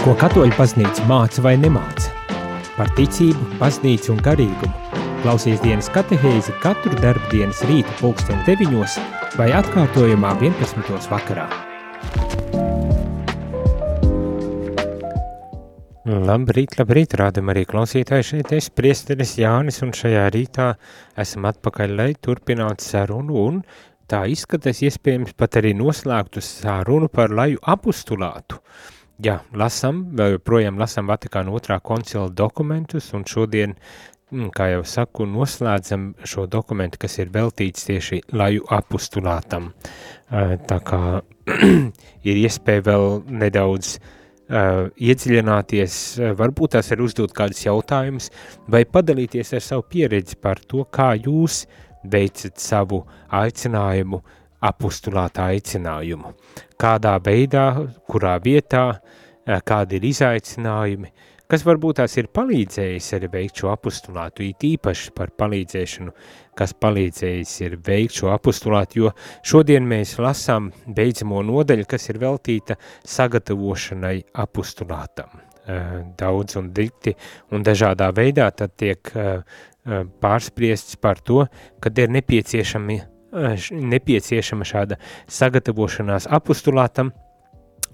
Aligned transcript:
Ko 0.00 0.14
katoļu 0.16 0.54
baznīca 0.56 1.02
māca 1.04 1.42
vai 1.44 1.58
nemāca? 1.60 2.08
Par 2.72 2.88
ticību, 2.96 3.58
baznīcu 3.60 4.14
un 4.14 4.20
garīgumu. 4.24 5.00
Klausies 5.20 5.58
dienas 5.60 5.90
katehēzi 5.92 6.54
katru 6.62 6.96
darbdienas 7.02 7.58
rītu 7.68 7.92
pulksteni 7.98 8.40
deviņos 8.46 8.94
vai 9.36 9.50
atkārtojumā 9.58 10.30
11. 10.40 11.10
vakarā. 11.10 11.44
Labrīt, 16.30 16.78
labrīt, 16.80 17.16
rādam 17.20 17.52
arī 17.52 17.66
klausītāji 17.68 18.26
šeit, 18.30 18.54
es 18.56 18.70
priesteris 18.72 19.34
Jānis, 19.36 19.82
un 19.84 19.92
šajā 19.92 20.22
rītā 20.32 20.70
esam 21.20 21.44
atpakaļ, 21.50 21.92
lai 21.98 22.14
turpinātu 22.16 22.86
sarunu, 22.88 23.44
un 23.50 23.60
tā 24.08 24.22
izskatās 24.32 24.80
iespējams 24.80 25.36
pat 25.36 25.60
arī 25.60 25.74
noslēgtu 25.76 26.40
sarunu 26.40 27.12
par 27.12 27.36
laju 27.36 27.60
apustulātu. 27.76 28.62
Jā, 29.20 29.40
lasam, 29.52 30.04
vēl 30.16 30.38
joprojām 30.38 30.78
lasam 30.80 31.10
Vatikāna 31.10 31.52
otrā 31.52 31.80
koncila 31.84 32.30
dokumentus, 32.32 33.10
un 33.16 33.26
šodien, 33.28 33.74
mm, 34.32 34.52
kā 34.56 34.70
jau 34.74 34.84
saku, 34.84 35.26
noslēdzam 35.28 36.14
šo 36.24 36.46
dokumentu, 36.46 36.98
kas 37.02 37.18
ir 37.18 37.32
veltīts 37.34 37.84
tieši 37.88 38.22
laju 38.32 38.64
apustulātam. 38.70 39.72
Tā 40.30 40.80
kā 40.86 41.02
ir 42.30 42.40
iespēja 42.46 42.86
vēl 42.86 43.06
nedaudz 43.28 43.98
uh, 43.98 44.16
uh, 44.50 44.88
iedziļināties, 44.98 45.96
uh, 46.18 46.32
varbūt 46.38 46.76
tās 46.76 46.90
ir 46.92 47.02
uzdot 47.04 47.34
kādus 47.36 47.62
jautājumus, 47.66 48.30
vai 48.70 48.84
padalīties 48.88 49.54
ar 49.56 49.64
savu 49.64 49.86
pieredzi 49.90 50.38
par 50.40 50.62
to, 50.66 50.84
kā 50.92 51.12
jūs 51.18 51.64
veicat 52.10 52.60
savu 52.60 53.04
aicinājumu, 53.36 54.22
apustulāta 54.60 55.48
aicinājumu. 55.52 56.34
Kādā 56.80 57.16
veidā, 57.24 57.66
kurā 58.08 58.36
vietā, 58.44 58.84
uh, 58.92 59.18
kādi 59.66 59.98
ir 59.98 60.06
izaicinājumi, 60.10 61.10
kas 61.50 61.64
varbūt 61.66 61.98
tās 62.00 62.16
ir 62.20 62.28
palīdzējis 62.34 63.08
arī 63.16 63.30
veikt 63.32 63.62
šo 63.62 63.70
apustulātu, 63.72 64.44
it 64.46 64.64
īpaši 64.66 65.14
par 65.16 65.32
palīdzēšanu, 65.40 66.14
kas 66.58 66.74
palīdzējis 66.78 67.54
ir 67.64 67.78
veikt 67.86 68.20
šo 68.20 68.30
apustulātu, 68.34 69.04
jo 69.04 69.12
šodien 69.42 69.86
mēs 69.88 70.18
lasām 70.22 70.70
beidzamo 70.86 71.42
nodaļu, 71.46 71.88
kas 71.90 72.10
ir 72.12 72.20
veltīta 72.22 72.78
sagatavošanai 73.06 74.18
apustulātam. 74.44 75.40
Daudz 76.18 76.56
un 76.58 76.70
dikti 76.74 77.12
un 77.54 77.62
dažādā 77.62 78.08
veidā 78.16 78.48
tad 78.56 78.74
tiek 78.80 79.12
pārspriests 80.20 80.96
par 81.00 81.20
to, 81.24 81.44
kad 81.80 81.98
ir 81.98 82.10
nepieciešami, 82.12 82.96
nepieciešama 83.32 84.66
šāda 84.66 84.98
sagatavošanās 85.30 86.26
apustulātam, 86.30 87.12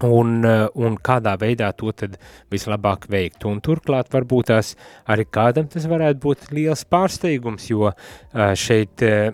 un, 0.03 0.45
eh, 0.45 0.67
un 0.75 0.97
kādā 0.97 1.35
veidā 1.39 1.71
to 1.75 1.91
tad 1.91 2.17
vislabāk 2.51 3.07
veikt. 3.09 3.45
Un 3.45 3.61
turklāt 3.61 4.11
varbūt 4.13 4.51
tās 4.51 4.75
arī 5.07 5.25
kādam 5.25 5.69
tas 5.69 5.85
varētu 5.85 6.21
būt 6.21 6.51
liels 6.51 6.85
pārsteigums, 6.85 7.69
jo 7.69 7.91
eh, 7.91 8.53
šeit 8.55 9.01
eh, 9.01 9.31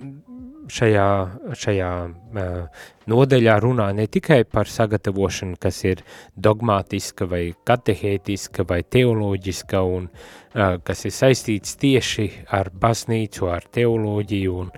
šajā, 0.63 1.07
šajā 1.59 1.89
nodeļā 3.11 3.55
runā 3.59 3.89
ne 3.93 4.05
tikai 4.07 4.45
par 4.47 4.69
sagatavošanu, 4.71 5.57
kas 5.59 5.81
ir 5.83 6.05
dogmātiska 6.39 7.27
vai 7.27 7.51
katehētiska 7.67 8.63
vai 8.69 8.79
teoloģiska 8.87 9.81
un 9.83 10.07
kas 10.53 11.03
ir 11.03 11.11
saistīts 11.11 11.75
tieši 11.81 12.29
ar 12.55 12.71
baznīcu, 12.79 13.49
ar 13.51 13.67
teoloģiju 13.75 14.55
un, 14.63 14.71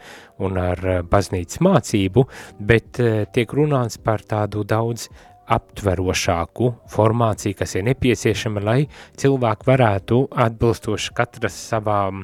un 0.43 0.59
ar 0.59 0.81
baznīcas 1.11 1.61
mācību, 1.63 2.25
bet 2.59 2.99
tiek 3.35 3.55
runāts 3.55 4.01
par 4.01 4.25
tādu 4.25 4.65
daudz 4.67 5.09
aptverošāku 5.45 6.71
formāciju, 6.89 7.55
kas 7.59 7.75
ir 7.77 7.85
nepieciešama, 7.85 8.61
lai 8.65 8.77
cilvēki 9.19 9.69
varētu 9.69 10.19
atbilstoši 10.45 11.13
katras 11.17 11.57
savām 11.69 12.23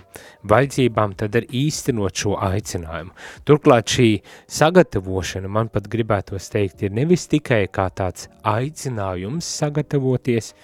vajadzībām 0.50 1.14
tad 1.20 1.38
arī 1.38 1.66
īstenot 1.68 2.24
šo 2.24 2.36
aicinājumu. 2.50 3.14
Turklāt 3.46 3.94
šī 3.94 4.10
sagatavošana, 4.50 5.52
man 5.52 5.70
pat 5.74 5.90
gribētos 5.92 6.50
teikt, 6.54 6.82
ir 6.86 6.96
nevis 6.98 7.28
tikai 7.32 7.68
kā 7.74 7.90
tāds 7.94 8.30
aicinājums 8.42 9.50
sagatavoties 9.62 10.56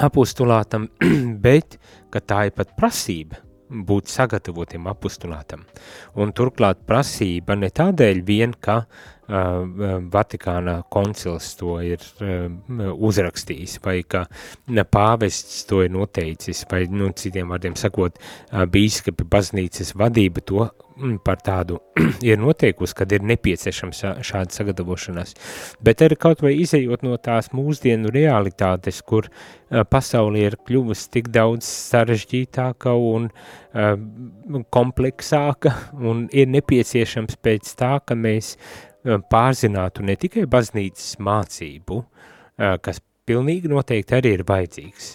apostulātam, 0.00 0.88
bet 1.46 1.78
ka 2.10 2.24
tā 2.24 2.48
ir 2.48 2.56
pat 2.56 2.74
prasība 2.78 3.44
būt 3.70 4.10
sagatavotiem 4.10 4.88
apostulātam. 4.90 5.64
Un 6.18 6.34
turklāt 6.36 6.82
prasība 6.86 7.56
ne 7.58 7.70
tādēļ 7.70 8.22
vien, 8.26 8.54
ka 8.60 8.82
Vatikāna 9.30 10.80
koncils 10.90 11.52
to 11.54 11.76
ir 11.86 12.02
uzrakstījis, 12.90 13.76
vai 13.84 14.00
ka 14.02 14.24
pāvests 14.90 15.62
to 15.70 15.84
ir 15.84 15.92
noteicis, 15.94 16.64
vai, 16.70 16.80
nu, 16.90 17.12
citiem 17.14 17.52
vārdiem 17.54 17.76
sakot, 17.78 18.18
bīskapi 18.50 19.28
baznīcas 19.30 19.94
vadība 19.94 20.42
to 20.42 20.66
par 21.24 21.40
tādu 21.44 21.78
ir 22.30 22.40
noteikusi, 22.40 22.96
kad 22.98 23.12
ir 23.12 23.24
nepieciešams 23.26 24.02
šāda 24.26 24.54
sagatavošanās. 24.54 25.34
Bet 25.84 26.04
arī 26.04 26.18
kaut 26.20 26.44
vai 26.44 26.54
izējot 26.60 27.04
no 27.06 27.16
tās 27.22 27.50
mūsdienu 27.56 28.12
realitātes, 28.14 29.00
kur 29.02 29.30
pasauli 29.90 30.46
ir 30.48 30.58
kļuvusi 30.66 31.10
tik 31.16 31.32
daudz 31.34 31.68
sarežģītāka 31.68 32.94
un 32.94 33.30
kompleksāka, 34.74 35.74
un 36.10 36.26
ir 36.32 36.50
nepieciešams 36.56 37.38
pēc 37.42 37.74
tā, 37.80 37.96
ka 38.04 38.18
mēs 38.18 38.56
pārzinātu 39.32 40.04
ne 40.04 40.16
tikai 40.20 40.44
baznīcas 40.50 41.14
mācību, 41.24 42.02
kas 42.84 43.00
pilnīgi 43.28 43.70
noteikti 43.70 44.16
arī 44.16 44.32
ir 44.36 44.44
vajadzīgs, 44.48 45.10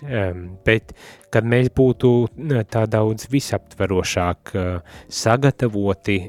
bet 0.67 0.93
kad 1.33 1.47
mēs 1.47 1.71
būtu 1.75 2.11
tā 2.71 2.85
daudz 2.87 3.27
visaptverošāk 3.31 4.53
sagatavoti, 5.21 6.19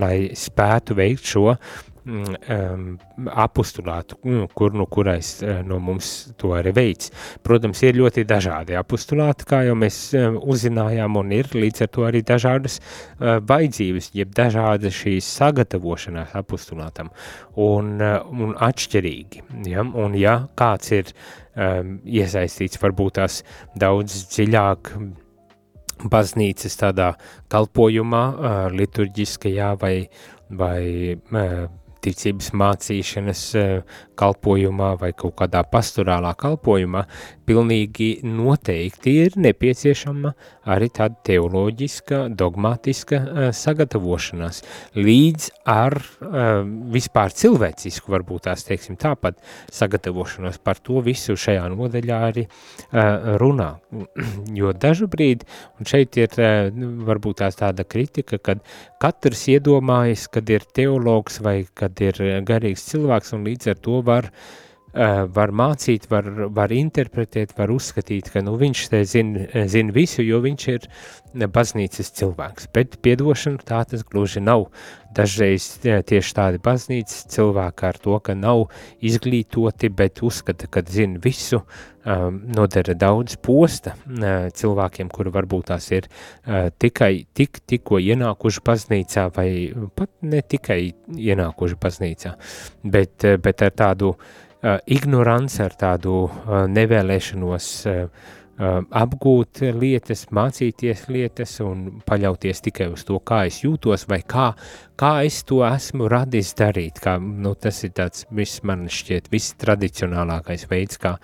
lai 0.00 0.16
spētu 0.36 0.96
veikt 0.96 1.34
šo 1.34 1.58
um, 2.06 2.84
apustulātu, 3.26 4.18
nu, 4.24 4.46
kur 4.54 4.74
nu 4.76 4.86
kurais 4.86 5.42
uh, 5.42 5.60
no 5.66 5.78
mums 5.82 6.32
to 6.38 6.52
arī 6.56 6.72
veids. 6.76 7.10
Protams, 7.46 7.82
ir 7.86 7.98
ļoti 7.98 8.26
dažādi 8.28 8.76
apustulāti, 8.78 9.46
kā 9.48 9.62
jau 9.66 9.76
mēs 9.78 9.98
um, 10.18 10.38
uzzinājām, 10.54 11.18
un 11.20 11.34
ir 11.34 11.50
līdz 11.54 11.86
ar 11.86 11.92
to 11.94 12.06
arī 12.08 12.22
dažādas 12.26 12.78
uh, 12.80 13.36
vajadzības, 13.46 14.10
jeb 14.16 14.34
dažāda 14.36 14.92
šīs 14.94 15.28
sagatavošanās 15.40 16.36
apustulātam, 16.38 17.10
un, 17.56 17.96
uh, 18.00 18.18
un 18.30 18.56
atšķirīgi. 18.68 19.44
Ja? 19.72 19.84
Un 19.86 20.16
ja 20.18 20.38
kāds 20.58 20.92
ir 20.94 21.12
um, 21.12 21.98
iesaistīts 22.04 22.82
varbūt 22.82 23.18
tās 23.20 23.42
daudz 23.78 24.26
dziļāk, 24.34 24.92
baznīcas 26.12 26.76
tādā 26.76 27.14
kalpojumā, 27.52 28.24
uh, 28.28 28.60
liturģiskajā 28.76 29.72
vai, 29.80 29.94
vai 30.52 30.82
ticības 32.06 32.52
mācīšanas 32.56 33.42
eh, 33.58 33.96
kalpojumā 34.18 34.94
vai 35.00 35.12
kaut 35.16 35.36
kādā 35.40 35.62
pastorālā 35.70 36.32
kalpojumā, 36.38 37.04
pilnīgi 37.46 38.08
noteikti 38.26 39.14
ir 39.22 39.36
nepieciešama 39.38 40.32
arī 40.72 40.88
tāda 40.94 41.20
teoloģiska, 41.28 42.22
dogmatiska 42.34 43.20
uh, 43.20 43.48
sagatavošanās, 43.54 44.62
līdz 44.98 45.48
ar 45.70 45.98
uh, 46.00 46.64
vispār 46.94 47.34
cilvēcisku, 47.36 48.10
varbūt 48.14 48.48
tās 48.48 48.66
teiksim 48.66 48.98
tāpat, 49.00 49.38
sagatavošanos 49.72 50.58
par 50.64 50.80
to 50.82 51.02
visu 51.06 51.36
šajā 51.38 51.68
nodaļā 51.74 52.20
arī 52.30 52.46
uh, 52.48 53.36
runā. 53.40 53.70
jo 54.60 54.72
dažu 54.74 55.06
brīdi, 55.12 55.46
un 55.78 55.88
šeit 55.88 56.18
ir 56.18 56.34
uh, 56.40 56.72
varbūt 57.06 57.42
tās 57.44 57.58
tāda 57.60 57.86
kritika, 57.86 58.40
kad 58.42 58.64
katrs 59.02 59.46
iedomājas, 59.52 60.26
kad 60.32 60.50
ir 60.50 60.66
teologs 60.74 61.38
vai 61.44 61.60
kad 61.78 62.00
ir 62.02 62.18
garīgs 62.46 62.88
cilvēks, 62.90 63.34
un 63.36 63.46
līdz 63.46 63.72
ar 63.72 63.80
to 63.86 64.00
var 64.06 64.24
uh, 64.24 64.30
Eh, 64.30 64.65
var 64.96 65.52
mācīt, 65.52 66.08
var, 66.10 66.28
var 66.56 66.72
interpretēt, 66.72 67.54
var 67.58 67.72
uzskatīt, 67.74 68.30
ka 68.32 68.42
nu, 68.44 68.56
viņš 68.60 68.84
te 68.92 69.02
zina 69.04 69.64
zin 69.68 69.92
visu, 69.92 70.22
jo 70.24 70.40
viņš 70.44 70.68
ir 70.72 70.86
baznīcas 71.52 72.12
cilvēks. 72.16 72.70
Bet 72.72 72.96
piedošana 73.04 73.64
tā 73.66 73.82
tas 73.90 74.04
gluži 74.06 74.40
nav. 74.40 74.70
Dažreiz 75.16 75.78
tieši 75.80 76.32
tādi 76.36 76.60
baznīcas 76.60 77.26
cilvēki 77.32 77.84
ar 77.88 77.98
to, 78.04 78.16
ka 78.20 78.34
nav 78.36 78.66
izglītoti, 79.04 79.88
bet 79.88 80.20
uzskata, 80.24 80.68
ka 80.68 80.82
zina 80.84 81.20
visu, 81.24 81.62
nodara 82.06 82.94
daudz 82.94 83.38
posta 83.42 83.96
cilvēkiem, 84.06 85.08
kuri 85.10 85.32
varbūt 85.34 85.70
tās 85.72 85.88
ir 85.90 86.08
tikai 86.78 87.26
tik, 87.34 87.62
tikko 87.66 87.98
ienākuši 87.98 88.62
baznīcā 88.68 89.28
vai 89.36 89.48
pat 89.96 90.12
ne 90.22 90.44
tikai 90.44 90.80
ienākuši 91.16 91.80
baznīcā, 91.82 92.36
bet, 92.84 93.26
bet 93.42 93.64
ar 93.66 93.74
tādu 93.74 94.12
uh, 94.12 94.28
ignorants, 94.86 95.60
ar 95.62 95.76
tādu 95.78 96.16
uh, 96.26 96.64
nevēlēšanos 96.70 97.70
uh, 97.90 98.26
apgūt 98.56 99.60
lietas, 99.76 100.24
mācīties 100.32 101.06
lietas 101.12 101.58
un 101.60 102.00
paļauties 102.08 102.62
tikai 102.64 102.86
uz 102.88 103.04
to, 103.04 103.18
kā 103.20 103.42
es 103.50 103.60
jūtos 103.64 104.06
vai 104.08 104.22
kā, 104.24 104.46
kā 104.96 105.12
es 105.28 105.42
to 105.44 105.60
esmu 105.66 106.08
radis 106.08 106.54
darīt. 106.56 107.02
Kā, 107.04 107.18
nu, 107.20 107.52
tas 107.54 107.82
ir 107.84 107.92
tāds, 107.98 108.24
viss 108.32 108.64
man 108.64 108.86
šķiet, 108.88 109.28
viss 109.32 109.56
tradicionālākais 109.60 110.66
veids, 110.72 110.96
kā 110.96 111.18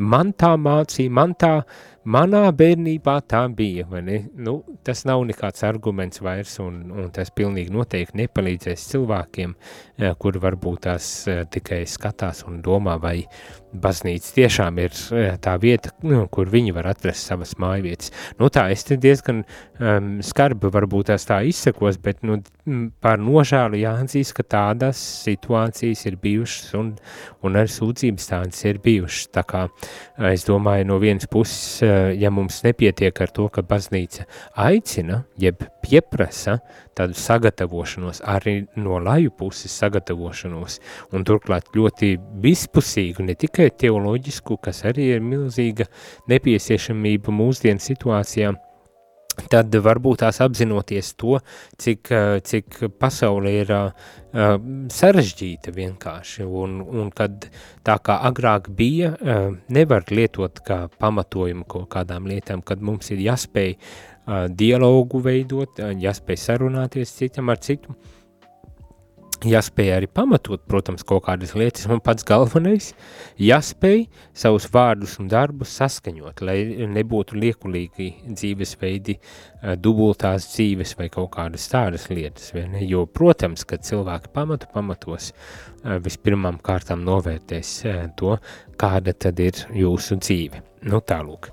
man 0.00 0.32
tā 0.32 0.54
mācīja, 0.60 1.12
man 1.12 1.36
tā 1.38 1.54
uh, 1.60 1.78
manā 2.08 2.46
bērnībā 2.56 3.16
tā 3.28 3.42
bija, 3.52 3.84
vai 3.90 4.00
ne? 4.04 4.18
Nu, 4.40 4.60
tas 4.86 5.04
nav 5.08 5.22
nekāds 5.28 5.64
arguments 5.66 6.22
vairs, 6.24 6.56
un, 6.62 6.82
un 6.96 7.10
tas 7.14 7.32
pilnīgi 7.36 7.72
noteikti 7.74 8.22
nepalīdzēs 8.22 8.86
cilvēkiem, 8.94 9.54
eh, 9.98 10.14
kuri 10.18 10.40
varbūt 10.40 10.86
tās 10.88 11.10
eh, 11.28 11.42
tikai 11.50 11.82
skatās 11.88 12.44
un 12.48 12.60
domā, 12.64 12.96
vai 13.00 13.18
baznīca 13.70 14.32
tiešām 14.38 14.80
ir 14.82 14.96
eh, 15.16 15.36
tā 15.42 15.56
vieta, 15.60 15.92
nu, 16.06 16.24
kur 16.32 16.48
viņi 16.50 16.72
var 16.76 16.90
atrast 16.94 17.28
savas 17.28 17.56
mājvietas. 17.60 18.14
Nu 18.40 18.48
tā, 18.48 18.70
es 18.72 18.86
te 18.88 18.96
diezgan 19.00 19.44
um, 19.44 20.16
skarbi 20.24 20.72
varbūt 20.72 21.12
tās 21.12 21.28
tā 21.28 21.42
izsakos, 21.46 22.00
bet 22.02 22.24
nu, 22.26 22.40
par 23.02 23.20
nožēlu 23.20 23.78
jāatzīst, 23.80 24.34
ka 24.36 24.46
tādas 24.56 25.00
situācijas 25.26 26.06
ir 26.08 26.16
bijušas 26.22 26.74
un, 26.78 26.94
un 27.44 27.60
arī 27.60 27.70
sūdzības 27.72 28.30
tādas 28.32 28.64
ir 28.68 28.80
bijušas. 28.82 29.30
Tā 29.36 29.44
kā 29.46 29.66
es 30.30 30.44
domāju, 30.48 30.86
no 30.90 30.98
vienas 31.02 31.28
puses, 31.30 31.80
ja 32.18 32.30
mums 32.34 32.62
nepietiek 32.66 33.20
ar 33.20 33.32
to, 33.34 33.48
ka 33.52 33.64
baznīca 33.66 34.26
aicina, 34.58 35.22
jeb 35.40 35.64
pieprasa 35.84 36.58
tādu 36.96 37.16
sagatavošanos, 37.16 38.22
arī 38.28 38.56
no 38.76 38.98
laju 39.02 39.32
puses 39.38 39.74
sagatavošanos, 39.80 40.80
un 41.16 41.26
turklāt 41.28 41.70
ļoti 41.76 42.14
vispusīgu, 42.42 43.24
ne 43.26 43.36
tikai 43.38 43.70
teoloģisku, 43.80 44.60
kas 44.62 44.84
arī 44.90 45.12
ir 45.16 45.24
milzīga 45.24 45.88
nepieciešamība 46.30 47.32
mūsdienu 47.34 47.82
situācijām, 47.82 48.60
tad 49.50 49.74
varbūt 49.74 50.22
tās 50.24 50.40
apzinoties 50.44 51.14
to, 51.20 51.38
cik, 51.80 52.10
cik 52.46 52.78
pasaule 53.00 53.54
ir 53.62 53.72
uh, 53.76 53.88
sarežģīta 54.92 55.74
vienkārši, 55.76 56.44
un, 56.44 56.80
un 56.82 57.10
kad 57.14 57.48
tā 57.86 57.96
kā 58.04 58.20
agrāk 58.28 58.70
bija, 58.76 59.14
uh, 59.14 59.50
nevar 59.72 60.06
lietot 60.10 60.62
kā 60.66 60.84
pamatojumu 61.00 61.66
kaut 61.70 61.88
kādām 61.94 62.28
lietām, 62.30 62.62
kad 62.62 62.82
mums 62.82 63.12
ir 63.14 63.22
jāspēj 63.30 63.76
dialogu 64.54 65.18
veidot, 65.24 65.80
jāspēj 65.98 66.36
sarunāties 66.38 67.10
citam 67.16 67.48
ar 67.50 67.58
citu, 67.64 67.96
jāspēj 69.46 69.90
arī 69.94 70.08
pamatot, 70.12 70.62
protams, 70.68 71.04
kaut 71.06 71.24
kādas 71.26 71.54
lietas, 71.56 71.86
un 71.90 72.02
pats 72.04 72.26
galvenais, 72.26 72.90
jāspēj 73.40 74.04
savus 74.36 74.68
vārdus 74.72 75.16
un 75.22 75.30
darbus 75.32 75.72
saskaņot, 75.80 76.42
lai 76.44 76.58
nebūtu 76.90 77.38
liekulīgi 77.40 78.10
dzīvesveidi, 78.28 79.16
dubultās 79.80 80.50
dzīves 80.52 80.96
vai 80.98 81.08
kaut 81.12 81.32
kādas 81.36 81.68
tādas 81.72 82.08
lietas, 82.12 82.52
jo, 82.84 83.06
protams, 83.06 83.64
kad 83.68 83.84
cilvēki 83.86 84.32
pamatu 84.34 84.70
pamatos, 84.74 85.32
vispirmām 86.04 86.58
kārtām 86.64 87.04
novērtēs 87.06 87.70
to, 88.18 88.36
kāda 88.80 89.14
tad 89.16 89.40
ir 89.40 89.64
jūsu 89.76 90.18
dzīve. 90.20 90.64
Nu, 90.88 91.02
tālūk. 91.04 91.50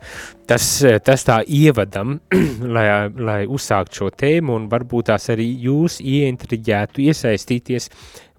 Tas, 0.48 0.64
tas 1.04 1.26
tā 1.28 1.42
ievadam, 1.52 2.14
lai, 2.78 2.86
lai 3.12 3.42
uzsākt 3.52 3.98
šo 4.00 4.08
tēmu 4.16 4.56
un 4.56 4.70
varbūt 4.72 5.10
tās 5.10 5.28
arī 5.34 5.50
jūs 5.66 6.00
ieintriģētu 6.00 7.04
iesaistīties 7.10 7.90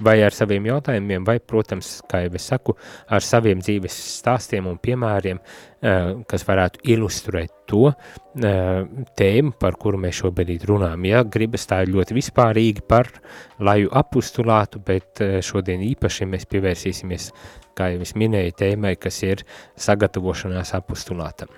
vai 0.01 0.17
ar 0.25 0.33
saviem 0.33 0.71
jautājumiem, 0.71 1.27
vai, 1.29 1.37
protams, 1.45 1.99
kā 2.09 2.23
jau 2.25 2.33
es 2.41 2.49
saku, 2.49 2.77
ar 3.13 3.25
saviem 3.25 3.61
dzīves 3.61 4.01
stāstiem 4.23 4.71
un 4.71 4.81
piemēriem, 4.81 5.43
eh, 5.83 6.11
kas 6.31 6.49
varētu 6.49 6.87
ilustrēt 6.95 7.58
to 7.69 7.93
eh, 7.93 8.83
tēmu, 9.19 9.55
par 9.61 9.79
kuru 9.81 10.01
mēs 10.03 10.23
šobrīd 10.23 10.67
runājam. 10.69 11.07
Ja 11.09 11.23
gribas 11.23 11.69
tā 11.71 11.83
ļoti 11.87 12.19
vispārīgi 12.19 12.85
par 12.89 13.13
laju 13.61 13.93
apustulātu, 14.03 14.83
bet 14.85 15.25
eh, 15.25 15.39
šodien 15.45 15.85
īpaši 15.93 16.29
mēs 16.29 16.49
pievērsīsimies 16.51 17.33
kā 17.79 17.93
jau 17.95 18.05
es 18.05 18.15
minēju, 18.19 18.55
tēmai, 18.59 18.95
kas 19.01 19.23
ir 19.27 19.45
sagatavošanās 19.79 20.75
apustulātam. 20.79 21.53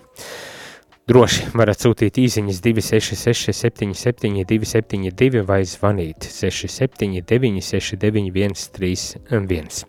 Droši 1.11 1.49
varat 1.59 1.81
sūtīt 1.83 2.21
īsiņas 2.23 2.61
266 2.63 3.56
77 3.56 4.45
272 4.47 5.43
vai 5.49 5.63
zvanīt 5.67 6.29
679 6.31 7.65
691 7.67 8.69
31. 8.77 9.83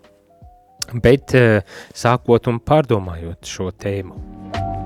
Bet 1.04 1.36
eh, 1.38 1.60
sākot 1.94 2.50
un 2.50 2.58
pārdomājot 2.66 3.54
šo 3.54 3.70
tēmu. 3.70 4.81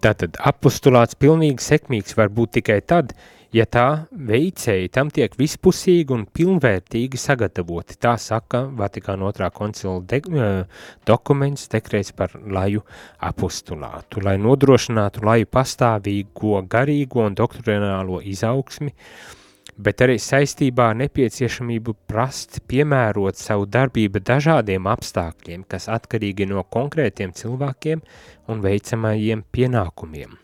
Tātad 0.00 0.38
apustulāts 0.48 1.18
pilnīgi 1.20 1.60
sekmīgs 1.60 2.16
var 2.16 2.30
būt 2.32 2.54
tikai 2.56 2.78
tad, 2.80 3.10
ja 3.52 3.66
tā 3.68 4.06
veicēji 4.10 4.88
tam 4.94 5.10
tiek 5.12 5.34
vispusīgi 5.36 6.14
un 6.14 6.22
pilnvērtīgi 6.24 7.18
sagatavoti. 7.20 7.98
Tā 8.00 8.14
saka 8.16 8.62
Vatikāna 8.78 9.28
otrā 9.28 9.50
koncila 9.52 9.98
de, 10.00 10.22
dokuments 11.08 11.68
dekrēts 11.72 12.14
par 12.16 12.32
laju 12.40 12.80
apostulātu, 13.28 14.24
lai 14.24 14.38
nodrošinātu 14.40 15.26
laju 15.26 15.50
pastāvīgo 15.52 16.62
garīgo 16.70 17.26
un 17.26 17.36
doktrinālo 17.36 18.22
izaugsmi, 18.24 18.94
bet 19.80 20.02
arī 20.04 20.18
saistībā 20.20 20.90
ar 20.92 20.98
nepieciešamību 21.00 21.94
prast 22.10 22.60
piemērot 22.70 23.38
savu 23.40 23.66
darbību 23.70 24.22
dažādiem 24.26 24.88
apstākļiem, 24.90 25.64
kas 25.68 25.88
atkarīgi 25.92 26.48
no 26.50 26.64
konkrētiem 26.76 27.32
cilvēkiem 27.36 28.02
un 28.52 28.62
veicamajiem 28.64 29.44
pienākumiem. 29.52 30.36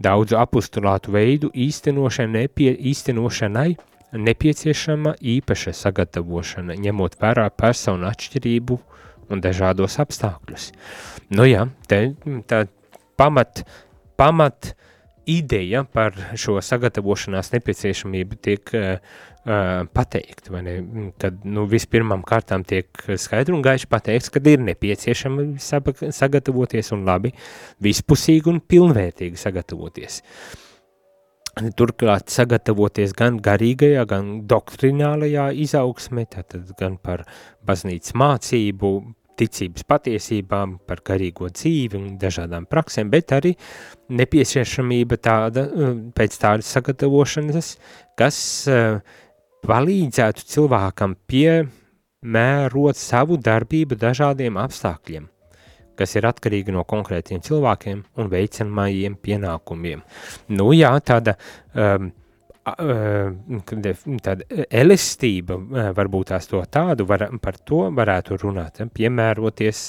Daudzu 0.00 0.38
apustulātu 0.40 1.12
veidu 1.12 1.50
īstenošanai, 1.52 2.46
nepie, 2.46 2.70
īstenošanai 2.92 3.74
nepieciešama 4.16 5.16
īpaša 5.20 5.74
sagatavošana, 5.76 6.78
ņemot 6.80 7.18
vērā 7.20 7.50
personu 7.52 8.08
atšķirību 8.08 8.78
un 9.30 9.42
dažādos 9.44 9.98
apstākļus. 10.02 10.70
Nu 11.36 11.46
jā, 11.46 11.66
te, 11.90 12.00
tā 12.50 12.64
pamat, 13.20 13.62
pamat 14.18 14.72
ideja 15.30 15.82
par 15.86 16.16
šo 16.38 16.58
sagatavošanās 16.64 17.52
nepieciešamību 17.54 18.38
tiek 18.42 18.72
uh, 18.76 19.18
pateikt, 19.96 20.50
vai 20.52 20.62
ne, 20.66 20.74
kad, 21.20 21.38
nu, 21.48 21.64
vispirmām 21.70 22.24
kārtām 22.26 22.64
tiek 22.68 22.88
skaidri 23.16 23.54
un 23.56 23.62
gaiši 23.64 23.88
pateikts, 23.90 24.32
kad 24.32 24.46
ir 24.50 24.60
nepieciešama 24.66 25.54
sagatavoties 26.12 26.92
un 26.96 27.06
labi, 27.08 27.32
vispusīgi 27.80 28.52
un 28.52 28.60
pilnvērtīgi 28.60 29.40
sagatavoties. 29.40 30.20
Turklāt 31.76 32.30
sagatavoties 32.30 33.14
gan 33.16 33.40
garīgajā, 33.42 34.04
gan 34.08 34.28
doktrinālajā 34.48 35.48
izaugsmē, 35.64 36.28
tātad 36.30 36.68
gan 36.78 37.00
par 37.02 37.24
baznīcas 37.66 38.14
mācību, 38.20 38.92
ticības 39.40 39.86
patiesībām, 39.88 40.76
par 40.86 41.02
garīgo 41.06 41.48
dzīvi 41.50 41.98
un 41.98 42.12
dažādām 42.20 42.68
praksēm, 42.70 43.10
bet 43.12 43.34
arī 43.36 43.54
nepieciešamība 44.20 45.18
tāda, 45.24 45.66
pēc 46.16 46.38
tādas 46.42 46.70
sagatavošanas, 46.76 47.74
kas 48.20 48.38
uh, 48.70 49.00
palīdzētu 49.66 50.46
cilvēkam 50.54 51.16
piemērot 51.30 52.98
savu 52.98 53.38
darbību 53.40 53.98
dažādiem 54.00 54.58
apstākļiem, 54.60 55.26
kas 55.98 56.16
ir 56.16 56.28
atkarīgi 56.30 56.74
no 56.74 56.84
konkrētiem 56.88 57.42
cilvēkiem 57.44 58.04
un 58.16 58.30
veicamajiem 58.32 59.18
pienākumiem. 59.20 60.04
Nu 60.56 60.70
jā, 60.76 60.94
tāda, 61.04 61.36
um, 61.74 62.10
tāda 64.24 64.64
elastība, 64.70 65.58
varbūt 65.96 66.32
tās 66.32 66.48
to 66.50 66.62
tādu, 66.70 67.06
var, 67.08 67.28
par 67.42 67.58
to 67.66 67.86
varētu 67.96 68.40
runāt, 68.42 68.82
piemēroties, 68.94 69.84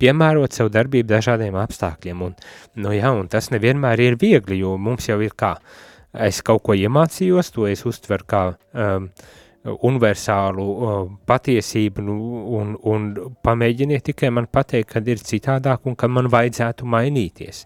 piemērot 0.00 0.56
savu 0.56 0.72
darbību 0.74 1.08
dažādiem 1.08 1.56
apstākļiem. 1.60 2.22
Un, 2.26 2.36
nu 2.82 2.92
jā, 2.96 3.12
un 3.16 3.30
tas 3.32 3.50
nevienmēr 3.54 4.02
ir 4.04 4.20
viegli, 4.20 4.60
jo 4.60 4.76
mums 4.76 5.08
jau 5.08 5.18
ir 5.24 5.34
kā, 5.38 5.56
es 6.26 6.42
kaut 6.44 6.64
ko 6.66 6.76
iemācījos, 6.76 7.52
to 7.54 7.66
es 7.70 7.84
uztveru 7.88 8.28
kā 8.28 8.42
um, 8.52 9.10
universālu 9.66 10.64
uh, 10.64 10.98
patiesību 11.26 12.04
nu, 12.06 12.16
un, 12.58 12.74
un 12.86 13.08
pamēģiniet 13.44 14.06
tikai 14.10 14.30
man 14.34 14.46
pateikt, 14.52 14.92
kad 14.94 15.08
ir 15.08 15.22
citādāk 15.22 15.88
un 15.88 15.96
ka 15.98 16.10
man 16.10 16.30
vajadzētu 16.32 16.86
mainīties. 16.86 17.64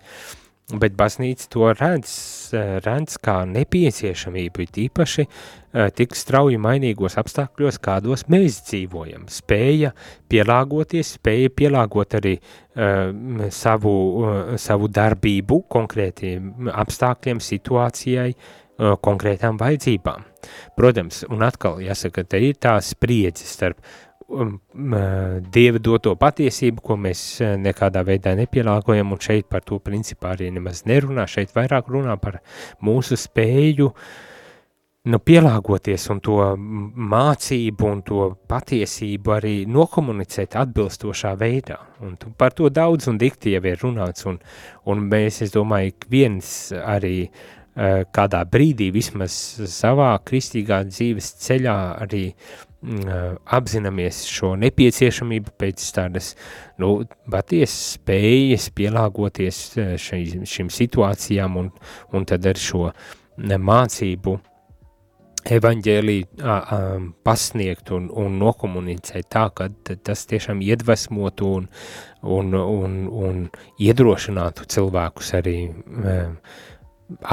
Bet 0.80 0.94
baznīca 0.96 1.48
to 1.50 1.72
redz, 1.74 2.14
redz 2.54 3.16
kā 3.22 3.40
nepieciešamību, 3.48 4.66
tīpaši 4.76 5.24
uh, 5.26 5.88
tik 5.96 6.16
strauji 6.18 6.58
mainīgos 6.60 7.18
apstākļos, 7.20 7.80
kādos 7.82 8.26
mēs 8.32 8.60
dzīvojam. 8.68 9.26
Spēja 9.30 9.92
pielāgoties, 10.30 11.16
spēja 11.18 11.52
pielāgot 11.56 12.18
arī 12.20 12.36
uh, 12.40 13.12
savu, 13.54 13.94
uh, 14.22 14.40
savu 14.60 14.90
darbību 14.90 15.62
konkrētiem 15.70 16.70
apstākļiem, 16.72 17.42
situācijai, 17.44 18.28
uh, 18.34 18.94
konkrētām 19.02 19.58
vajadzībām. 19.60 20.28
Protams, 20.76 21.24
un 21.28 21.44
atkal 21.44 21.82
jāsaka, 21.84 22.24
te 22.24 22.40
ir 22.50 22.56
tā 22.60 22.78
spriedze 22.84 23.44
starp 23.48 23.82
Dieva 24.30 25.80
doto 25.82 26.14
patiesību, 26.14 26.82
ko 26.84 26.96
mēs 27.02 27.20
nekādā 27.58 28.04
veidā 28.06 28.36
nepielāgojam, 28.38 29.10
un 29.16 29.22
šeit 29.22 29.48
par 29.50 29.64
to 29.66 29.80
principā 29.82 30.36
arī 30.36 30.52
nemaz 30.54 30.84
nerunā, 30.86 31.26
šeit 31.26 31.54
vairāk 31.56 31.90
runā 31.90 32.14
par 32.22 32.38
mūsu 32.86 33.18
spēju 33.18 33.90
nu, 35.10 35.18
pielāgoties 35.18 36.06
un 36.14 36.22
to 36.22 36.38
mācību 37.10 37.90
un 37.90 38.02
to 38.06 38.30
patiesību 38.52 39.34
arī 39.34 39.54
nokomunicēt 39.66 40.54
atbilstošā 40.62 41.34
veidā. 41.40 41.80
Un 42.06 42.14
par 42.38 42.54
to 42.54 42.70
daudz 42.70 43.10
un 43.10 43.18
dikti 43.18 43.56
jau 43.56 43.64
ir 43.66 43.82
runāts, 43.82 44.28
un, 44.30 44.38
un 44.86 45.06
mēs, 45.10 45.42
es 45.42 45.56
domāju, 45.56 45.96
viens 46.12 46.54
arī 46.78 47.14
uh, 47.26 48.06
kādā 48.14 48.44
brīdī 48.46 48.92
vismaz 48.94 49.34
savā 49.74 50.12
kristīgā 50.22 50.84
dzīves 50.86 51.34
ceļā 51.48 51.78
arī 52.06 52.28
uh, 52.30 52.66
apzināmies 52.80 54.22
šo 54.30 54.54
nepieciešamību 54.60 55.52
pēc 55.60 55.82
tādas, 55.96 56.32
nu, 56.80 57.02
patiesas 57.30 57.96
spējas 57.98 58.70
pielāgoties 58.76 59.58
šai, 60.00 60.22
šim 60.48 60.70
situācijām 60.72 61.58
un, 61.60 61.68
un 62.16 62.24
tad 62.28 62.48
ar 62.48 62.60
šo 62.60 62.88
mācību 63.40 64.38
evaņģēliju 65.50 66.48
pasniegt 67.24 67.92
un, 67.96 68.08
un 68.12 68.36
nokomunicēt 68.40 69.28
tā, 69.32 69.46
ka 69.56 69.68
tas 70.04 70.26
tiešām 70.28 70.60
iedvesmotu 70.64 71.52
un, 71.60 71.68
un, 72.22 72.54
un, 72.60 72.98
un 73.08 73.46
iedrošinātu 73.80 74.68
cilvēkus 74.72 75.32
arī 75.40 75.56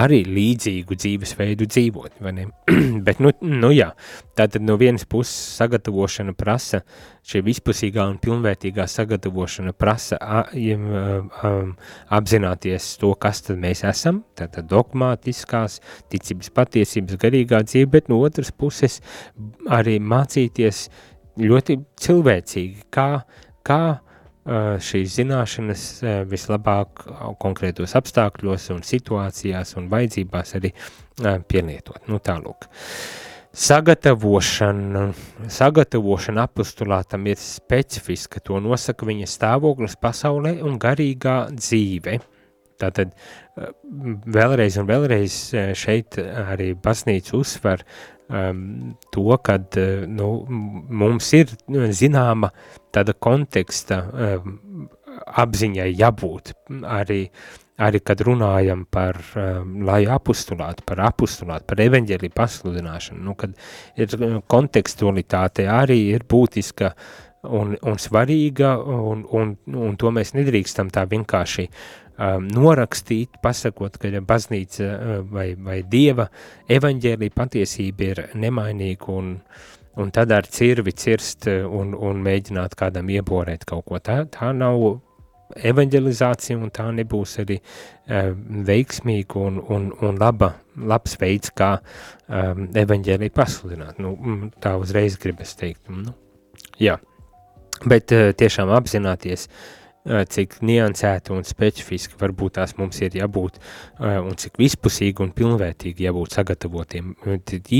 arī 0.01 0.21
līdzīgu 0.25 0.95
dzīvesveidu 0.97 1.67
dzīvot, 1.69 2.17
vai 2.23 2.33
ne? 2.35 2.45
Bet, 3.07 3.21
nu, 3.23 3.31
nu 3.45 3.69
jā, 3.75 3.89
tātad 4.37 4.63
no 4.65 4.77
vienas 4.79 5.05
puses 5.09 5.33
sagatavošana 5.57 6.33
prasa, 6.37 6.81
šī 7.27 7.41
vispusīgā 7.45 8.05
un 8.09 8.17
pilnvērtīgā 8.23 8.87
sagatavošana 8.91 9.75
prasa 9.77 10.19
a, 10.21 10.43
a, 10.47 11.51
apzināties 12.19 12.89
to, 13.01 13.13
kas 13.19 13.43
tad 13.47 13.61
mēs 13.61 13.83
esam, 13.87 14.23
tātad 14.37 14.69
dogmātiskās, 14.71 15.79
ticības 16.13 16.53
patiesības, 16.57 17.19
garīgā 17.21 17.61
dzīve, 17.67 17.91
bet 17.97 18.11
no 18.11 18.21
otras 18.23 18.51
puses 18.51 19.01
arī 19.69 19.97
mācīties 20.01 20.87
ļoti 21.37 21.81
cilvēcīgi, 22.01 22.87
kā, 22.93 23.09
kā 23.67 23.81
šīs 24.47 25.17
zināšanas 25.19 25.83
vislabāk 26.31 27.03
konkrētos 27.41 27.95
apstākļos 27.99 28.69
un 28.75 28.83
situācijās 28.87 29.75
un 29.79 29.89
vajadzībās 29.91 30.55
arī 30.59 30.71
pielietot. 31.49 32.03
Nu 32.07 32.21
tālūk. 32.23 32.69
Sagatavošana, 33.57 35.07
sagatavošana 35.49 36.43
apostulātam 36.45 37.25
ir 37.27 37.39
specifiska, 37.41 38.39
to 38.45 38.59
nosaka 38.61 39.07
viņa 39.07 39.29
stāvoklis 39.31 39.97
pasaulē 39.97 40.59
un 40.61 40.77
garīgā 40.79 41.37
dzīve. 41.55 42.19
Tātad 42.77 43.15
vēlreiz 44.37 44.77
un 44.77 44.85
vēlreiz 44.85 45.39
šeit 45.79 46.19
arī 46.21 46.75
baznīca 46.77 47.33
uzsver 47.39 47.81
um, 48.29 48.95
to, 49.13 49.27
ka 49.43 49.57
nu, 50.07 50.31
mums 50.47 51.31
ir 51.37 51.53
zināma 51.95 52.51
tāda 52.93 53.13
konteksta 53.13 54.01
um, 54.07 54.57
apziņai 55.27 55.89
jābūt. 55.97 56.53
Arī, 56.87 57.21
arī 57.83 58.01
kad 58.05 58.23
runājam 58.25 58.85
par 58.91 59.19
um, 59.35 59.77
lai 59.87 60.03
apustulātu, 60.11 60.85
par 60.87 61.03
apustulātu, 61.09 61.67
par 61.69 61.83
evaņģēlī 61.87 62.31
pasludināšanu, 62.35 63.23
nu, 63.27 63.37
kad 63.39 63.55
ir 63.99 64.41
kontekstualitāte 64.49 65.67
arī 65.71 66.01
ir 66.15 66.27
būtiska 66.29 66.93
un, 67.47 67.77
un 67.81 68.01
svarīga, 68.01 68.75
un, 68.81 69.23
un, 69.31 69.55
un 69.77 69.95
to 69.99 70.11
mēs 70.13 70.33
nedrīkstam 70.37 70.91
tā 70.93 71.05
vienkārši 71.09 71.67
um, 72.17 72.47
norakstīt, 72.53 73.39
pasakot, 73.43 73.97
ka 74.01 74.11
baznīca 74.25 74.85
uh, 74.85 75.15
vai, 75.31 75.51
vai 75.55 75.81
dieva 75.87 76.27
evaņģēlī 76.69 77.31
patiesība 77.35 78.11
ir 78.11 78.23
nemainīga 78.37 79.11
un, 79.13 79.33
un 79.97 80.13
tad 80.13 80.33
ar 80.35 80.47
cirvi 80.51 80.93
cirst 80.97 81.49
un, 81.49 81.93
un 81.93 82.23
mēģināt 82.25 82.77
kādam 82.77 83.09
ieborēt 83.13 83.67
kaut 83.69 83.85
ko. 83.87 84.01
Tā, 84.03 84.23
tā 84.33 84.51
nav 84.55 85.01
evanģelizācija 85.63 86.57
un 86.59 86.71
tā 86.75 86.89
nebūs 86.95 87.37
arī 87.43 87.59
uh, 87.61 88.33
veiksmīga 88.67 89.41
un, 89.47 89.61
un, 89.73 89.89
un 90.03 90.19
laba, 90.19 90.53
labs 90.77 91.17
veids, 91.21 91.53
kā 91.55 91.77
um, 91.79 92.67
evaņģēlī 92.77 93.31
pasludināt. 93.35 94.01
Nu, 94.03 94.15
tā 94.63 94.75
uzreiz 94.81 95.17
gribas 95.21 95.55
teikt. 95.59 95.85
Nu, 95.89 96.13
jā, 96.81 96.97
bet 97.85 98.13
uh, 98.15 98.31
tiešām 98.37 98.73
apzināties 98.75 99.47
uh, 99.47 99.86
cik 100.07 100.59
niansēti 100.65 101.33
un 101.35 101.45
specifiski 101.47 102.17
varbūt 102.19 102.57
tās 102.57 102.75
mums 102.79 102.99
ir 103.03 103.17
jābūt 103.19 103.59
eh, 103.59 104.17
un 104.21 104.37
cik 104.39 104.59
vispusīgi 104.61 105.23
un 105.25 105.33
pilnvērtīgi 105.35 106.07
jābūt 106.07 106.37
sagatavotiem. 106.37 107.13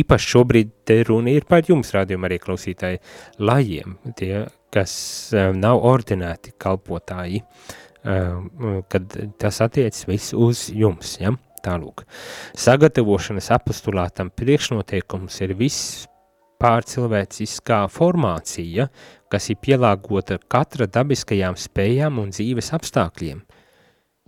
Īpaši 0.02 0.32
šobrīd 0.36 0.74
te 0.88 1.02
runa 1.08 1.34
ir 1.34 1.48
par 1.50 1.68
jums, 1.68 1.94
rādījuma 1.96 2.30
arī 2.30 2.40
klausītāji, 2.44 3.02
lajiem, 3.40 3.98
tie, 4.20 4.46
kas 4.74 4.94
eh, 5.34 5.52
nav 5.56 5.84
ordinēti 5.88 6.56
kalpotāji, 6.60 7.44
kad 8.88 9.16
tas 9.42 9.58
attiecas 9.66 10.06
viss 10.08 10.32
uz 10.38 10.68
jums, 10.72 11.18
ja? 11.20 11.34
Tālūk. 11.66 12.06
Sagatavošanas 12.56 13.50
apostulātam 13.52 14.30
priekšnoteikums 14.32 15.42
ir 15.44 15.56
viss 15.60 16.06
pārcilvēciskā 16.62 17.84
formācija, 17.94 18.88
kas 19.32 19.50
ir 19.52 19.60
pielāgota 19.64 20.40
katra 20.52 20.88
dabiskajām 20.92 21.58
spējām 21.60 22.20
un 22.22 22.32
dzīves 22.34 22.72
apstākļiem, 22.78 23.44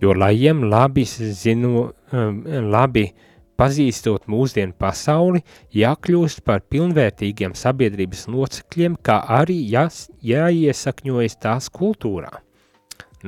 jo 0.00 0.14
lajiem 0.16 0.64
labi 0.70 1.04
zinu, 1.08 1.90
um, 2.12 2.40
labi 2.72 3.10
pazīstot 3.60 4.24
mūsdienu 4.30 4.72
pasauli, 4.80 5.42
jākļūst 5.76 6.44
par 6.46 6.62
pilnvērtīgiem 6.72 7.52
sabiedrības 7.58 8.24
locekļiem, 8.32 8.96
kā 9.04 9.20
arī 9.40 9.58
jās, 9.74 10.06
jāiesakņojas 10.24 11.36
tās 11.44 11.68
kultūrā. 11.74 12.32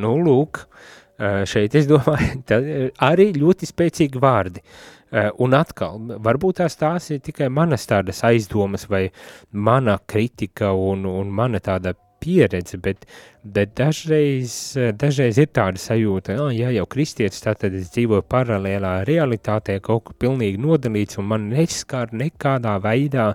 Nu, 0.00 0.14
lūk, 0.24 0.64
uh, 0.64 1.42
šeit 1.48 1.76
es 1.76 1.90
domāju, 1.90 2.40
arī 3.12 3.32
ļoti 3.36 3.68
spēcīgi 3.68 4.22
vārdi. 4.22 4.64
Eh, 4.64 5.01
un 5.12 5.56
atkal, 5.56 5.98
varbūt 6.24 6.62
tās 6.62 6.78
tās 6.80 7.10
ir 7.12 7.20
tikai 7.24 7.50
manas 7.52 7.84
tādas 7.88 8.22
aizdomas 8.24 8.88
vai 8.88 9.08
mana 9.52 9.98
kritika 10.06 10.72
un, 10.72 11.04
un 11.08 11.28
mana 11.28 11.60
tāda 11.60 11.94
pieredze, 12.22 12.78
bet, 12.78 13.04
bet 13.42 13.74
dažreiz, 13.76 14.54
dažreiz 14.94 15.40
ir 15.42 15.50
tāda 15.50 15.80
sajūta, 15.82 16.36
ah, 16.38 16.52
ja 16.54 16.70
jau 16.70 16.86
kristietis, 16.86 17.42
tad 17.42 17.66
es 17.66 17.90
dzīvoju 17.96 18.24
paralēlā 18.30 19.00
realitātē, 19.08 19.80
kaut 19.82 20.06
kur 20.06 20.18
pilnīgi 20.22 20.62
nodalīts 20.62 21.18
un 21.18 21.28
man 21.34 21.50
neskar 21.50 22.14
nekādā 22.14 22.78
veidā 22.84 23.32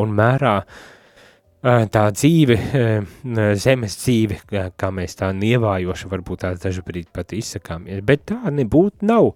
un 0.00 0.16
mērā. 0.16 0.56
uh, 0.62 0.98
tā 1.62 2.02
dzīve, 2.10 2.56
zemes 3.62 3.96
dzīve, 4.00 4.38
kā 4.50 4.88
mēs 4.94 5.14
tā 5.20 5.28
nievājoši 5.36 6.08
varbūt 6.10 6.42
tās 6.42 6.62
dažbrīd 6.62 7.12
pat 7.14 7.34
izsakāmies, 7.36 8.02
bet 8.06 8.24
tā 8.32 8.50
nebūtu 8.50 9.06
nav. 9.06 9.30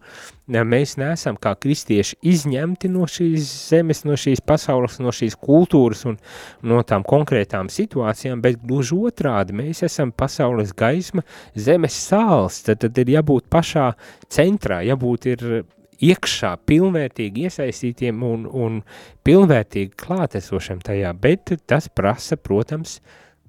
Mēs 0.46 0.96
neesam 0.98 1.38
kā 1.42 1.56
kristieši 1.58 2.18
izņemti 2.26 2.90
no 2.90 3.06
šīs 3.10 3.46
zemes, 3.70 4.04
no 4.06 4.18
šīs 4.18 4.42
pasaules, 4.46 4.98
no 5.02 5.14
šīs 5.14 5.38
kultūras 5.42 6.04
un 6.06 6.18
no 6.66 6.82
tām 6.86 7.06
konkrētām 7.06 7.70
situācijām, 7.70 8.42
bet 8.42 8.60
gluži 8.62 8.98
otrādi, 9.08 9.56
mēs 9.58 9.82
esam 9.86 10.12
pasaules 10.14 10.74
gaisma, 10.74 11.26
zemes 11.54 11.98
sāls, 12.10 12.62
tad, 12.66 12.82
tad 12.82 13.02
ir 13.02 13.16
jābūt 13.16 13.50
pašā 13.50 13.92
centrā, 14.30 14.82
jābūt 14.86 15.30
ir 15.34 15.48
iekšā 16.04 16.52
pilnvērtīgi 16.68 17.46
iesaistītiem 17.48 18.22
un, 18.26 18.44
un 18.46 18.78
pilnvērtīgi 19.26 19.94
klātesošiem 20.00 20.82
tajā, 20.84 21.12
bet 21.20 21.54
tas 21.68 21.88
prasa, 21.88 22.36
protams, 22.36 22.98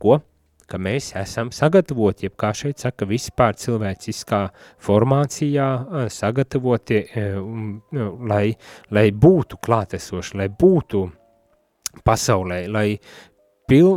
ko, 0.01 0.19
ka 0.67 0.79
mēs 0.81 1.13
esam 1.19 1.51
sagatavoti, 1.55 2.27
jeb 2.27 2.35
kā 2.39 2.51
šeit 2.55 2.83
saka, 2.83 3.07
vispār 3.07 3.55
cilvēciskā 3.59 4.41
formācijā 4.83 5.67
sagatavoti, 6.11 7.03
lai, 8.31 8.43
lai 8.91 9.07
būtu 9.11 9.59
klātesoši, 9.63 10.37
lai 10.41 10.49
būtu 10.51 11.05
pasaulē, 12.05 12.65
lai, 12.71 12.89
pil, 13.69 13.93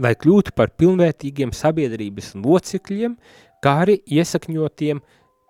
lai 0.00 0.14
kļūtu 0.20 0.54
par 0.56 0.72
pilnvērtīgiem 0.80 1.52
sabiedrības 1.54 2.34
locekļiem, 2.40 3.18
kā 3.64 3.76
arī 3.84 4.00
iesakņotiem 4.16 5.00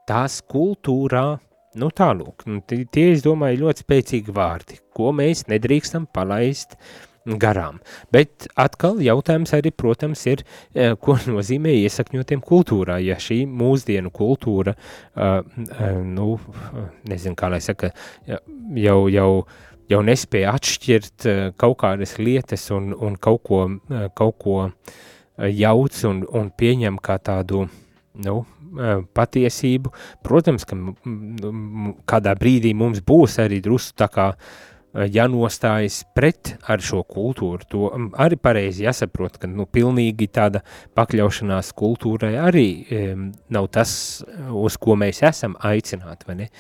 tās 0.09 0.41
kultūrā, 0.51 1.39
Nu 1.81 1.89
tālūk, 1.91 2.45
nu, 2.47 2.61
tie, 2.67 3.09
es 3.11 3.25
domāju, 3.25 3.65
ļoti 3.65 3.83
spēcīgi 3.83 4.35
vārdi, 4.35 4.79
ko 4.95 5.11
mēs 5.17 5.47
nedrīkstam 5.51 6.07
palaist 6.15 6.77
garām. 7.25 7.81
Bet 8.15 8.47
atkal 8.61 9.01
jautājums 9.03 9.55
arī, 9.57 9.73
protams, 9.75 10.23
ir, 10.31 10.45
eh, 10.75 10.95
ko 11.01 11.17
nozīmē 11.35 11.73
iesakņotiem 11.81 12.45
kultūrā, 12.45 13.01
ja 13.03 13.19
šī 13.19 13.43
mūsdienu 13.51 14.13
kultūra, 14.15 14.77
uh, 14.77 15.41
uh, 15.43 16.01
nu, 16.05 16.35
nezinu, 17.11 17.35
kā 17.39 17.51
lai 17.51 17.63
saka, 17.65 17.95
jau, 18.79 18.99
jau 19.13 19.31
jau 19.91 20.01
nespēja 20.05 20.55
atšķirt 20.57 21.27
kaut 21.61 21.77
kādas 21.83 22.17
lietas 22.17 22.71
un, 22.73 22.93
un 22.97 23.19
kaut 23.21 23.43
ko, 23.45 23.59
kaut 24.17 24.39
ko 24.41 24.57
jauc 25.53 25.99
un, 26.09 26.23
un 26.25 26.51
pieņem 26.57 26.97
kā 27.05 27.19
tādu, 27.21 27.67
nu, 28.25 28.39
patiesību. 29.17 29.93
Protams, 30.25 30.67
ka 30.69 30.79
kādā 32.11 32.37
brīdī 32.39 32.75
mums 32.77 33.03
būs 33.05 33.41
arī 33.45 33.61
drusku 33.65 33.99
tā 34.05 34.11
kā 34.13 34.31
jānostājas 34.95 36.05
pret 36.15 36.53
ar 36.71 36.83
šo 36.85 37.03
kultūru. 37.03 37.67
To 37.73 37.89
arī 38.23 38.39
pareizi 38.39 38.85
jāsaprot, 38.87 39.41
ka 39.43 39.51
nu, 39.51 39.67
pilnīgi 39.67 40.29
tāda 40.31 40.63
pakļaušanās 40.95 41.73
kultūrai 41.75 42.37
arī 42.39 42.69
um, 42.85 43.25
nav 43.51 43.71
tas, 43.75 44.23
uz 44.55 44.79
ko 44.79 44.95
mēs 45.01 45.25
esam 45.27 45.59
aicināti? 45.67 46.51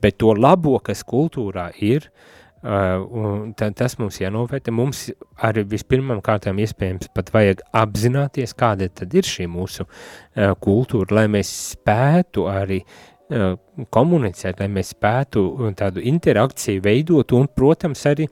Bet 0.00 0.16
to 0.22 0.32
labo, 0.32 0.78
kas 0.80 1.04
kultūrā 1.04 1.68
ir, 1.84 2.08
uh, 2.08 2.41
tad 2.62 3.74
tas 3.78 3.96
mums 3.98 4.20
jānovērtē. 4.20 4.70
Mums 4.74 5.08
arī 5.42 5.64
vispirmām 5.66 6.20
kārtām 6.22 6.60
iespējams 6.62 7.10
pat 7.14 7.32
vajag 7.34 7.64
apzināties, 7.74 8.54
kāda 8.58 8.86
tad 8.88 9.14
ir 9.18 9.26
šī 9.26 9.48
mūsu 9.50 9.86
uh, 9.86 10.52
kultūra, 10.62 11.18
lai 11.18 11.26
mēs 11.32 11.50
spētu 11.72 12.46
arī 12.50 12.78
uh, 12.84 13.56
komunicēt, 13.90 14.62
lai 14.62 14.70
mēs 14.70 14.92
spētu 14.94 15.72
tādu 15.78 16.04
interakciju 16.06 16.84
veidot 16.84 17.34
un, 17.34 17.48
protams, 17.50 18.04
arī 18.06 18.28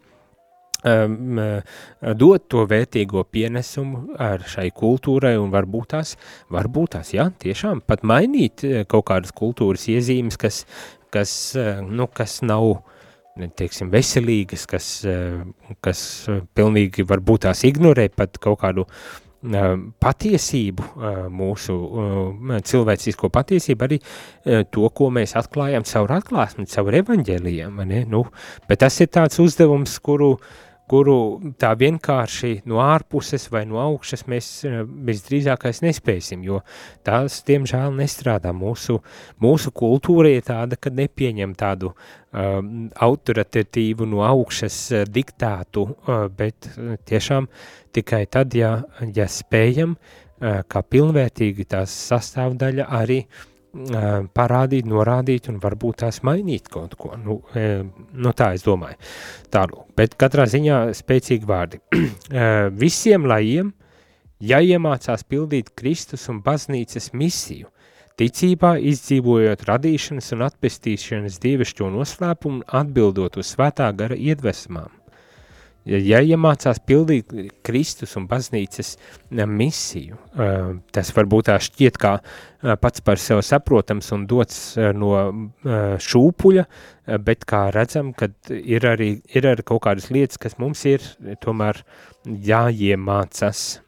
um, 0.85 1.41
dot 2.23 2.47
to 2.53 2.63
vērtīgo 2.71 3.25
pienesumu 3.35 4.15
ar 4.21 4.47
šai 4.47 4.69
kultūrai 4.77 5.35
un 5.41 5.51
varbūt 5.51 5.91
tās, 5.97 6.15
varbūt 6.55 6.95
tās, 6.95 7.11
jā, 7.17 7.27
tiešām 7.43 7.83
pat 7.83 8.07
mainīt 8.07 8.63
kaut 8.87 9.09
kādas 9.11 9.35
kultūras 9.35 9.89
iezīmes, 9.91 10.39
kas, 10.39 10.63
kas, 11.11 11.35
nu, 11.83 12.07
kas 12.15 12.39
nav, 12.47 12.77
teiksim, 13.57 13.91
veselīgas, 13.93 14.67
kas, 14.71 14.93
kas 15.85 16.05
pilnīgi 16.57 17.07
varbūt 17.09 17.47
tās 17.47 17.65
ignorē 17.69 18.09
pat 18.17 18.39
kaut 18.43 18.61
kādu 18.65 18.85
uh, 18.85 19.31
patiesību, 19.41 20.87
mūsu 21.33 21.77
cilvēcisko 22.69 23.31
patiesību, 23.33 23.87
arī 23.87 23.99
to, 24.71 24.89
ko 24.93 25.09
mēs 25.15 25.33
atklājam 25.41 25.87
caur 25.89 26.13
atklāsmi, 26.19 26.69
caur 26.69 26.99
evaņģēlijiem, 27.01 27.81
nu, 28.11 28.25
bet 28.69 28.83
tas 28.85 29.01
ir 29.01 29.09
tāds 29.09 29.41
uzdevums, 29.41 29.97
kuru, 30.05 30.37
kuru 30.91 31.17
tā 31.61 31.73
vienkārši 31.79 32.61
no 32.71 32.81
ārpuses 32.83 33.47
vai 33.53 33.65
no 33.71 33.79
augšas 33.83 34.27
mēs 34.31 34.49
visdrīzākais 35.09 35.83
nespēsim, 35.87 36.43
jo 36.47 36.61
tās, 37.07 37.41
diemžēl, 37.47 37.95
nestrādā. 38.01 38.55
Mūsu, 38.57 38.99
mūsu 39.43 39.71
kultūra 39.71 40.35
ir 40.35 40.47
tāda, 40.47 40.79
ka 40.81 40.93
nepieņem 40.95 41.55
tādu 41.59 41.93
um, 41.95 42.89
autoritatīvu 42.99 44.09
no 44.11 44.25
augšas 44.27 44.81
diktātu, 45.11 45.87
uh, 45.87 46.27
bet 46.35 46.73
tiešām 47.07 47.47
uh, 47.47 47.69
tikai 47.93 48.27
tad, 48.31 48.55
ja, 48.55 48.81
ja 49.15 49.29
spējam 49.31 49.97
kā 50.41 50.81
pilnvērtīgi 50.89 51.67
tās 51.69 51.93
sastāvdaļa 52.09 52.87
arī 52.97 53.19
parādīt, 54.35 54.87
norādīt 54.91 55.49
un 55.51 55.61
varbūt 55.63 56.03
tās 56.03 56.21
mainīt 56.27 56.69
kaut 56.73 56.97
ko. 56.99 57.15
Nu, 57.21 57.41
nu 58.13 58.33
tā 58.37 58.53
es 58.57 58.65
domāju. 58.67 58.99
Tālu. 59.53 59.85
Bet 59.97 60.17
katrā 60.21 60.47
ziņā 60.51 60.91
spēcīgi 60.99 61.47
vārdi. 61.47 61.83
Visiem 62.85 63.29
lajiem 63.31 63.73
jāiemācās 64.41 65.27
pildīt 65.29 65.75
Kristus 65.77 66.29
un 66.33 66.41
baznīcas 66.43 67.13
misiju, 67.13 67.69
ticībā 68.21 68.77
izdzīvojot 68.91 69.67
radīšanas 69.69 70.33
un 70.37 70.47
atpestīšanas 70.49 71.41
dievišķo 71.43 71.93
noslēpumu 71.95 72.65
atbildot 72.81 73.39
uz 73.41 73.55
svētā 73.55 73.93
gara 73.97 74.17
iedvesmām 74.17 75.00
ja 75.89 76.21
iemācās 76.21 76.81
pildīt 76.87 77.33
Kristus 77.67 78.17
un 78.19 78.27
baznīcas 78.31 78.95
misiju, 79.31 80.19
tas 80.93 81.13
varbūt 81.17 81.49
tā 81.51 81.59
šķiet 81.63 81.99
kā 82.01 82.15
pats 82.83 83.05
par 83.05 83.21
sevi 83.23 83.45
saprotams 83.47 84.13
un 84.17 84.27
dots 84.31 84.61
no 84.97 85.13
šūpuļa, 86.11 86.67
bet 87.25 87.47
kā 87.49 87.67
redzam, 87.75 88.13
kad 88.17 88.35
ir 88.51 88.87
arī, 88.89 89.13
ir 89.35 89.53
arī 89.53 89.67
kaut 89.67 89.85
kādas 89.89 90.11
lietas, 90.13 90.41
kas 90.41 90.59
mums 90.61 90.85
ir 90.89 91.05
tomēr 91.45 91.83
jāiemācas 92.27 93.81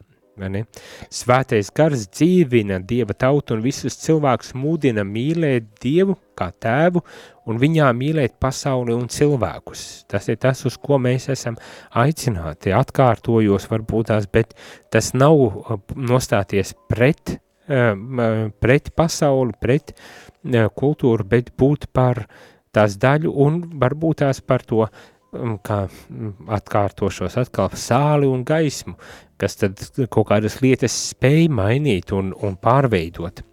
Svētais 1.13 1.69
gars 1.75 2.07
dzīvina 2.09 2.79
Dieva 2.89 3.13
tautu 3.13 3.53
un 3.53 3.61
visus 3.61 3.99
cilvēkus 4.01 4.55
mūdina 4.57 5.03
mīlēt 5.05 5.67
Dievu 5.83 6.15
kā 6.33 6.47
tēvu 6.57 7.03
un 7.45 7.59
viņā 7.61 7.91
mīlēt 7.93 8.39
pasauli 8.41 8.95
un 8.95 9.05
cilvēkus. 9.13 10.05
Tas 10.09 10.29
ir 10.31 10.39
tas, 10.41 10.65
uz 10.65 10.77
ko 10.81 10.97
mēs 10.97 11.29
esam 11.29 11.57
aicināti, 11.93 12.73
atkārtojos 12.73 13.69
varbūt 13.69 14.09
tās, 14.09 14.25
bet 14.31 14.55
tas 14.89 15.13
nav 15.13 15.37
uh, 15.37 15.77
nostāties 15.95 16.73
pret, 16.89 17.37
uh, 17.69 18.49
pret 18.59 18.89
pasauli, 18.97 19.53
pret 19.61 19.93
uh, 19.93 20.69
kultūru, 20.73 21.27
bet 21.29 21.53
būt 21.59 21.91
par 21.93 22.25
tās 22.73 22.97
daļu 22.97 23.33
un 23.45 23.61
varbūt 23.81 24.23
tās 24.23 24.41
par 24.41 24.65
to 24.65 24.87
um, 24.87 25.59
kā 25.61 25.83
mm, 25.85 26.49
atkārtošos 26.57 27.37
atkal 27.41 27.69
sāli 27.77 28.29
un 28.29 28.41
gaismu, 28.47 28.97
kas 29.43 29.59
tad 29.59 29.81
kaut 30.07 30.29
kādas 30.31 30.61
lietas 30.63 30.95
spēj 31.11 31.49
mainīt 31.51 32.13
un, 32.15 32.31
un 32.45 32.55
pārveidot, 32.61 33.43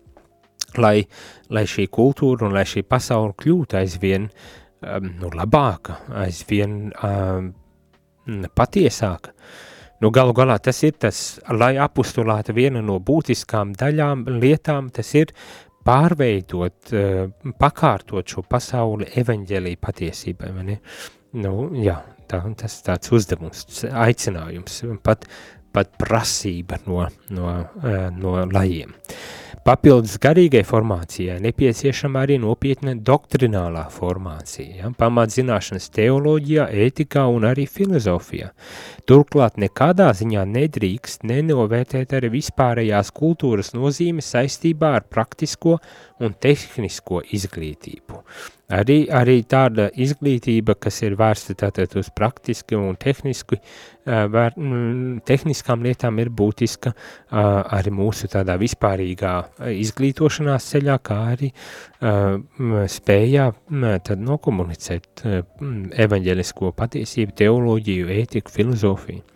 lai, 0.78 1.00
lai 1.50 1.64
šī 1.66 1.88
kultūra 1.90 2.46
un 2.46 2.54
lai 2.54 2.66
šī 2.68 2.84
pasaule 2.86 3.34
kļūtu 3.40 3.80
aizvien 3.80 4.28
um, 4.30 5.10
nu, 5.18 5.32
labāka, 5.34 5.98
aizvien 6.22 6.92
um, 6.94 7.50
patiesāka. 8.54 9.34
Nu, 10.00 10.08
galu 10.14 10.32
galā 10.32 10.56
tas 10.62 10.78
ir 10.86 10.94
tas, 10.96 11.40
lai 11.52 11.74
apustulāta 11.82 12.54
viena 12.56 12.80
no 12.80 12.96
būtiskām 13.04 13.74
daļām, 13.76 14.24
lietām, 14.40 14.88
tas 14.94 15.10
ir 15.18 15.34
pārveidot, 15.84 16.94
uh, 16.94 17.52
pakārtot 17.60 18.36
šo 18.36 18.46
pasauli 18.48 19.10
evaņģēlī 19.20 19.74
patiesībai? 19.82 20.54
Nu, 21.40 21.54
jā, 21.82 21.98
tā, 22.30 22.40
tas 22.58 22.80
tāds 22.86 23.12
uzdevums, 23.14 23.66
aicinājums, 23.90 24.80
pat 25.04 25.26
pat 25.72 25.92
prasība 26.00 26.80
no, 26.86 27.04
no, 27.34 27.52
eh, 27.84 28.08
no 28.16 28.40
lajiem. 28.50 28.96
Papildus 29.60 30.14
garīgai 30.16 30.62
formācijai 30.64 31.34
nepieciešama 31.44 32.22
arī 32.24 32.38
nopietna 32.40 32.94
doktrinālā 32.96 33.82
formācija, 33.92 34.78
ja? 34.78 34.90
pamatzināšanas 34.96 35.90
teoloģijā, 35.92 36.64
ētikā 36.86 37.26
un 37.28 37.44
arī 37.44 37.66
filozofijā. 37.68 38.48
Turklāt 39.04 39.60
nekādā 39.60 40.08
ziņā 40.16 40.46
nedrīkst 40.48 41.28
nenovērtēt 41.28 42.16
arī 42.16 42.32
vispārējās 42.38 43.12
kultūras 43.12 43.74
nozīme 43.76 44.24
saistībā 44.24 44.94
ar 44.96 45.04
praktisko 45.12 45.76
un 46.24 46.32
tehnisko 46.40 47.20
izglītību. 47.36 48.24
Arī, 48.70 49.00
arī 49.10 49.40
tāda 49.50 49.88
izglītība, 49.98 50.76
kas 50.78 51.00
ir 51.02 51.16
vērsta 51.18 51.56
tātad 51.58 51.96
uz 51.98 52.06
praktiski 52.14 52.76
un 52.78 52.94
tehniski, 53.00 53.58
vēr, 54.06 54.54
tehniskām 55.26 55.82
lietām 55.82 56.20
ir 56.22 56.30
būtiska 56.30 56.92
arī 57.34 57.90
mūsu 57.94 58.30
tādā 58.30 58.54
vispārīgā 58.60 59.32
izglītošanās 59.74 60.68
ceļā, 60.70 60.96
kā 61.02 61.18
arī 61.32 61.50
spējā 62.94 63.48
tad 64.06 64.24
nokomunicēt 64.28 65.24
evaņģelisko 66.06 66.72
patiesību, 66.78 67.36
teoloģiju, 67.42 68.08
ētiku, 68.22 68.54
filozofiju. 68.54 69.26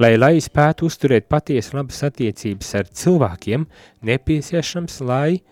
Lai, 0.00 0.14
lai 0.16 0.34
spētu 0.40 0.88
uzturēt 0.88 1.28
patiesi 1.28 1.76
labas 1.76 2.00
attiecības 2.08 2.74
ar 2.80 2.92
cilvēkiem, 3.02 3.68
nepieciešams, 4.08 5.00
lai 5.04 5.42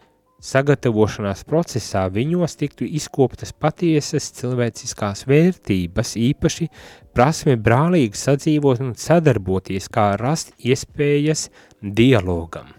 sagatavošanās 0.44 1.42
procesā 1.48 2.04
viņos 2.12 2.56
tiktu 2.60 2.86
izkoptas 2.98 3.52
patiesas 3.52 4.30
cilvēciskās 4.38 5.24
vērtības, 5.28 6.14
īpaši 6.18 6.68
prasme 7.14 7.56
brālīgi 7.58 8.18
sadzīvot 8.18 8.82
un 8.84 8.92
sadarboties, 8.98 9.88
kā 9.90 10.12
rast 10.20 10.54
iespējas 10.58 11.48
dialogam. 11.82 12.70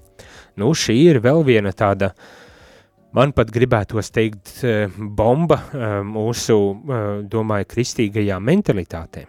Nu, 0.60 0.72
šī 0.76 0.96
ir 1.10 1.20
vēl 1.24 1.44
viena 1.48 1.72
tāda, 1.76 2.14
man 3.16 3.34
pat 3.36 3.52
gribētos 3.56 4.12
teikt, 4.16 4.54
eh, 4.64 4.88
bomba 4.98 5.62
eh, 5.72 6.00
mūsu, 6.04 6.60
eh, 6.76 7.12
domāju, 7.28 7.70
kristīgajā 7.76 8.40
mentalitātē 8.44 9.28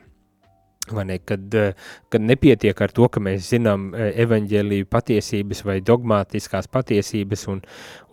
Ne, 0.91 1.19
kad, 1.19 1.55
eh, 1.55 1.73
kad 2.09 2.23
nepietiek 2.23 2.81
ar 2.83 2.91
to, 2.91 3.07
ka 3.09 3.21
mēs 3.23 3.51
zinām 3.53 3.91
eh, 3.95 4.11
evaņģēlīju 4.25 4.89
patiesības 4.91 5.63
vai 5.67 5.79
dogmātiskās 5.87 6.67
patiesības 6.73 7.47
un, 7.53 7.61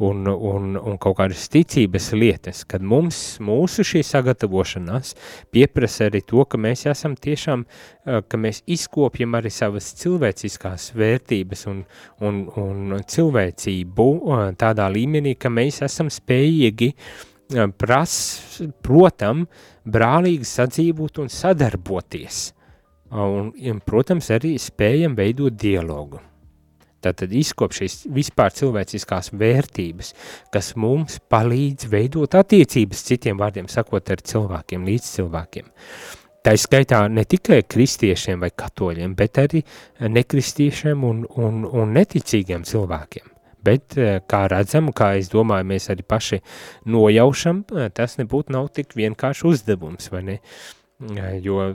un, 0.05 0.27
un, 0.27 0.75
un 0.77 0.97
kaut 1.01 1.17
kādas 1.17 1.47
ticības 1.53 2.11
lietas, 2.13 2.63
kad 2.69 2.85
mums, 2.85 3.39
mūsu 3.41 3.85
šī 3.87 4.03
sagatavošanās 4.05 5.15
pieprasa 5.53 6.11
arī 6.11 6.21
to, 6.27 6.43
ka 6.45 6.59
mēs 6.61 6.85
esam 6.91 7.15
tiešām, 7.17 7.65
eh, 7.65 8.19
ka 8.27 8.41
mēs 8.41 8.61
izkopjam 8.67 9.39
arī 9.39 9.51
savas 9.53 9.89
cilvēciskās 9.97 10.91
vērtības 10.97 11.65
un, 11.71 11.81
un, 12.21 12.43
un 12.61 12.99
cilvēcību 13.07 14.07
tādā 14.59 14.85
līmenī, 14.93 15.33
ka 15.39 15.49
mēs 15.53 15.81
esam 15.87 16.11
spējīgi 16.13 16.93
pras, 17.79 18.13
protam, 18.83 19.45
brālīgi 19.87 20.47
sadzīvot 20.47 21.23
un 21.23 21.31
sadarboties. 21.31 22.56
Un, 23.11 23.53
un, 23.55 23.79
protams, 23.87 24.27
arī 24.35 24.57
spējam 24.59 25.15
veidot 25.15 25.55
dialogu. 25.55 26.19
Tātad 27.03 27.31
izkop 27.31 27.75
šīs 27.77 28.07
vispār 28.11 28.51
cilvēciskās 28.57 29.29
vērtības, 29.37 30.11
kas 30.51 30.73
mums 30.75 31.19
palīdz 31.31 31.87
veidot 31.91 32.35
attiecības, 32.35 33.03
citiem 33.07 33.37
vārdiem 33.39 33.69
sakot, 33.71 34.09
ar 34.11 34.23
cilvēkiem, 34.25 34.87
līdz 34.89 35.11
cilvēkiem. 35.13 35.69
Tā 36.43 36.55
ir 36.55 36.61
skaitā 36.63 36.99
ne 37.11 37.23
tikai 37.27 37.61
kristiešiem 37.69 38.41
vai 38.43 38.49
katoļiem, 38.55 39.13
bet 39.19 39.39
arī 39.43 39.61
nekristiešiem 40.01 41.03
un, 41.03 41.23
un, 41.37 41.63
un 41.67 41.93
neticīgiem 41.95 42.65
cilvēkiem. 42.67 43.33
Bet, 43.67 43.97
kā 44.31 44.41
redzam, 44.51 44.91
kā 44.95 45.13
es 45.19 45.31
domāju, 45.31 45.67
mēs 45.67 45.89
arī 45.91 46.05
paši 46.07 46.39
nojaušam, 46.87 47.65
tas 47.93 48.15
nebūtu 48.19 48.55
nav 48.55 48.69
tik 48.75 48.95
vienkārši 48.95 49.47
uzdevums, 49.49 50.07
vai 50.13 50.23
ne? 50.23 50.37
Uh, 50.37 50.86
Jo 50.97 51.67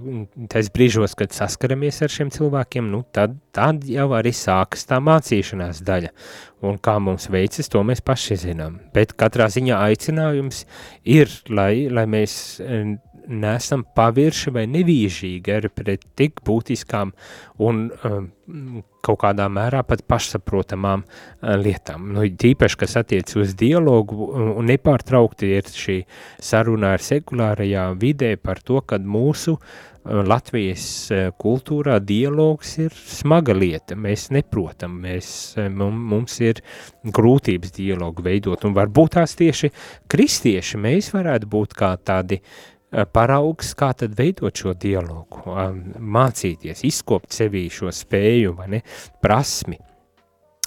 tais 0.51 0.67
brīžos, 0.75 1.13
kad 1.15 1.31
saskaramies 1.31 2.01
ar 2.03 2.11
šiem 2.11 2.33
cilvēkiem, 2.35 2.89
nu, 2.91 3.05
tad, 3.15 3.37
tad 3.55 3.85
jau 3.87 4.09
arī 4.19 4.33
sākas 4.35 4.83
tā 4.91 4.99
mācīšanās 4.99 5.79
daļa. 5.87 6.11
Un 6.67 6.81
kā 6.83 6.97
mums 6.99 7.29
veicas, 7.31 7.71
to 7.71 7.85
mēs 7.87 8.03
paši 8.03 8.41
zinām. 8.49 8.81
Bet 8.95 9.15
katrā 9.19 9.47
ziņā 9.55 9.79
aicinājums 9.79 10.65
ir, 11.07 11.31
lai, 11.55 11.87
lai 11.87 12.07
mēs 12.11 12.35
nesam 13.29 13.85
pavirši 13.97 14.53
vai 14.55 14.65
nevīžīgi 14.71 15.55
arī 15.57 15.71
pret 15.75 16.07
tik 16.19 16.43
būtiskām 16.47 17.13
un 17.63 17.85
um, 18.07 18.83
kaut 19.03 19.21
kādā 19.23 19.49
mērā 19.51 19.83
pat 19.87 20.05
pašsaprotamām 20.11 21.05
uh, 21.05 21.55
lietām. 21.59 22.11
Nu, 22.15 22.27
tīpaši, 22.27 22.81
kas 22.83 22.99
attiec 23.03 23.33
uz 23.39 23.55
dialogu 23.59 24.33
un 24.57 24.69
nepārtraukti 24.71 25.55
ir 25.59 25.71
šī 25.71 26.03
saruna 26.43 26.97
ar 26.97 27.03
sekulārajā 27.05 27.89
vidē 27.99 28.37
par 28.39 28.63
to, 28.63 28.81
kad 28.87 29.05
mūsu 29.07 29.57
uh, 29.57 30.23
Latvijas 30.27 30.85
uh, 31.15 31.29
kultūrā 31.39 31.99
dialogs 32.03 32.77
ir 32.83 32.95
smaga 32.95 33.55
lieta, 33.55 33.99
mēs 33.99 34.31
neprotam, 34.35 34.99
mēs, 35.05 35.55
mums 35.71 36.41
ir 36.43 36.63
grūtības 37.07 37.75
dialogu 37.79 38.27
veidot, 38.27 38.67
un 38.67 38.75
varbūt 38.77 39.17
tās 39.19 39.39
tieši 39.39 39.73
kristieši 40.11 40.83
mēs 40.83 41.13
varētu 41.15 41.51
būt 41.51 41.79
kā 41.79 41.95
tādi 42.03 42.43
uh, 42.43 42.72
paraugs, 43.13 43.73
kā 43.79 43.93
tad 43.97 44.17
veidot 44.19 44.57
šo 44.57 44.75
dialogu, 44.79 45.45
um, 45.49 45.81
mācīties, 46.17 46.85
izkopt 46.89 47.33
sevī 47.33 47.67
šo 47.73 47.93
spēju, 47.95 48.55
vai 48.59 48.69
ne, 48.77 48.83
prasmi, 49.25 49.79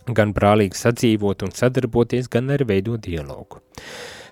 gan 0.06 0.34
brālīgi 0.36 0.78
sadzīvot 0.80 1.46
un 1.46 1.56
sadarboties, 1.56 2.30
gan 2.32 2.54
arī 2.54 2.70
veidot 2.76 3.02
dialogu. 3.06 3.62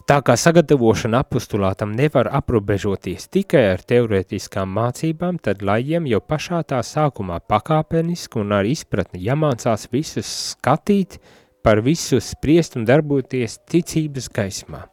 Tā 0.04 0.18
kā 0.20 0.34
sagatavošana 0.36 1.22
apustulātam 1.24 1.94
nevar 1.96 2.28
aprobežoties 2.36 3.30
tikai 3.32 3.62
ar 3.70 3.86
teorētiskām 3.88 4.74
mācībām, 4.76 5.38
tad 5.40 5.64
lajiem 5.64 6.10
jau 6.12 6.20
pašā 6.20 6.60
tā 6.68 6.82
sākumā 6.84 7.40
pakāpeniski 7.48 8.42
un 8.42 8.52
ar 8.58 8.68
izpratni 8.68 9.24
jāmācās 9.24 9.88
visus 9.96 10.28
skatīt, 10.52 11.22
par 11.64 11.80
visu 11.80 12.20
spriest 12.20 12.76
un 12.76 12.84
darboties 12.84 13.62
ticības 13.72 14.28
gaismā. 14.36 14.84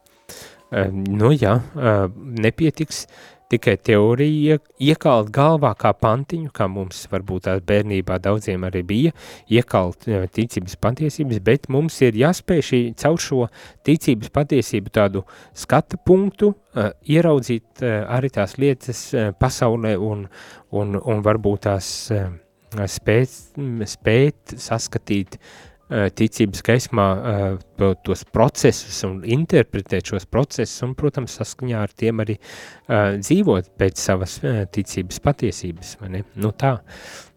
Nu 0.71 1.33
jā, 1.35 1.57
nepietiks 2.15 3.05
tikai 3.51 3.73
teorija 3.83 4.55
iekalt 4.79 5.31
galvā 5.35 5.73
kā 5.79 5.91
pantiņu, 5.99 6.51
kā 6.55 6.69
mums 6.71 7.01
varbūt 7.11 7.47
tās 7.49 7.63
bērnībā 7.67 8.15
daudziem 8.23 8.63
arī 8.67 8.83
bija, 8.87 9.11
iekalt 9.51 10.07
ticības 10.35 10.77
patiesības, 10.79 11.41
bet 11.43 11.67
mums 11.73 11.97
ir 12.05 12.15
jāspēj 12.21 12.63
šī 12.69 12.81
caur 13.03 13.19
šo 13.19 13.47
ticības 13.87 14.31
patiesību 14.31 14.93
tādu 14.95 15.25
skata 15.51 15.99
punktu, 15.99 16.53
ieraudzīt 17.03 17.83
arī 17.83 18.31
tās 18.31 18.55
lietas 18.61 19.09
pasaulē 19.41 19.97
un, 19.99 20.23
un, 20.71 20.95
un 20.95 21.25
varbūt 21.25 21.67
tās 21.67 21.91
spēt, 22.71 23.35
spēt 23.91 24.55
saskatīt 24.55 25.35
uh, 25.35 25.43
Eh, 25.45 25.70
ticības 25.91 26.63
gaismā 26.65 27.07
uh, 27.15 27.95
tos 28.05 28.23
procesus 28.31 29.01
un 29.07 29.21
interpretēt 29.27 30.11
šos 30.11 30.27
procesus 30.29 30.83
un, 30.85 30.93
protams, 30.97 31.35
saskaņā 31.39 31.81
ar 31.83 31.91
tiem 31.97 32.21
arī 32.23 32.37
uh, 32.37 33.17
dzīvot 33.19 33.73
pēc 33.79 33.99
savas 33.99 34.37
ticības 34.75 35.19
patiesības? 35.25 35.97
Nu 36.39 36.53
tā, 36.55 36.73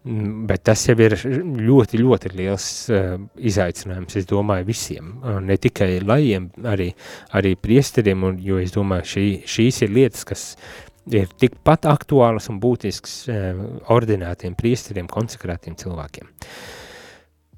mm, 0.05 0.45
bet 0.49 0.63
tas 0.69 0.85
jau 0.87 0.95
ir 1.03 1.17
ļoti, 1.19 1.99
ļoti 1.99 2.31
liels 2.35 2.69
uh, 2.93 3.17
izaicinājums, 3.35 4.15
es 4.21 4.29
domāju, 4.29 4.69
visiem, 4.71 5.11
ne 5.43 5.59
tikai 5.59 5.99
lajiem, 6.05 6.49
arī, 6.71 6.91
arī 7.35 7.55
priesteriem, 7.59 8.23
un, 8.29 8.39
jo 8.43 8.61
es 8.63 8.75
domāju, 8.75 9.11
šī, 9.15 9.27
šīs 9.57 9.83
ir 9.83 9.93
lietas, 9.99 10.23
kas 10.31 10.47
ir 11.11 11.27
tikpat 11.43 11.85
aktuālas 11.91 12.47
un 12.53 12.63
būtisks 12.63 13.19
uh, 13.27 13.61
ordinētiem 13.93 14.55
priesteriem, 14.57 15.11
konsekrētiem 15.11 15.77
cilvēkiem. 15.83 16.31
Uh, 16.31 16.55
Eh, 16.55 16.84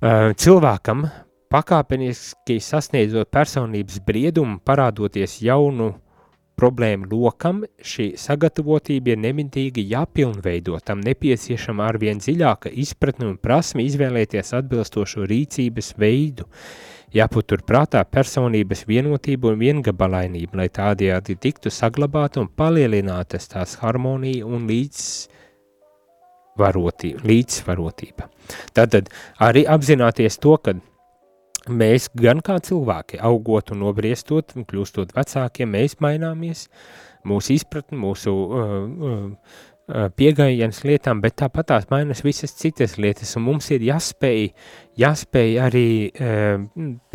cilvēkam 0.02 1.08
pakāpeniski 1.50 2.60
sasniedzot 2.62 3.32
personības 3.32 4.02
briedumu, 4.06 4.60
parādoties 4.62 5.40
jaunu 5.42 5.94
problēmu 6.58 7.06
lokam, 7.12 7.62
šī 7.86 8.12
sagatavotība 8.18 9.14
ir 9.14 9.22
nemitīgi 9.22 9.86
jāpilnveido, 9.92 10.80
tam 10.86 11.02
nepieciešama 11.06 11.86
arvien 11.86 12.22
dziļāka 12.22 12.72
izpratne 12.74 13.30
un 13.30 13.38
prasme 13.38 13.86
izvēlēties 13.86 14.54
atbilstošo 14.58 15.26
rīcības 15.30 15.94
veidu. 16.02 16.48
Jāpatur 17.14 17.62
prātā 17.64 18.02
personības 18.04 18.84
vienotība 18.90 19.54
un 19.54 19.62
viengabalainība, 19.62 20.58
lai 20.60 20.68
tādējādi 20.74 21.38
tiktu 21.40 21.72
saglabāta 21.72 22.42
un 22.42 22.50
palielinātas 22.50 23.48
tās 23.54 23.78
harmonija 23.80 24.46
un 24.46 24.68
līdz 24.68 25.06
varotība, 26.58 27.24
līdzsvarotība. 27.28 28.28
Tātad 28.76 29.12
arī 29.44 29.66
apzināties 29.70 30.40
to, 30.44 30.56
ka 30.64 30.76
mēs 31.68 32.10
gan 32.18 32.42
kā 32.46 32.58
cilvēki, 32.64 33.22
augot 33.24 33.74
un 33.76 33.84
nobriestot 33.84 34.56
un 34.58 34.68
kļūstot 34.68 35.16
vecākiem, 35.16 35.74
mēs 35.76 35.98
maināmies, 36.04 36.68
mūsu 37.28 37.58
izpratni, 37.58 38.00
mūsu 38.00 38.34
uh, 38.34 38.62
uh, 38.62 39.66
uh 39.88 40.08
piegājiens 40.20 40.82
lietām, 40.84 41.22
bet 41.24 41.38
tāpat 41.40 41.70
tās 41.70 41.86
mainas 41.88 42.20
visas 42.26 42.52
citas 42.60 42.98
lietas, 43.00 43.30
un 43.40 43.46
mums 43.46 43.70
ir 43.72 43.86
jāspēj, 43.88 44.50
jāspēj 45.00 45.60
arī 45.64 45.90
uh, 46.12 46.66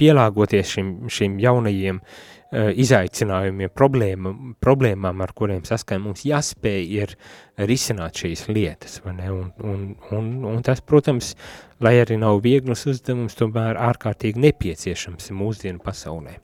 pielāgoties 0.01 0.77
šim, 0.77 0.95
šim 1.13 1.37
jaunajiem 1.43 2.01
uh, 2.01 2.32
izaicinājumiem, 2.53 3.73
problēma, 3.73 4.33
problēmām, 4.61 5.23
ar 5.25 5.33
kuriem 5.37 5.65
saskar 5.65 6.01
mums 6.03 6.27
jāspēj 6.29 6.83
ir 6.99 7.17
risināt 7.57 8.21
šīs 8.23 8.47
lietas? 8.53 9.01
Un, 9.09 9.21
un, 9.65 9.85
un, 10.13 10.31
un 10.53 10.63
tas, 10.65 10.85
protams, 10.85 11.33
lai 11.81 11.97
arī 12.03 12.21
nav 12.21 12.43
viegls 12.45 12.85
uzdevums, 12.91 13.37
tomēr 13.39 13.81
ārkārtīgi 13.91 14.43
nepieciešams 14.45 15.33
mūsdienu 15.37 15.81
pasaulē. 15.85 16.39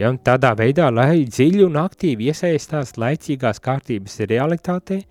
Ja, 0.00 0.10
tādā 0.26 0.50
veidā, 0.58 0.88
lai 0.90 1.26
dziļi 1.28 1.62
un 1.68 1.78
aktīvi 1.78 2.30
iesaistās 2.32 2.96
laicīgās 2.98 3.60
kārtības 3.62 4.18
realitātē 4.30 5.02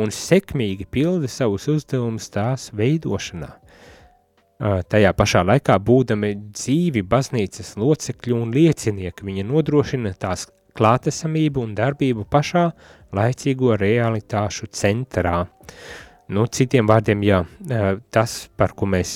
un 0.00 0.10
sekmīgi 0.14 0.88
pilda 0.90 1.30
savus 1.30 1.68
uzdevumus 1.70 2.26
tās 2.34 2.70
veidošanā. 2.74 3.52
Tajā 4.58 5.12
pašā 5.14 5.44
laikā 5.46 5.76
būdami 5.78 6.32
dzīvi 6.50 7.04
baznīcas 7.06 7.76
locekļi 7.78 8.34
un 8.34 8.50
liecinieki, 8.56 9.26
viņa 9.28 9.44
nodrošina 9.46 10.10
tās 10.18 10.48
klātesamību 10.78 11.62
un 11.62 11.76
darbību 11.78 12.26
pašā 12.30 12.64
laicīgo 13.14 13.76
realitāšu 13.78 14.66
centrā. 14.74 15.44
Nu, 16.28 16.44
citiem 16.52 16.90
vārdiem, 16.90 17.22
jā, 17.24 17.38
tas, 18.12 18.34
par 18.58 18.74
ko 18.76 18.88
mēs 18.90 19.12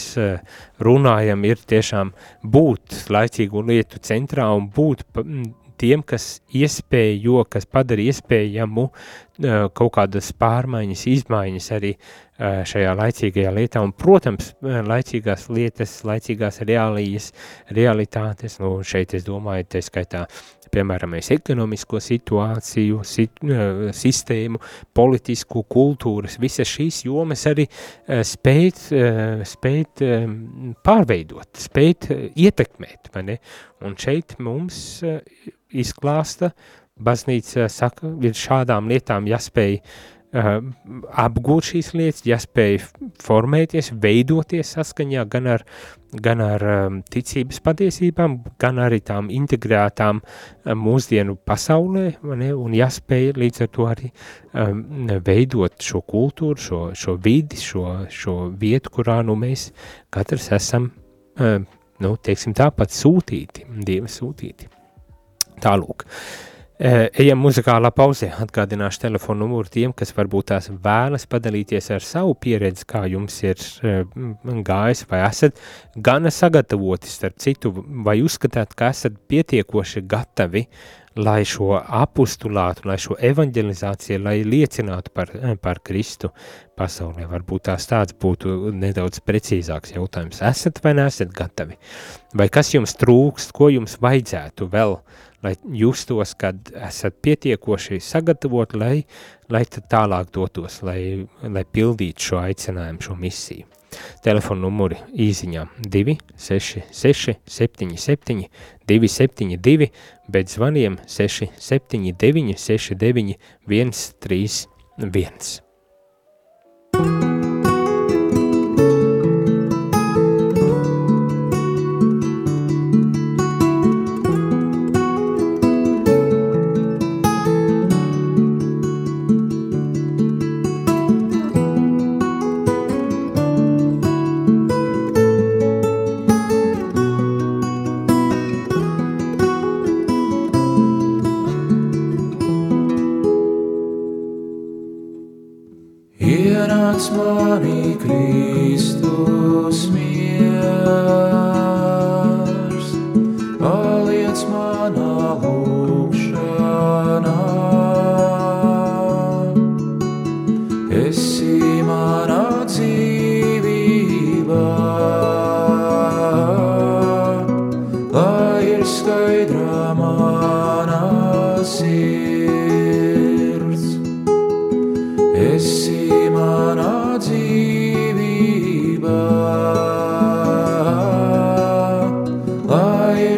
runājam, 0.81 1.42
ir 1.44 1.59
tiešām 1.74 2.14
būt 2.55 3.02
laicīgu 3.12 3.66
lietu 3.68 4.00
centrā 4.00 4.46
un 4.55 4.70
būt 4.72 5.02
tiem, 5.83 6.05
kas 6.07 6.38
iespējo, 6.55 7.42
kas 7.50 7.66
padara 7.66 8.07
iespējamu 8.07 8.88
kaut 9.38 9.92
kādas 9.97 10.33
pārmaiņas, 10.37 11.07
izmaiņas 11.12 11.68
arī 11.77 11.92
šajā 12.68 12.95
laicīgajā 12.99 13.53
lietā, 13.55 13.83
un, 13.85 13.92
protams, 13.97 14.53
laicīgās 14.62 15.49
lietas, 15.53 16.01
laicīgās 16.09 16.62
reālijas, 16.66 17.31
realitātes, 17.71 18.59
nu, 18.62 18.75
šeit 18.87 19.14
es 19.16 19.25
domāju, 19.29 19.68
te 19.73 19.83
skaitā 19.85 20.27
piemēram, 20.73 21.18
ekonomisko 21.21 22.01
situāciju, 22.01 23.03
sit, 23.05 23.42
sistēmu, 23.97 24.61
politisku, 24.97 25.64
kultūras, 25.68 26.38
visas 26.40 26.71
šīs 26.71 27.03
jomas 27.05 27.45
arī 27.51 27.66
spēt, 28.09 28.87
spēt 29.53 30.05
pārveidot, 30.87 31.51
spēt 31.66 32.09
ietekmēt, 32.12 33.12
vai 33.14 33.27
ne? 33.29 33.38
Un 33.85 33.99
šeit 34.01 34.38
mums 34.40 35.03
izklāsta, 35.73 36.53
baznīca 37.05 37.69
saka, 37.73 38.15
ir 38.23 38.37
šādām 38.38 38.91
lietām 38.93 39.29
jāspēj 39.31 39.79
uh, 39.81 40.12
apgūt 40.33 41.67
šīs 41.69 41.91
lietas, 41.97 42.23
jāspēj 42.25 42.79
formēties, 43.21 43.91
veidoties 44.01 44.71
saskaņā 44.77 45.25
gan 45.31 45.49
ar, 45.55 45.65
gan 46.25 46.41
ar 46.41 46.65
um, 46.65 47.01
ticības 47.12 47.61
patiesībām, 47.65 48.38
gan 48.61 48.81
arī 48.81 49.03
tām 49.05 49.29
integrētām 49.33 50.23
um, 50.23 50.87
mūsdienu 50.87 51.37
pasaulē, 51.37 52.07
ne, 52.41 52.53
un 52.57 52.77
jāspēj 52.77 53.35
līdz 53.37 53.65
ar 53.67 53.73
to 53.77 53.88
arī 53.93 54.09
um, 54.55 55.11
veidot 55.27 55.77
šo 55.85 56.01
kultūru, 56.09 56.61
šo, 56.61 56.81
šo 56.97 57.19
vidi, 57.21 57.61
šo, 57.61 57.85
šo 58.09 58.37
vietu, 58.57 58.95
kurā 58.97 59.21
nu 59.27 59.37
mēs 59.37 59.69
katrs 60.12 60.49
esam, 60.57 60.88
um, 61.41 61.69
nu, 62.01 62.15
teiksim 62.17 62.57
tāpat 62.57 62.95
sūtīti, 62.97 63.69
Dieva 63.85 64.09
sūtīti. 64.11 64.71
Tālūk. 65.62 66.07
Uh, 66.09 66.52
Ejam 66.80 67.38
muzikālā 67.44 67.90
pauzē, 67.94 68.30
atgādināšu 68.42 69.02
telefonu 69.04 69.44
numuru 69.44 69.68
tiem, 69.70 69.92
kas 69.92 70.14
varbūt 70.16 70.48
tās 70.50 70.70
vēlas 70.72 71.28
padalīties 71.30 71.90
ar 71.94 72.02
savu 72.02 72.32
pieredzi, 72.35 72.87
kā 72.88 73.04
jums 73.12 73.37
ir 73.44 73.61
gājis, 74.66 75.04
vai 75.11 75.20
esat 75.28 75.61
gana 75.94 76.32
sagatavoti, 76.32 77.12
starp 77.12 77.37
citu, 77.44 77.74
vai 77.76 78.16
uzskatāt, 78.24 78.72
ka 78.74 78.88
esat 78.90 79.20
pietiekoši 79.30 80.02
gatavi, 80.08 80.64
lai 81.20 81.42
šo 81.44 81.76
apustulātu, 81.76 82.87
lai 82.88 82.96
šo 82.98 83.18
evanģelizāciju, 83.20 84.22
lai 84.24 84.38
liecinātu 84.48 85.12
par, 85.12 85.28
par 85.61 85.82
Kristu 85.85 86.30
pasaulē. 86.80 87.26
Varbūt 87.28 87.66
tās 87.68 87.85
tāds 87.90 88.16
būtu 88.16 88.72
nedaudz 88.72 89.20
precīzāks 89.20 89.92
jautājums. 89.92 90.40
Esat 90.40 90.80
vai 90.82 90.94
neesat 90.96 91.35
gatavi? 91.37 91.76
Vai 92.32 92.48
kas 92.48 92.72
jums 92.72 92.96
trūkst, 92.96 93.52
ko 93.52 93.68
jums 93.74 93.98
vajadzētu 94.00 94.70
vēl 94.72 94.96
lai 95.42 95.55
justos, 95.78 96.35
kad 96.38 96.70
esat 96.87 97.14
pietiekoši 97.22 98.00
sagatavot, 98.00 98.74
lai, 98.78 99.05
lai 99.52 99.64
tad 99.64 99.88
tālāk 99.92 100.33
dotos, 100.35 100.83
lai, 100.87 101.26
lai 101.42 101.64
pildītu 101.64 102.31
šo 102.31 102.42
aicinājumu, 102.44 103.02
šo 103.02 103.18
misiju. 103.18 103.66
Telefona 104.24 104.64
numuri 104.64 104.96
īsiņā 105.20 105.66
266 105.85 107.35
77 107.44 108.46
272, 108.88 109.90
bet 110.33 110.55
zvaniem 110.55 110.96
679 111.05 112.57
69 112.57 113.37
131. 113.68 115.61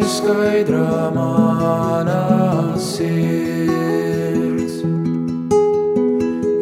skaidrā 0.09 1.11
manā 1.15 2.77
sirds. 2.81 4.75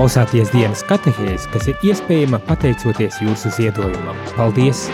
Klausāties 0.09 0.49
dienas 0.49 0.81
katehēs, 0.89 1.43
kas 1.53 1.67
ir 1.69 1.83
iespējama 1.85 2.39
pateicoties 2.47 3.21
jūsu 3.21 3.53
ziedojumam. 3.59 4.17
Paldies! 4.33 4.87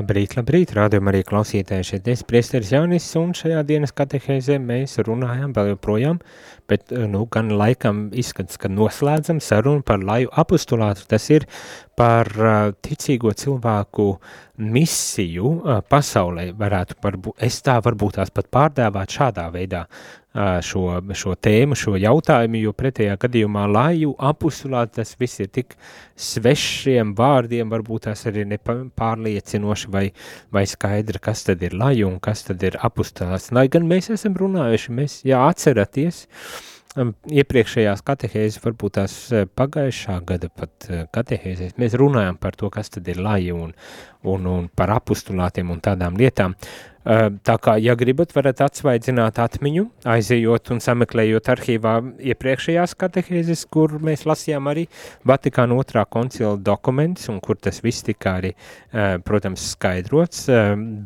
Labrīt, 0.00 0.32
labrīt, 0.38 0.70
rādījumā 0.72 1.10
arī 1.12 1.18
klausītāji 1.28 1.84
šeit 1.84 2.06
es 2.08 2.22
priesteris 2.24 2.70
Jaunis, 2.72 3.04
un 3.20 3.34
šajā 3.36 3.60
dienas 3.68 3.92
katehēzē 3.92 4.56
mēs 4.62 4.96
runājam 5.04 5.52
vēl 5.52 5.74
joprojām, 5.74 6.20
bet, 6.70 6.94
nu, 7.10 7.26
gan 7.28 7.50
laikam 7.52 8.06
izskats, 8.16 8.56
ka 8.60 8.70
noslēdzam 8.72 9.42
sarunu 9.44 9.84
par 9.84 10.00
laju 10.00 10.30
apostulātu, 10.40 11.04
tas 11.10 11.26
ir 11.34 11.44
par 12.00 12.30
uh, 12.38 12.70
ticīgo 12.80 13.34
cilvēku 13.36 14.06
misiju 14.72 15.52
uh, 15.58 15.82
pasaulē, 15.84 16.48
varētu, 16.56 16.96
varbūt, 17.04 17.36
es 17.44 17.60
tā 17.66 17.76
varbūt 17.84 18.16
tās 18.22 18.32
pat 18.32 18.48
pārdēvāt 18.56 19.18
šādā 19.18 19.50
veidā 19.52 19.84
šo, 20.34 20.84
šo 21.16 21.34
tēmu, 21.34 21.74
šo 21.78 21.96
jautājumu, 21.98 22.60
jo 22.62 22.72
pretējā 22.76 23.16
gadījumā 23.20 23.64
laju 23.70 24.14
apustulāt 24.30 24.94
tas 24.94 25.16
viss 25.18 25.42
ir 25.42 25.50
tik 25.50 25.74
svešiem 26.14 27.14
vārdiem, 27.18 27.70
varbūt 27.72 28.06
tās 28.06 28.22
arī 28.30 28.46
nepārliecinoši 28.52 29.90
vai, 29.90 30.06
vai 30.54 30.66
skaidra, 30.70 31.18
kas 31.18 31.44
tad 31.48 31.62
ir 31.66 31.74
laju 31.74 32.12
un 32.12 32.18
kas 32.22 32.46
tad 32.46 32.62
ir 32.62 32.78
apustulāts. 32.78 33.50
Lai 33.50 33.66
gan 33.72 33.88
mēs 33.90 34.12
esam 34.14 34.38
runājuši, 34.38 34.98
mēs, 35.00 35.20
jā, 35.26 35.42
atceraties, 35.50 36.26
uh, 36.26 36.70
iepriekšējās 37.30 38.02
katehēzes, 38.02 38.58
varbūt 38.64 38.96
tās 38.98 39.14
pagājušā 39.58 40.16
gada 40.26 40.48
pat 40.50 40.88
eh, 40.88 41.04
katehēzēs, 41.14 41.76
mēs 41.78 41.94
runājam 41.98 42.38
par 42.40 42.56
to, 42.58 42.70
kas 42.70 42.90
tad 42.90 43.08
ir 43.08 43.20
laja 43.22 43.54
un, 43.54 43.72
un, 44.26 44.46
un 44.50 44.68
par 44.74 44.90
apustulātiem 44.96 45.70
un 45.70 45.82
tādām 45.84 46.18
lietām. 46.18 46.56
Tā 47.10 47.54
kā, 47.58 47.74
ja 47.82 47.96
gribat, 47.98 48.30
varat 48.36 48.60
atsvaidzināt 48.62 49.40
atmiņu, 49.42 49.86
aizejot 50.12 50.70
un 50.70 50.82
sameklējot 50.84 51.48
arhīvā 51.50 51.94
iepriekšējās 52.30 52.94
katehēzes, 53.00 53.64
kur 53.72 53.96
mēs 54.04 54.22
lasījām 54.28 54.68
arī 54.70 54.84
Vatikāna 55.26 55.74
otrā 55.80 56.04
koncila 56.06 56.52
dokumentus, 56.60 57.26
un 57.32 57.40
kur 57.42 57.58
tas 57.58 57.80
viss 57.82 58.06
tika 58.06 58.36
arī, 58.38 58.52
protams, 59.26 59.64
skaidrots, 59.72 60.44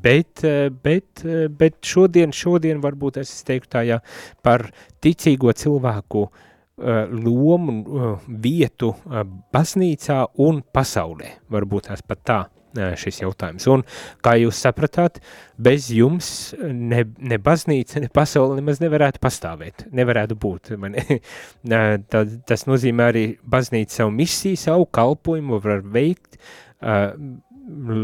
bet, 0.04 0.44
bet, 0.84 1.24
bet 1.56 1.78
šodien, 1.94 2.34
šodien 2.36 2.84
varbūt 2.84 3.22
es 3.22 3.32
teiktu 3.46 3.72
tā, 3.78 3.86
ja 3.88 4.02
par 4.44 4.66
ticīgo 5.00 5.54
cilvēku 5.56 6.26
lomu, 7.14 8.18
vietu 8.28 8.92
baznīcā 9.54 10.20
un 10.44 10.60
pasaulē, 10.74 11.38
varbūt 11.54 11.88
tās 11.88 12.04
pat 12.04 12.26
tā 12.26 12.42
šis 12.74 13.22
jautājums. 13.22 13.66
Un, 13.70 13.84
kā 14.24 14.36
jūs 14.40 14.60
sapratāt, 14.64 15.20
bez 15.60 15.88
jums 15.94 16.28
ne, 16.62 17.04
ne 17.18 17.38
baznīca, 17.42 18.02
ne 18.04 18.10
pasaule 18.14 18.58
nemaz 18.58 18.82
nevarētu 18.82 19.22
pastāvēt, 19.22 19.86
nevarētu 19.94 20.38
būt. 20.40 20.74
Man, 20.80 20.98
Tad, 22.14 22.36
tas 22.48 22.66
nozīmē 22.68 23.08
arī 23.10 23.24
baznīca 23.50 24.02
savu 24.02 24.12
misiju, 24.14 24.60
savu 24.60 24.86
kalpojumu 24.94 25.58
var 25.62 25.82
veikt 25.94 26.38
uh, 26.38 27.14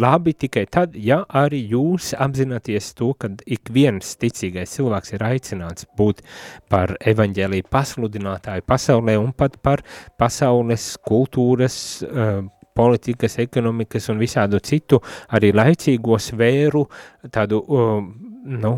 labi 0.01 0.33
tikai 0.33 0.65
tad, 0.73 0.95
ja 0.97 1.21
arī 1.37 1.61
jūs 1.73 2.13
apzināties 2.19 2.93
to, 2.97 3.13
ka 3.21 3.31
ik 3.45 3.71
viens 3.73 4.15
ticīgais 4.21 4.77
cilvēks 4.79 5.15
ir 5.17 5.25
aicināts 5.27 5.89
būt 5.99 6.23
par 6.73 6.95
evaņģēlīju 7.13 7.69
pasludinātāju 7.73 8.65
pasaulē 8.69 9.19
un 9.21 9.35
pat 9.37 9.59
par 9.63 9.85
pasaules 10.21 10.95
kultūras 11.07 11.77
uh, 12.07 12.41
politikas, 12.81 13.37
ekonomikas 13.45 14.09
un 14.13 14.23
visādu 14.23 14.63
citu 14.65 15.03
arī 15.37 15.53
laicīgo 15.53 16.17
sfēru 16.21 16.87
tādu, 17.33 17.61
um, 17.69 18.09
nu, 18.57 18.73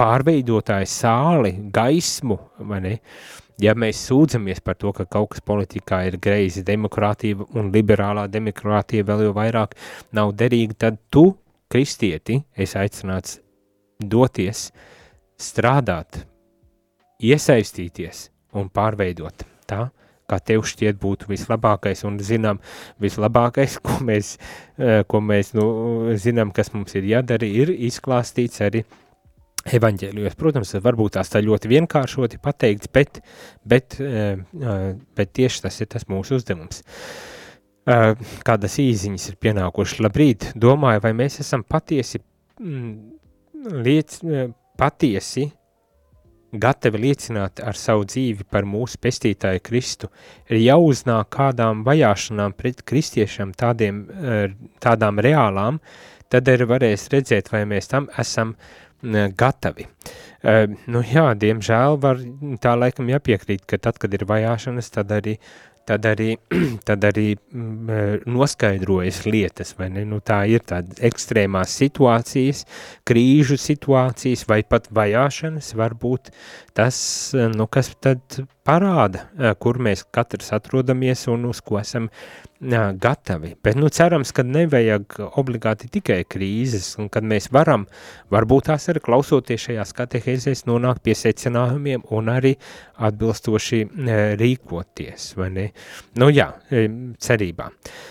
pārveidotāju 0.00 0.88
sāli, 0.88 1.56
gaismu, 1.72 2.38
vai 2.68 2.80
ne? 2.84 2.94
Ja 3.60 3.72
mēs 3.72 4.02
sūdzamies 4.10 4.60
par 4.60 4.76
to, 4.76 4.90
ka 4.92 5.06
kaut 5.08 5.30
kas 5.32 5.44
politikā 5.44 6.02
ir 6.10 6.18
greizi, 6.20 6.64
demokrātija 6.64 7.46
un 7.56 7.70
liberālā 7.72 8.26
demokrātija 8.28 9.06
vēl 9.08 9.26
jau 9.28 9.34
vairāk 9.36 9.72
nav 10.16 10.34
derīga, 10.36 10.76
tad 10.86 10.98
tu, 11.12 11.30
kristieti, 11.72 12.42
esi 12.52 12.76
aicināts 12.80 13.38
doties, 14.00 14.68
strādāt, 15.40 16.20
iesaistīties 17.24 18.26
un 18.60 18.68
pārveidot 18.68 19.46
tā, 19.68 19.86
kā 20.30 20.38
tev 20.42 20.64
šķiet 20.66 20.98
būtu 21.02 21.30
vislabākais 21.30 22.04
un 22.08 22.18
zinām 22.24 22.60
vislabākais, 23.02 23.78
ko 23.84 23.98
mēs, 24.06 24.36
eh, 24.78 25.02
ko 25.08 25.22
mēs 25.22 25.54
nu, 25.56 25.66
zinām, 26.20 26.52
kas 26.54 26.72
mums 26.74 26.96
ir 26.98 27.06
jādara, 27.12 27.46
ir 27.46 27.72
izklāstīts 27.72 28.62
arī 28.66 28.84
evaņģēlijos. 29.66 30.36
Protams, 30.38 30.74
varbūt 30.82 31.16
tās 31.16 31.30
tā 31.30 31.42
ļoti 31.42 31.70
vienkāršoti 31.70 32.42
pateikts, 32.42 32.90
bet, 32.92 33.20
bet, 33.66 34.00
eh, 34.00 34.36
eh, 34.36 34.92
bet 35.16 35.32
tieši 35.32 35.62
tas 35.62 35.80
ir 35.80 35.86
tas 35.86 36.04
mūsu 36.04 36.40
uzdevums. 36.40 36.82
Kādas 37.86 38.80
īziņas 38.82 39.28
ir 39.28 39.36
pienākušas? 39.38 40.00
Labrīt, 40.02 40.48
domāju, 40.58 41.04
vai 41.04 41.12
mēs 41.12 41.38
esam 41.38 41.62
patiesi, 41.62 42.18
mm, 42.58 43.12
liec, 43.78 44.16
patiesi 44.76 45.52
gatavi 46.62 47.02
liecināt 47.02 47.60
ar 47.64 47.78
savu 47.78 48.06
dzīvi 48.08 48.46
par 48.50 48.66
mūsu 48.68 49.00
pestītāju 49.02 49.62
Kristu, 49.66 50.10
ir 50.50 50.62
jāuznāk 50.62 51.30
kādām 51.36 51.84
vajāšanām 51.86 52.56
pret 52.56 52.82
kristiešiem 52.86 53.54
tādiem, 53.58 54.04
eh, 54.10 54.56
tādām 54.80 55.22
reālām, 55.22 55.80
tad 56.28 56.48
arī 56.48 56.66
varēs 56.66 57.08
redzēt, 57.12 57.52
vai 57.52 57.64
mēs 57.64 57.88
tam 57.88 58.08
esam 58.18 58.56
gatavi. 59.06 59.86
Uh, 60.46 60.66
nu 60.86 61.02
jā, 61.02 61.34
diemžēl 61.34 61.98
var 62.00 62.20
tā 62.62 62.74
laikam 62.78 63.08
jāpiekrīt, 63.10 63.64
ka 63.66 63.78
tad, 63.78 63.98
kad 63.98 64.12
ir 64.14 64.26
vajāšanas, 64.28 64.90
tad 64.94 65.10
arī 65.10 65.36
tad 65.86 66.06
arī, 66.10 66.34
tad 66.88 67.04
arī 67.06 67.28
mm, 67.36 67.90
eh, 67.90 68.26
noskaidrojas 68.30 69.22
lietas, 69.28 69.74
vai 69.78 69.90
ne? 69.94 70.04
Nu, 70.08 70.20
tā 70.24 70.42
ir 70.50 70.64
tāda 70.66 70.98
ekstrēmās 71.06 71.76
situācijas, 71.82 72.64
krīžu 73.06 73.58
situācijas 73.60 74.46
vai 74.50 74.62
pat 74.66 74.90
vajāšanas, 74.94 75.72
varbūt 75.78 76.32
tas, 76.76 77.34
eh, 77.34 77.48
nu, 77.48 77.66
kas 77.66 77.88
tad 78.04 78.20
parāda, 78.66 79.24
eh, 79.38 79.54
kur 79.58 79.78
mēs 79.80 80.04
katrs 80.12 80.52
atrodamies 80.52 81.24
un 81.32 81.46
uz 81.48 81.62
ko 81.64 81.78
esam 81.80 82.10
jā, 82.60 82.82
gatavi. 83.00 83.54
Bet, 83.64 83.78
nu, 83.80 83.88
cerams, 83.88 84.32
ka 84.36 84.44
nevajag 84.44 85.16
obligāti 85.40 85.88
tikai 85.92 86.18
krīzes, 86.28 86.90
un 87.00 87.08
kad 87.08 87.24
mēs 87.24 87.48
varam, 87.52 87.86
varbūt 88.32 88.68
tās 88.68 88.88
arī 88.92 89.00
klausoties 89.08 89.64
šajās 89.68 89.94
katehēzēs, 89.96 90.66
nonākt 90.68 91.00
pie 91.06 91.16
secinājumiem 91.16 92.04
un 92.12 92.28
arī 92.32 92.56
atbilstoši 93.08 93.82
rīkoties, 94.40 95.32
vai 95.40 95.50
ne? 95.56 95.66
Nu, 96.20 96.28
jā, 96.28 96.50
cerībā. 96.70 97.70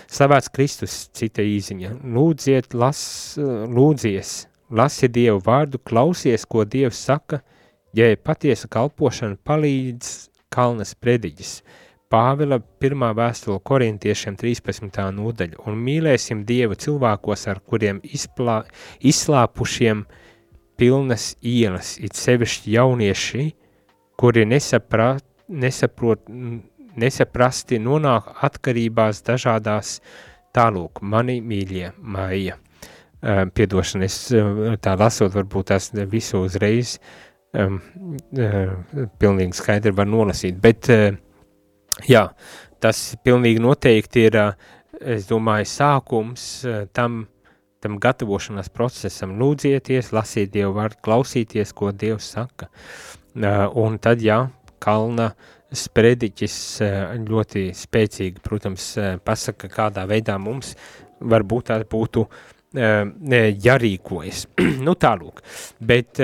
Slavēts 0.10 0.54
Kristus, 0.54 1.00
cita 1.14 1.46
īziņa. 1.46 2.00
Lūdziet, 2.18 2.74
las, 2.74 3.02
lūdzies, 3.38 4.38
lasi 4.74 5.10
Dievu 5.10 5.42
vārdu, 5.46 5.82
klausies, 5.86 6.46
ko 6.50 6.66
Dievs 6.66 7.02
saka, 7.10 7.42
ja 7.96 8.12
patiesa 8.20 8.70
kalpošana 8.72 9.40
palīdz 9.48 10.14
kalnas 10.54 10.94
prediģis. 11.00 11.60
Pāvila 12.12 12.60
pirmā 12.80 13.10
vēstule 13.18 13.58
korintiešiem 13.66 14.38
13. 14.40 15.00
nodaļa, 15.16 15.58
un 15.66 15.80
mīlēsim 15.88 16.44
Dievu 16.48 16.78
cilvēkos, 16.80 17.48
ar 17.52 17.60
kuriem 17.66 18.00
izplā, 18.06 18.62
izslāpušiem 19.02 20.06
pilnas 20.80 21.34
ielas, 21.42 21.96
it 22.00 22.16
sevišķi 22.20 22.76
jaunieši, 22.76 23.48
kuri 24.20 24.46
nesaprāt, 24.48 25.26
nesaprot, 25.50 26.30
nesaprasti 26.96 27.82
nonāk 27.82 28.30
atkarībās 28.46 29.24
dažādās 29.26 29.98
tālūk, 30.56 31.02
mani 31.02 31.42
mīļie 31.42 31.96
maija. 32.00 32.60
Uh, 33.26 33.48
piedošana, 33.50 34.06
es 34.06 34.20
uh, 34.36 34.76
tā 34.78 34.94
lasot, 35.00 35.34
varbūt 35.34 35.72
tās 35.72 35.90
visu 36.12 36.44
uzreiz 36.46 37.00
um, 37.60 37.80
uh, 38.38 39.06
pilnīgi 39.22 39.58
skaidri 39.58 39.96
var 39.96 40.10
nolasīt, 40.10 40.60
bet 40.62 40.92
uh, 40.94 41.14
Jā, 42.04 42.26
tas 42.84 43.00
pilnīgi 43.24 43.62
noteikti 43.64 44.26
ir, 44.28 44.36
es 45.00 45.30
domāju, 45.30 45.68
sākums 45.70 46.44
tam, 46.96 47.22
tam 47.80 47.96
gatavošanās 48.04 48.68
procesam. 48.76 49.38
Lūdzieties, 49.40 50.12
lasiet 50.16 50.52
Dievu 50.52 50.76
vārdu, 50.76 51.00
klausīties, 51.06 51.72
ko 51.76 51.94
Dievs 51.96 52.34
saka. 52.36 52.68
Un 53.80 53.96
tad, 54.04 54.24
jā, 54.24 54.42
kalna 54.84 55.32
sprediķis 55.76 56.58
ļoti 57.24 57.70
spēcīgi, 57.76 58.44
protams, 58.44 58.92
pasaka, 59.24 59.72
kādā 59.72 60.04
veidā 60.10 60.36
mums 60.40 60.76
varbūt 61.24 61.72
tā 61.72 61.80
būtu 61.88 62.28
jārīkojas. 62.76 64.46
nu 64.88 64.96
tālūk, 65.00 65.42
bet 65.80 66.20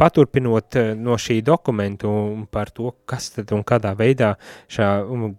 paturpinot 0.00 0.78
no 0.96 1.16
šī 1.20 1.40
dokumentu 1.44 2.10
par 2.52 2.70
to, 2.74 2.92
kas 3.08 3.30
tad 3.36 3.52
un 3.56 3.64
kādā 3.66 3.92
veidā 3.98 4.34
šā 4.72 4.88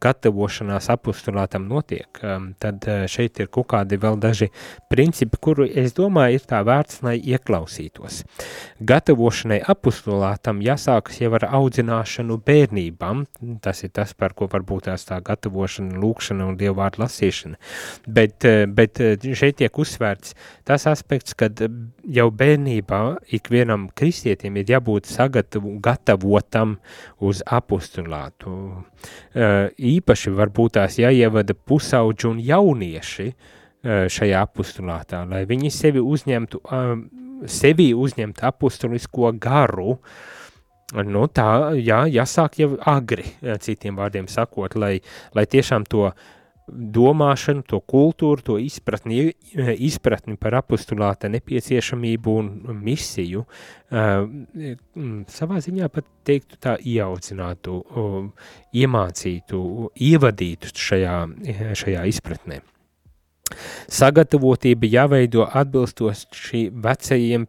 gatavošanās 0.02 0.90
apustulātam 0.94 1.68
notiek, 1.70 2.22
tad 2.62 2.88
šeit 3.12 3.42
ir 3.42 3.52
kaut 3.52 3.70
kādi 3.74 4.00
vēl 4.02 4.20
daži 4.22 4.50
principi, 4.90 5.40
kuru 5.42 5.68
es 5.68 5.96
domāju 5.98 6.40
ir 6.40 6.48
tā 6.48 6.62
vērts, 6.66 7.02
lai 7.06 7.18
ieklausītos. 7.20 8.24
Gatavošanai 8.88 9.60
apustulātam 9.74 10.62
jāsākas 10.66 11.22
jau 11.22 11.34
ar 11.38 11.48
audzināšanu 11.60 12.40
bērnībām, 12.48 13.26
tas 13.64 13.84
ir 13.86 13.94
tas, 13.96 14.14
par 14.18 14.36
ko 14.38 14.50
varbūt 14.52 14.88
tās 14.90 15.08
tā 15.08 15.20
gatavošana, 15.24 15.98
lūkšana 16.02 16.48
un 16.52 16.58
dievvārdu 16.60 17.04
lasīšana, 17.04 17.60
bet, 18.08 18.48
bet 18.78 19.02
šeit 19.38 19.60
tiek 19.62 19.82
uzsvērts 19.82 20.27
tas 20.68 20.86
aspekts, 20.90 21.36
kad 21.38 21.60
jau 22.04 22.28
bērnībā 22.34 23.02
ikvienam 23.38 23.88
kristietim 23.98 24.58
ir 24.60 24.72
jābūt 24.72 25.10
sagatavu, 25.10 25.78
gatavotam 25.84 26.78
uz 27.24 27.44
apustulātu. 27.46 28.54
Īpaši 29.36 30.34
varbūt 30.38 30.78
tās 30.80 31.00
jāievada 31.02 31.56
pusauģi 31.58 32.32
un 32.32 32.42
jaunieši 32.44 33.30
šajā 33.88 34.40
apustulātā, 34.44 35.22
lai 35.30 35.46
viņi 35.48 35.72
sevi 35.72 36.02
uzņemtu, 36.02 36.64
sevi 37.52 37.92
uzņemtu 37.96 38.50
apustulisko 38.52 39.36
garu, 39.42 40.00
Nu, 40.88 41.26
tā, 41.28 41.74
jā, 41.84 42.06
jāsāk 42.08 42.62
jau 42.62 42.70
agri, 42.88 43.26
citiem 43.60 43.98
vārdiem 44.00 44.30
sakot, 44.32 44.72
lai, 44.80 45.02
lai 45.36 45.44
tiešām 45.44 45.84
to 45.84 46.06
uh, 46.08 46.22
domāšanu, 46.68 47.64
to 47.68 47.80
kultūru, 47.80 48.44
to 48.44 48.58
izpratni, 48.60 49.32
izpratni 49.56 50.36
par 50.40 50.60
apostulāta 50.60 51.30
nepieciešamību 51.32 52.36
un 52.42 52.80
misiju, 52.84 53.46
savā 55.38 55.62
ziņā 55.64 55.90
pat 55.94 56.08
teiktu 56.28 56.60
tā 56.64 56.76
ieaudzinātu, 56.84 57.80
iemācītu, 58.76 59.62
ievadītu 60.12 60.74
šajā, 60.88 61.20
šajā 61.84 62.08
izpratnē. 62.12 62.62
Sagatavotība 63.88 64.90
jāveido 64.92 65.46
atbilstoši 65.48 66.66
vecajiem 66.84 67.46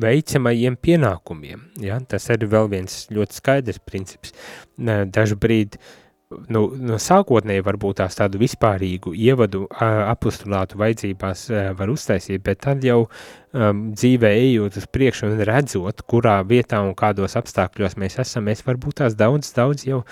veicamajiem 0.00 0.78
pienākumiem. 0.80 1.66
Ja? 1.84 1.98
Tas 2.00 2.30
ir 2.32 2.48
vēl 2.48 2.70
viens 2.72 3.02
ļoti 3.12 3.36
skaidrs 3.36 3.82
princips. 3.84 4.32
Dažbrīd 4.78 5.76
uh, 5.76 5.90
nu, 6.28 6.62
no 6.84 6.98
sākotnēji 7.00 7.64
varbūt 7.64 8.02
tās 8.02 8.18
tādu 8.18 8.40
vispārīgu 8.42 9.14
ievadu 9.16 9.64
apustulātu 9.80 10.78
vajadzībās 10.80 11.46
var 11.78 11.92
uztaisīt, 11.92 12.42
bet 12.44 12.60
tad 12.66 12.84
jau 12.84 12.98
um, 13.06 13.80
dzīvē 13.96 14.34
ejot 14.42 14.76
uz 14.80 14.88
priekšu 14.92 15.30
un 15.30 15.40
redzot, 15.48 16.04
kurā 16.10 16.36
vietā 16.48 16.82
un 16.84 16.92
kādos 16.98 17.38
apstākļos 17.40 17.96
mēs 18.00 18.18
esam, 18.20 18.44
mēs 18.50 18.60
varbūt 18.66 19.00
tās 19.00 19.16
daudz, 19.16 19.54
daudz 19.56 19.86
jau 19.88 20.02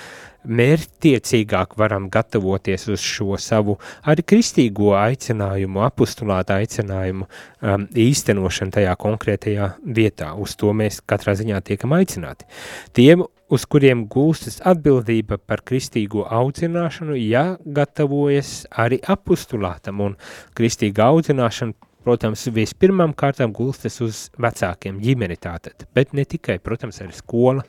mērķtiecīgāk 0.47 1.77
varam 1.77 2.09
gatavoties 2.13 2.89
uz 2.95 3.05
šo 3.05 3.37
savu 3.43 3.77
arī 4.07 4.25
kristīgo 4.25 4.95
aicinājumu, 4.97 5.85
apustulāta 5.85 6.61
aicinājumu 6.63 7.29
um, 7.29 7.89
īstenošanu 7.93 8.79
tajā 8.79 8.97
konkrētajā 9.05 9.73
vietā. 9.85 10.33
Uz 10.33 10.57
to 10.57 10.73
mēs 10.73 11.03
katrā 11.05 11.37
ziņā 11.37 11.61
tiekam 11.67 11.99
aicināti. 11.99 12.49
Tiem, 12.97 13.27
uz 13.53 13.67
kuriem 13.71 14.07
gūstas 14.11 14.61
atbildība 14.67 15.39
par 15.39 15.63
kristīgo 15.67 16.27
audzināšanu, 16.27 17.17
jāgatavojas 17.21 18.67
arī 18.85 18.99
apustulātam 19.15 20.03
un 20.03 20.17
kristīga 20.59 21.11
audzināšana 21.13 21.77
protams, 22.07 22.45
vispirmām 22.55 23.15
kārtām 23.19 23.51
gulstas 23.55 23.99
uz 24.05 24.27
vecākiem 24.39 25.01
ģimeni 25.03 25.39
tātad, 25.43 25.89
bet 25.97 26.15
ne 26.15 26.23
tikai, 26.29 26.61
protams, 26.63 27.01
arī 27.03 27.17
skola, 27.17 27.65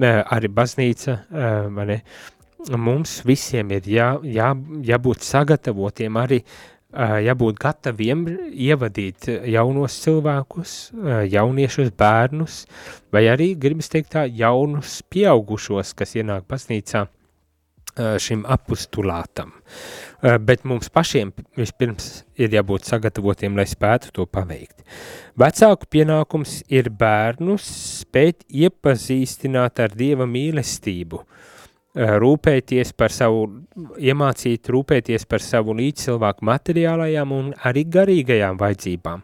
arī 0.00 0.48
baznīca, 0.48 1.18
ne, 1.76 1.98
mums 2.80 3.18
visiem 3.28 3.74
ir 3.76 3.90
jā, 3.92 4.08
jā, 4.24 4.52
jābūt 4.88 5.26
sagatavotiem 5.26 6.16
arī 6.16 6.40
jābūt 6.94 7.58
gataviem 7.62 8.26
ievadīt 8.50 9.28
jaunos 9.50 9.96
cilvēkus, 10.04 10.76
jauniešus, 11.32 11.90
bērnus, 11.98 12.62
vai 13.14 13.26
arī, 13.32 13.52
gribas 13.58 13.90
teikt 13.92 14.14
tā, 14.14 14.24
jaunus 14.30 15.00
pieaugušos, 15.10 15.92
kas 15.98 16.16
ienāk 16.20 16.46
baznīcā 16.50 17.06
šim 17.94 18.42
apustulātam. 18.50 19.52
Bet 20.42 20.64
mums 20.66 20.88
pašiem 20.90 21.30
vispirms 21.54 22.24
ir 22.40 22.54
jābūt 22.56 22.88
sagatavotiem, 22.88 23.54
lai 23.54 23.68
spētu 23.70 24.10
to 24.16 24.26
paveikt. 24.26 24.82
Vecāku 25.38 25.86
pienākums 25.94 26.56
ir 26.72 26.90
bērnus 26.90 27.68
spēt 28.00 28.42
iepazīstināt 28.50 29.82
ar 29.84 29.94
Dieva 29.94 30.26
mīlestību, 30.26 31.22
rūpēties 31.94 32.92
par 32.98 33.12
savu, 33.14 33.44
iemācīt 34.02 34.70
rūpēties 34.74 35.26
par 35.30 35.42
savu 35.44 35.76
līdzcilvēku 35.78 36.46
materiālajām 36.48 37.34
un 37.34 37.50
arī 37.70 37.84
garīgajām 37.96 38.58
vajadzībām. 38.58 39.22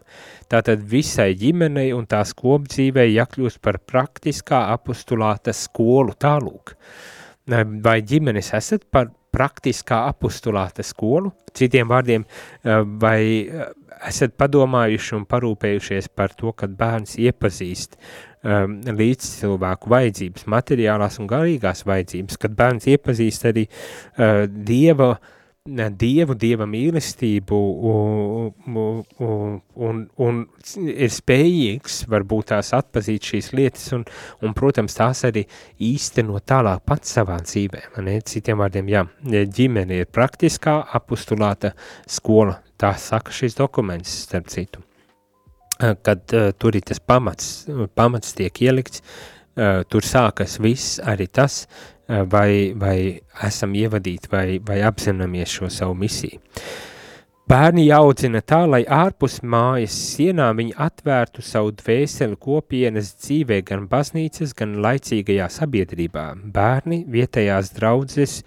Tātad 0.51 0.83
visai 0.87 1.33
ģimenei 1.39 1.91
un 1.95 2.07
tās 2.07 2.31
kopdzīvei 2.37 3.09
jākļūst 3.13 3.61
par 3.63 3.79
praktiskā 3.83 4.65
apostulāta 4.73 5.55
skolu 5.55 6.15
tālūk. 6.19 6.75
Uh, 6.75 7.19
vai 7.83 8.01
ģimenes 8.05 8.53
esat 8.53 8.85
par 8.91 9.09
praktiskā 9.31 10.03
apustulāta 10.09 10.83
skolu, 10.85 11.31
citiem 11.55 11.89
vārdiem, 11.91 12.25
eh, 12.25 12.81
vai 13.01 13.21
eh, 13.47 13.71
esat 14.07 14.35
padomājuši 14.39 15.15
un 15.19 15.25
parūpējušies 15.29 16.11
par 16.15 16.35
to, 16.37 16.53
kad 16.57 16.73
bērns 16.77 17.19
iepazīst 17.21 17.99
um, 18.41 18.79
līdz 18.97 19.27
cilvēku 19.43 19.91
vajadzības, 19.93 20.47
materiālās 20.49 21.19
un 21.21 21.27
garīgās 21.29 21.83
vajadzības, 21.85 22.39
kad 22.41 22.55
bērns 22.57 22.87
iepazīst 22.89 23.45
arī 23.51 23.67
uh, 23.67 24.47
Dieva 24.49 25.11
uh, 25.11 25.29
Dievu, 25.69 26.33
Dieva 26.33 26.65
mīlestību 26.65 27.57
un, 27.85 28.77
un, 29.21 29.59
un, 29.77 29.99
un 30.17 30.39
ir 30.89 31.11
spējīgs 31.13 31.99
varbūt 32.09 32.47
tās 32.49 32.71
atpazīt 32.73 33.29
šīs 33.29 33.51
lietas 33.53 33.91
un, 33.93 34.01
un 34.41 34.55
protams, 34.57 34.97
tās 34.97 35.21
arī 35.29 35.43
īstenot 35.77 36.47
tālāk 36.49 36.81
pats 36.81 37.13
savā 37.13 37.37
dzīvē. 37.45 37.83
Ne? 38.01 38.17
Citiem 38.25 38.57
vārdiem, 38.57 38.89
jā, 38.89 39.05
ģimene 39.29 40.01
ir 40.01 40.09
praktiskā 40.09 40.79
apustulāta 40.97 41.75
skola, 42.09 42.57
tā 42.81 42.95
saka 42.97 43.29
šis 43.29 43.59
dokuments, 43.61 44.17
starp 44.25 44.49
citu. 44.49 44.81
Kad 45.77 46.25
uh, 46.33 46.49
tur 46.57 46.73
ir 46.73 46.89
tas 46.89 46.97
pamats, 46.97 47.67
pamats 47.93 48.33
tiek 48.33 48.65
ielikts, 48.65 49.05
uh, 49.05 49.85
tur 49.85 50.01
sākas 50.09 50.57
viss 50.61 50.97
arī 51.05 51.29
tas, 51.29 51.67
Eh, 52.00 52.00
vai, 52.31 52.73
vai 52.77 52.97
esam 53.47 53.75
ievadīti, 53.77 54.31
vai, 54.31 54.47
vai 54.65 54.81
apzināmies 54.87 55.59
šo 55.59 55.69
savu 55.71 55.97
misiju. 55.97 56.39
Bērni 57.51 57.83
jāaudzina 57.83 58.39
tā, 58.47 58.61
lai 58.69 58.85
ārpus 58.87 59.41
mājas 59.43 59.91
sienām 60.13 60.61
viņi 60.61 60.75
atvērtu 60.79 61.43
savu 61.43 61.73
dvēseli 61.75 62.37
kopienas 62.39 63.09
dzīvē, 63.17 63.57
gan 63.67 63.89
baznīcas, 63.91 64.53
gan 64.55 64.77
laicīgajā 64.85 65.49
sabiedrībā. 65.51 66.23
Bērni 66.53 67.01
vietējās 67.11 67.73
draudzes 67.75 68.37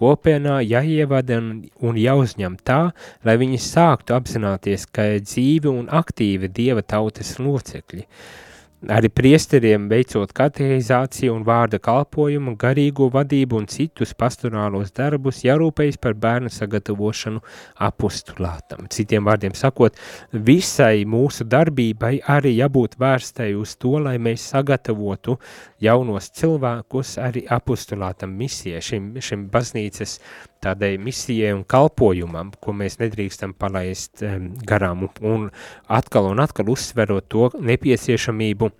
kopienā 0.00 0.62
jāievada 0.64 1.42
un, 1.42 1.50
un 1.84 1.98
jāuzņem 2.00 2.56
tā, 2.64 2.78
lai 3.26 3.36
viņi 3.42 3.60
sāktu 3.66 4.16
apzināties, 4.16 4.88
ka 4.88 5.10
ir 5.18 5.26
dzīvi 5.26 5.68
un 5.68 5.92
aktīvi 5.92 6.48
dieva 6.48 6.86
tautas 6.94 7.36
locekļi. 7.42 8.06
Uh, 8.06 8.43
Arī 8.92 9.08
priesteriem 9.08 9.86
veicot 9.88 10.32
kateizāciju 10.36 11.32
un 11.32 11.44
vārda 11.46 11.78
kalpojumu, 11.80 12.52
garīgo 12.60 13.06
vadību 13.14 13.56
un 13.62 13.68
citus 13.70 14.12
pastorālos 14.18 14.92
darbus, 14.92 15.38
jārūpējas 15.46 15.96
par 16.02 16.12
bērnu 16.20 16.52
sagatavošanu 16.52 17.40
apostulātam. 17.86 18.84
Citiem 18.92 19.24
vārdiem 19.24 19.56
sakot, 19.56 19.96
visai 20.32 21.06
mūsu 21.08 21.46
darbībai 21.48 22.18
arī 22.36 22.58
jābūt 22.58 22.98
vērstai 23.00 23.54
uz 23.56 23.72
to, 23.80 23.96
lai 24.04 24.18
mēs 24.20 24.44
sagatavotu 24.52 25.38
jaunos 25.80 26.28
cilvēkus 26.36 27.16
arī 27.24 27.46
apostulātam 27.48 28.36
misijai, 28.36 28.84
šim, 28.84 29.14
šim 29.24 29.48
baznīcas 29.54 30.18
tādai 30.64 30.94
misijai 31.00 31.52
un 31.56 31.64
kalpojumam, 31.68 32.54
ko 32.60 32.74
mēs 32.76 32.98
nedrīkstam 33.02 33.54
palaist 33.60 34.24
um, 34.24 34.50
garām. 34.66 35.06
Un, 35.20 35.50
atkal 35.86 36.30
un 36.32 36.42
atkal 36.44 36.72
uzsverot 36.72 37.28
to 37.32 37.50
nepieciešamību 37.60 38.72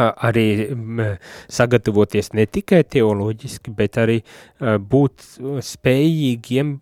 arī 0.00 0.46
sagatavoties 1.50 2.32
ne 2.38 2.46
tikai 2.46 2.82
teoloģiski, 2.88 3.72
bet 3.76 3.98
arī 4.00 4.20
būt 4.60 5.24
spējīgiem 5.66 6.76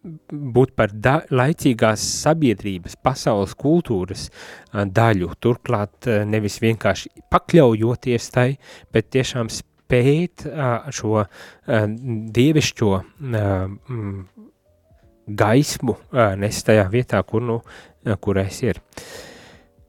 būt 0.00 0.72
par 0.78 0.92
da, 0.94 1.18
laicīgās 1.28 2.02
sabiedrības, 2.22 2.96
pasaules 3.04 3.52
kultūras 3.58 4.28
daļu, 4.72 5.28
turklāt 5.40 6.08
nevis 6.28 6.56
vienkārši 6.62 7.12
pakļaujoties 7.32 8.30
tai, 8.32 8.48
bet 8.92 9.10
tiešām 9.12 9.50
spēt 9.90 10.46
šo 10.94 11.24
dievišķo 12.38 12.92
gaismu 15.30 15.96
nes 16.38 16.62
tajā 16.66 16.86
vietā, 16.90 17.22
kur 17.26 17.42
nu 17.42 17.58
kurais 18.22 18.62
ir. 18.62 18.80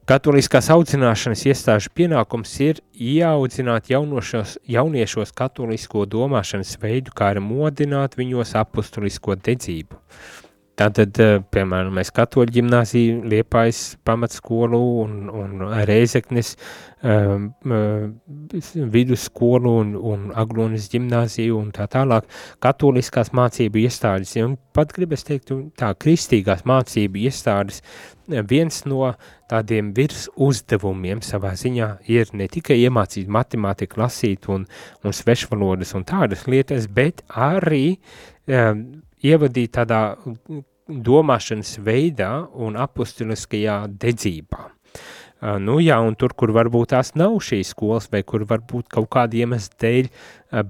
Katoliskās 0.02 0.66
audzināšanas 0.74 1.44
iestāžu 1.46 1.92
pienākums 1.94 2.50
ir 2.60 2.80
ieaudzināt 2.92 3.86
jaunošos, 3.92 4.56
jauniešos 4.66 5.30
katolisko 5.38 6.02
domāšanas 6.10 6.74
veidu, 6.82 7.14
kā 7.14 7.30
arī 7.30 7.44
modināt 7.46 8.18
viņos 8.18 8.56
apustulisko 8.58 9.38
dedzību. 9.38 10.00
Tātad, 10.80 11.18
eh, 11.20 11.34
piemēram, 11.52 11.92
mēs 11.98 12.08
katoļu 12.16 12.54
ģimnāziju, 12.56 13.18
Liepājas 13.28 13.98
pamatskolu 14.08 14.80
un, 15.02 15.28
un 15.28 15.66
Reizeknes 15.84 16.54
um, 17.04 17.50
vidusskolu 18.94 19.74
un, 19.82 19.92
un 19.96 20.24
Aglonas 20.32 20.88
ģimnāziju 20.94 21.58
un 21.60 21.68
tā 21.76 21.84
tālāk 21.92 22.24
katoliskās 22.64 23.34
mācību 23.36 23.82
iestādes, 23.84 24.32
un 24.40 24.56
pat 24.72 24.96
gribas 24.96 25.26
teikt, 25.28 25.52
tā 25.76 25.92
kristīgās 25.92 26.64
mācību 26.64 27.20
iestādes, 27.26 27.82
viens 28.48 28.82
no 28.88 29.12
tādiem 29.52 29.92
virs 29.92 30.28
uzdevumiem 30.40 31.20
savā 31.26 31.52
ziņā 31.58 31.92
ir 32.08 32.32
ne 32.32 32.48
tikai 32.48 32.80
iemācīt 32.86 33.28
matemātiku, 33.28 34.00
lasīt 34.06 34.48
un, 34.48 34.64
un 35.04 35.20
svešvalodas 35.20 35.92
un 35.98 36.08
tādas 36.08 36.48
lietas, 36.48 36.88
bet 36.88 37.20
arī 37.28 37.98
um, 38.48 39.02
ievadīt 39.22 39.74
tādā 39.78 40.02
domāšanas 40.88 41.78
veidā 41.82 42.32
un 42.52 42.76
apustuliskajā 42.80 43.84
dedzībā. 44.02 44.68
Nu 45.42 45.80
jā, 45.82 45.96
un 45.98 46.14
tur, 46.14 46.36
kur 46.38 46.52
varbūt 46.54 46.92
tās 46.92 47.16
nav 47.18 47.34
šīs 47.42 47.72
skolas, 47.74 48.06
vai 48.12 48.20
kur 48.22 48.44
varbūt 48.46 48.86
kaut 48.94 49.08
kāda 49.10 49.40
iemesla 49.40 49.74
dēļ 49.82 50.10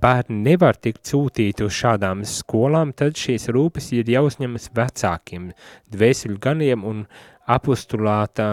bērni 0.01 0.39
nevar 0.47 0.79
tikt 0.81 1.11
sūtīti 1.13 1.67
uz 1.67 1.75
šādām 1.77 2.23
skolām, 2.25 2.95
tad 2.97 3.21
šīs 3.21 3.51
rūpes 3.53 3.91
ir 3.93 4.09
jāuzņemas 4.09 4.71
vecākiem, 4.73 5.51
dvēseļu 5.93 6.41
ganiem 6.41 6.89
un 6.89 7.05
apustulāta 7.53 8.49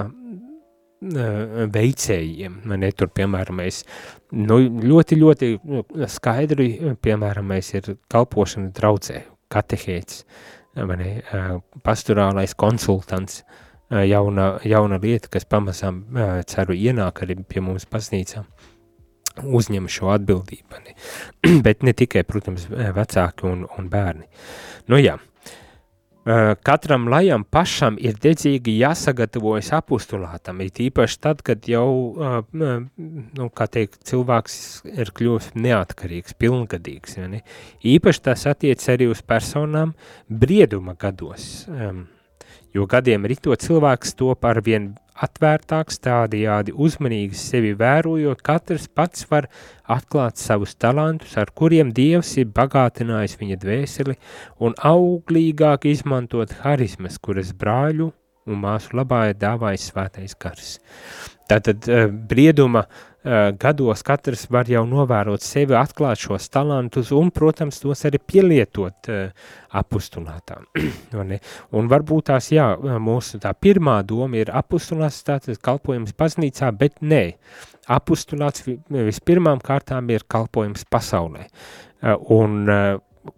veicējiem. 0.99 2.61
Ne, 2.67 2.91
tur, 2.91 3.13
piemēram, 3.15 3.61
mēs 3.61 3.85
nu, 4.35 4.59
ļoti, 4.59 5.15
ļoti 5.23 5.53
skaidri, 6.11 6.95
piemēram, 6.99 7.47
mēs 7.53 7.73
ir 7.79 7.93
kalpošana 8.11 8.73
draudzē, 8.75 9.23
katehēts, 9.51 10.23
ne, 10.75 11.13
pastorālais 11.85 12.55
konsultants, 12.57 13.43
jauna, 13.89 14.51
jauna 14.67 14.99
lieta, 15.01 15.31
kas 15.33 15.47
pamazām, 15.49 16.03
ceru, 16.49 16.77
ienāk 16.77 17.23
arī 17.25 17.39
pie 17.49 17.63
mums 17.65 17.87
baznīcā, 17.89 18.43
uzņem 19.39 19.87
šo 19.89 20.13
atbildību, 20.13 20.83
ne? 20.85 20.95
bet 21.65 21.83
ne 21.87 21.95
tikai, 21.97 22.25
protams, 22.27 22.67
vecāki 22.69 23.49
un, 23.49 23.65
un 23.77 23.89
bērni. 23.89 24.29
Nu 24.89 24.99
jā, 25.01 25.17
Eh, 25.38 25.38
katram 26.63 27.07
lajam 27.09 27.43
pašam 27.43 27.97
ir 28.01 28.17
dedzīgi 28.21 28.75
jāsagatavojas 28.77 29.71
apustulātam, 29.79 30.61
it 30.61 30.81
īpaši 30.83 31.19
tad, 31.23 31.41
kad 31.45 31.65
jau, 31.69 31.89
nu, 32.53 33.47
kā 33.55 33.67
teikt, 33.71 34.01
cilvēks 34.09 34.57
ir 34.91 35.11
kļuvis 35.15 35.51
neatkarīgs, 35.57 36.37
pilngadīgs, 36.37 37.17
ja 37.17 37.29
ne? 37.31 37.41
Īpaši 37.81 38.23
tas 38.29 38.45
attiec 38.51 38.83
arī 38.91 39.09
uz 39.09 39.23
personām 39.25 39.95
brieduma 40.29 40.95
gados, 40.99 41.65
jo 42.75 42.89
gadiem 42.89 43.25
rito 43.29 43.55
cilvēks 43.55 44.17
top 44.19 44.45
ar 44.45 44.61
vien 44.65 44.91
atvērtāks, 45.25 45.99
tādījādi 46.05 46.75
uzmanīgi 46.75 47.37
sevi 47.37 47.73
vērojot, 47.79 48.41
katrs 48.45 48.87
pats 48.87 49.25
var 49.31 49.49
atklāt 49.89 50.39
savus 50.41 50.75
talantus, 50.79 51.35
ar 51.37 51.51
kuriem 51.55 51.93
Dievs 51.95 52.35
ir 52.41 52.51
bagātinājis 52.55 53.37
viņa 53.41 53.59
dvēseli 53.63 54.15
un 54.63 54.77
auglīgāk 54.91 55.89
izmantot 55.91 56.55
harizmas, 56.63 57.19
kuras 57.19 57.51
brāļu 57.53 58.11
un 58.49 58.63
māsu 58.63 58.95
labā 58.97 59.27
ir 59.31 59.37
dāvājis 59.39 59.91
svētais 59.91 60.37
gars. 60.39 60.77
Tātad 61.49 61.87
eh, 61.89 62.07
brieduma 62.07 62.85
Eh, 63.19 63.51
gados 63.59 63.99
katrs 64.07 64.45
var 64.47 64.69
jau 64.71 64.85
novērot 64.87 65.43
sevi, 65.43 65.75
atklāt 65.75 66.21
šos 66.21 66.45
talantus 66.53 67.09
un, 67.11 67.33
protams, 67.35 67.81
tos 67.83 68.05
arī 68.07 68.21
pielietot 68.23 69.09
uh, 69.11 69.49
apustulātā. 69.75 70.61
un 71.77 71.91
varbūt 71.91 72.29
tās, 72.31 72.47
jā, 72.55 72.69
mūsu 72.79 73.41
tā 73.43 73.51
pirmā 73.59 73.97
doma 74.07 74.39
ir 74.39 74.53
apustulāts, 74.55 75.19
tātad 75.27 75.59
kalpojums 75.59 76.15
baznīcā, 76.15 76.71
bet 76.79 77.03
nē, 77.03 77.25
apustulāts 77.91 78.63
vispirmām 78.87 79.59
kārtām 79.67 80.15
ir 80.15 80.23
kalpojums 80.23 80.87
pasaulē. 80.87 81.49
Un 82.31 82.71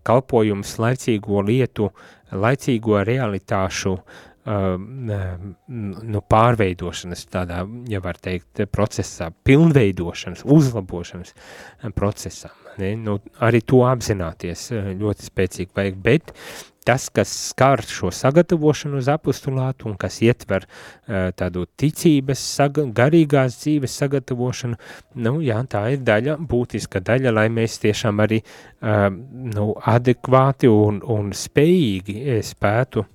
kalpojums 0.05 0.77
laicīgo 0.77 1.41
lietu, 1.41 1.89
laicīgo 2.37 3.01
realitāšu 3.01 3.97
uh, 3.97 4.21
nu, 4.45 6.21
pārveidošanas, 6.33 7.27
tādā, 7.29 7.61
ja 7.89 8.01
var 8.01 8.17
teikt, 8.17 8.63
procesā, 8.73 9.29
pilnveidošanas, 9.45 10.41
uzlabošanas 10.49 11.35
um, 11.83 11.93
procesā. 11.93 12.49
Ne? 12.81 12.95
Nu, 12.97 13.19
arī 13.43 13.61
to 13.61 13.83
apzināties 13.85 14.71
uh, 14.73 14.91
ļoti 14.97 15.27
spēcīgi 15.27 15.77
vajag, 15.77 16.01
bet 16.01 16.33
tas, 16.87 17.05
kas 17.13 17.29
skar 17.51 17.83
šo 17.85 18.09
sagatavošanu 18.09 18.97
uz 18.97 19.11
apostulātu 19.13 19.91
un 19.91 19.95
kas 20.01 20.17
ietver 20.25 20.65
uh, 20.65 21.29
tādu 21.37 21.67
ticības, 21.77 22.41
saga, 22.41 22.87
garīgās 22.89 23.59
dzīves 23.61 24.01
sagatavošanu, 24.01 24.81
nu, 25.21 25.37
jā, 25.45 25.61
tā 25.69 25.85
ir 25.93 26.01
daļa, 26.07 26.39
būtiska 26.49 27.03
daļa, 27.05 27.37
lai 27.37 27.47
mēs 27.53 27.77
tiešām 27.85 28.25
arī 28.25 28.41
uh, 28.41 29.07
nu, 29.53 29.71
adekvāti 29.77 30.71
un, 30.71 31.03
un 31.05 31.29
spējīgi 31.37 32.21
eh, 32.25 32.45
spētu 32.45 33.05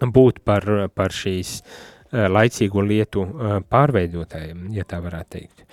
būt 0.00 0.40
par, 0.44 0.66
par 0.94 1.14
šīs 1.14 1.58
uh, 1.62 2.26
laicīgo 2.30 2.84
lietu 2.84 3.24
uh, 3.24 3.58
pārveidotājiem, 3.70 4.68
ja 4.74 4.86
tā 4.88 5.00
varētu 5.04 5.30
teikt. 5.38 5.64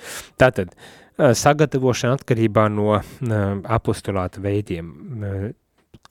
Tātad, 0.41 0.73
uh, 0.75 1.31
sagatavošana 1.37 2.19
atkarībā 2.19 2.67
no 2.73 2.95
apostulāta 3.63 4.41
veidiem 4.43 4.93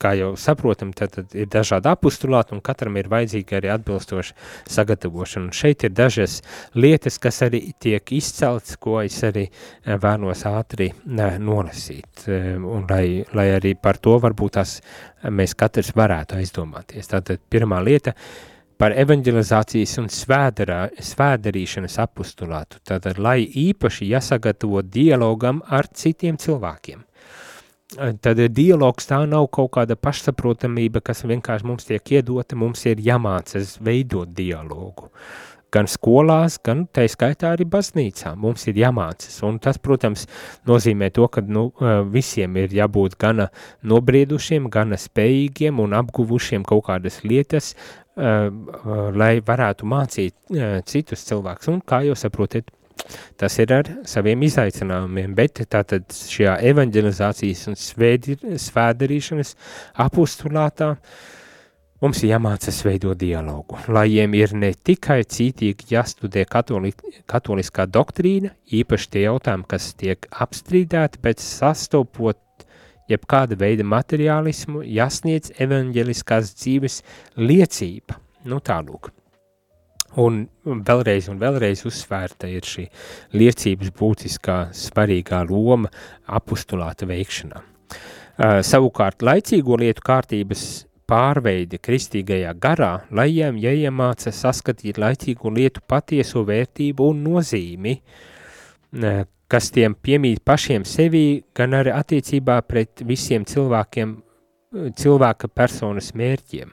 kā 0.01 0.15
jau 0.17 0.33
saprotam, 0.41 0.93
tad, 0.97 1.13
tad 1.15 1.35
ir 1.37 1.49
dažādi 1.53 1.91
apustulāti 1.91 2.55
un 2.57 2.63
katram 2.65 2.97
ir 2.97 3.09
vajadzīga 3.13 3.59
arī 3.59 3.71
atbilstoša 3.75 4.37
sagatavošana. 4.73 5.51
Un 5.51 5.57
šeit 5.57 5.85
ir 5.85 5.95
dažas 5.97 6.39
lietas, 6.75 7.19
kas 7.23 7.43
arī 7.47 7.63
tiek 7.81 8.13
izcelts, 8.17 8.79
ko 8.81 9.01
es 9.05 9.19
arī 9.27 9.47
vēlos 9.85 10.45
ātri 10.49 10.91
nolasīt, 11.07 12.25
un 12.29 12.87
lai, 12.91 13.25
lai 13.37 13.49
arī 13.57 13.75
par 13.77 14.01
to 14.01 14.17
varbūt 14.23 14.57
tās 14.57 14.79
mēs 15.29 15.57
katrs 15.59 15.93
varētu 15.97 16.41
aizdomāties. 16.41 17.13
Tātad 17.13 17.45
pirmā 17.53 17.83
lieta 17.85 18.17
par 18.81 18.95
evanģelizācijas 18.97 19.99
un 20.01 20.09
svēdarā, 20.09 20.87
svēdarīšanas 20.97 21.99
apustulātu, 22.01 22.81
tātad 22.89 23.21
lai 23.21 23.43
īpaši 23.45 24.09
jāsagatavo 24.15 24.81
dialogam 24.89 25.61
ar 25.69 25.93
citiem 25.93 26.41
cilvēkiem 26.41 27.05
tad 27.97 28.41
dialogs 28.55 29.09
tā 29.11 29.21
nav 29.27 29.49
kaut 29.55 29.73
kāda 29.77 29.97
pašsaprotamība, 29.99 31.03
kas 31.05 31.25
vienkārši 31.27 31.67
mums 31.67 31.89
tiek 31.89 32.13
iedota, 32.19 32.59
mums 32.59 32.85
ir 32.87 33.03
jāmācas 33.03 33.79
veidot 33.83 34.31
dialogu. 34.37 35.11
Gan 35.71 35.87
skolās, 35.87 36.57
gan 36.67 36.89
tā 36.91 37.05
skaitā 37.07 37.53
arī 37.55 37.63
baznīcā. 37.71 38.33
Mums 38.35 38.65
ir 38.67 38.81
jāmācas, 38.81 39.37
un 39.47 39.61
tas, 39.63 39.79
protams, 39.79 40.25
nozīmē 40.67 41.13
to, 41.15 41.29
ka 41.31 41.45
nu, 41.47 41.69
visiem 42.11 42.59
ir 42.59 42.75
jābūt 42.75 43.15
gana 43.23 43.47
nobriedušiem, 43.87 44.67
gana 44.71 44.99
spējīgiem 44.99 45.79
un 45.79 45.95
apguvušiem 46.01 46.67
kaut 46.67 46.89
kādas 46.89 47.21
lietas, 47.23 47.77
lai 48.19 49.33
varētu 49.47 49.87
mācīt 49.87 50.35
citus 50.91 51.23
cilvēkus, 51.31 51.71
un 51.71 51.79
kā 51.87 52.03
jau 52.09 52.19
saprotiet, 52.19 52.75
Tas 53.41 53.57
ir 53.63 53.73
ar 53.73 53.89
saviem 54.09 54.43
izaicinājumiem, 54.47 55.35
bet 55.37 55.63
tātad 55.73 56.07
šajā 56.13 56.59
evanģelizācijas 56.71 57.67
un 57.71 57.79
svēdarīšanas 57.81 59.55
apustulātā 60.05 60.91
mums 62.01 62.21
ir 62.25 62.35
jāmācas 62.35 62.83
veidot 62.85 63.19
dialogu. 63.21 63.79
Lajiem 63.93 64.37
ir 64.39 64.55
ne 64.57 64.73
tikai 64.75 65.23
cītīgi 65.25 65.91
jāstudē 65.95 66.45
katoli, 66.49 66.93
katoliskā 67.31 67.87
doktrīna, 67.89 68.55
īpaši 68.81 69.11
tie 69.15 69.25
jautājumi, 69.27 69.69
kas 69.69 69.93
tiek 70.01 70.29
apstrīdēti, 70.47 71.21
bet 71.25 71.45
sastopot 71.45 72.41
jebkāda 73.11 73.59
veida 73.59 73.87
materiālismu, 73.87 74.85
jāsniedz 74.87 75.55
evanģeliskās 75.61 76.55
dzīves 76.61 77.01
liecība. 77.41 78.21
Nu 78.49 78.61
tālūk. 78.65 79.11
Un 80.19 80.41
vēlreiz 80.67 81.29
un 81.31 81.39
vēlreiz 81.39 81.85
uzsvērta 81.87 82.49
ir 82.51 82.67
šī 82.67 82.89
liecības 83.39 83.93
būtiskā 83.95 84.59
svarīgā 84.75 85.45
loma 85.47 85.91
apustulāta 86.27 87.07
veikšanā. 87.07 87.61
Uh, 87.61 88.59
savukārt 88.67 89.23
laicīgo 89.23 89.77
lietu 89.79 90.03
kārtības 90.03 90.65
pārveide 91.11 91.79
kristīgajā 91.83 92.55
garā, 92.59 93.05
lai 93.15 93.29
jiem 93.29 93.59
jāiemāca 93.61 94.33
saskatīt 94.35 94.99
laicīgo 94.99 95.53
lietu 95.55 95.83
patieso 95.87 96.43
vērtību 96.49 97.11
un 97.13 97.23
nozīmi, 97.29 97.95
uh, 98.01 99.23
kas 99.51 99.71
tiem 99.75 99.95
piemīt 99.95 100.43
pašiem 100.47 100.87
sevī, 100.87 101.45
gan 101.55 101.75
arī 101.79 101.95
attiecībā 101.95 102.59
pret 102.67 103.05
visiem 103.07 103.47
cilvēkiem 103.47 104.19
cilvēka 104.71 105.51
personas 105.51 106.13
mērķiem 106.15 106.71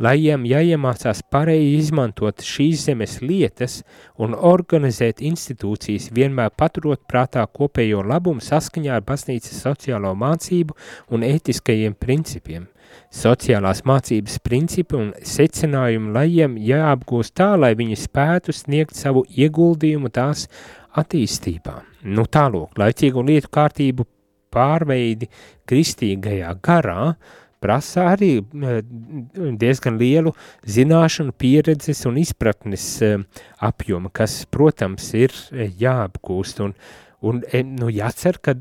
lai 0.00 0.16
jiem 0.18 0.46
jāiemācās 0.48 1.20
pareizi 1.32 1.76
izmantot 1.78 2.40
šīs 2.44 2.86
zemes 2.88 3.18
lietas 3.20 3.80
un 4.20 4.34
organizēt 4.34 5.20
institūcijas, 5.24 6.08
vienmēr 6.16 6.52
paturot 6.56 7.02
prātā 7.10 7.44
kopējo 7.46 8.02
labumu 8.08 8.40
saskaņā 8.44 8.96
ar 8.96 9.04
baznīcas 9.06 9.60
sociālo 9.66 10.14
mācību 10.16 10.76
un 11.12 11.26
ētiskajiem 11.28 11.96
principiem. 12.00 12.68
Sociālās 13.14 13.84
mācības 13.86 14.38
principi 14.42 14.96
un 14.98 15.10
secinājumi, 15.26 16.12
lai 16.14 16.26
jiem 16.30 16.56
jāapgūst 16.58 17.36
tā, 17.38 17.52
lai 17.58 17.74
viņi 17.78 17.98
spētu 17.98 18.54
sniegt 18.56 18.96
savu 18.98 19.22
ieguldījumu 19.30 20.10
tās 20.14 20.46
attīstībā. 20.98 21.76
Nu 22.10 22.24
tālūk, 22.26 22.74
laicīgu 22.80 23.22
lietu 23.26 23.52
kārtību 23.52 24.06
pārveidi 24.50 25.28
kristīgajā 25.70 26.56
garā, 26.64 27.12
prasa 27.60 28.08
arī 28.14 28.32
diezgan 29.60 29.98
lielu 30.00 30.32
zināšanu, 30.64 31.34
pieredzes 31.36 32.02
un 32.08 32.18
izpratnes 32.20 32.86
eh, 33.04 33.18
apjomu, 33.60 34.12
kas, 34.12 34.42
protams, 34.50 35.12
ir 35.18 35.34
eh, 35.52 35.70
jāapgūst. 35.80 36.64
Un, 36.64 36.74
un 37.26 37.42
nu, 37.76 37.90
jācer, 37.92 38.40
ka 38.42 38.56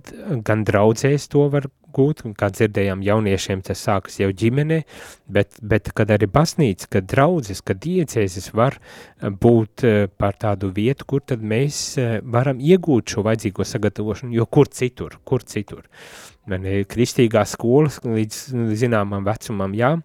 gan 0.46 0.66
draudzēs 0.68 1.30
to 1.32 1.48
var 1.54 1.70
gūt, 1.96 2.24
un 2.28 2.36
kā 2.38 2.52
dzirdējām 2.54 3.04
jauniešiem, 3.06 3.64
tas 3.66 3.84
sākas 3.86 4.20
jau 4.22 4.30
ģimenē, 4.32 4.82
bet, 5.28 5.60
bet 5.62 5.92
kad 5.96 6.14
arī 6.16 6.30
baznīca, 6.32 6.90
kad 6.98 7.10
draudzes, 7.10 7.64
kad 7.66 7.82
diecēzes 7.84 8.52
var 8.58 8.80
būt 9.20 9.86
par 10.18 10.40
tādu 10.40 10.72
vietu, 10.76 11.08
kur 11.10 11.26
tad 11.26 11.44
mēs 11.44 11.98
varam 12.24 12.62
iegūt 12.62 13.16
šo 13.16 13.26
vajadzīgo 13.28 13.68
sagatavošanu, 13.68 14.36
jo 14.38 14.48
kur 14.50 14.72
citur, 14.72 15.20
kur 15.26 15.46
citur. 15.46 15.86
Uh, 15.86 16.30
kristīgās 16.50 17.54
skolas 17.54 18.00
līdz 18.04 18.76
zināmam 18.78 19.26
vecumam, 19.26 19.74
jā, 19.74 20.00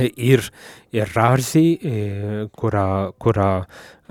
ir, 0.00 0.44
ir 0.92 1.12
rārzī, 1.16 1.66
e, 1.76 2.46
kurā, 2.56 2.86
kurā 3.18 3.50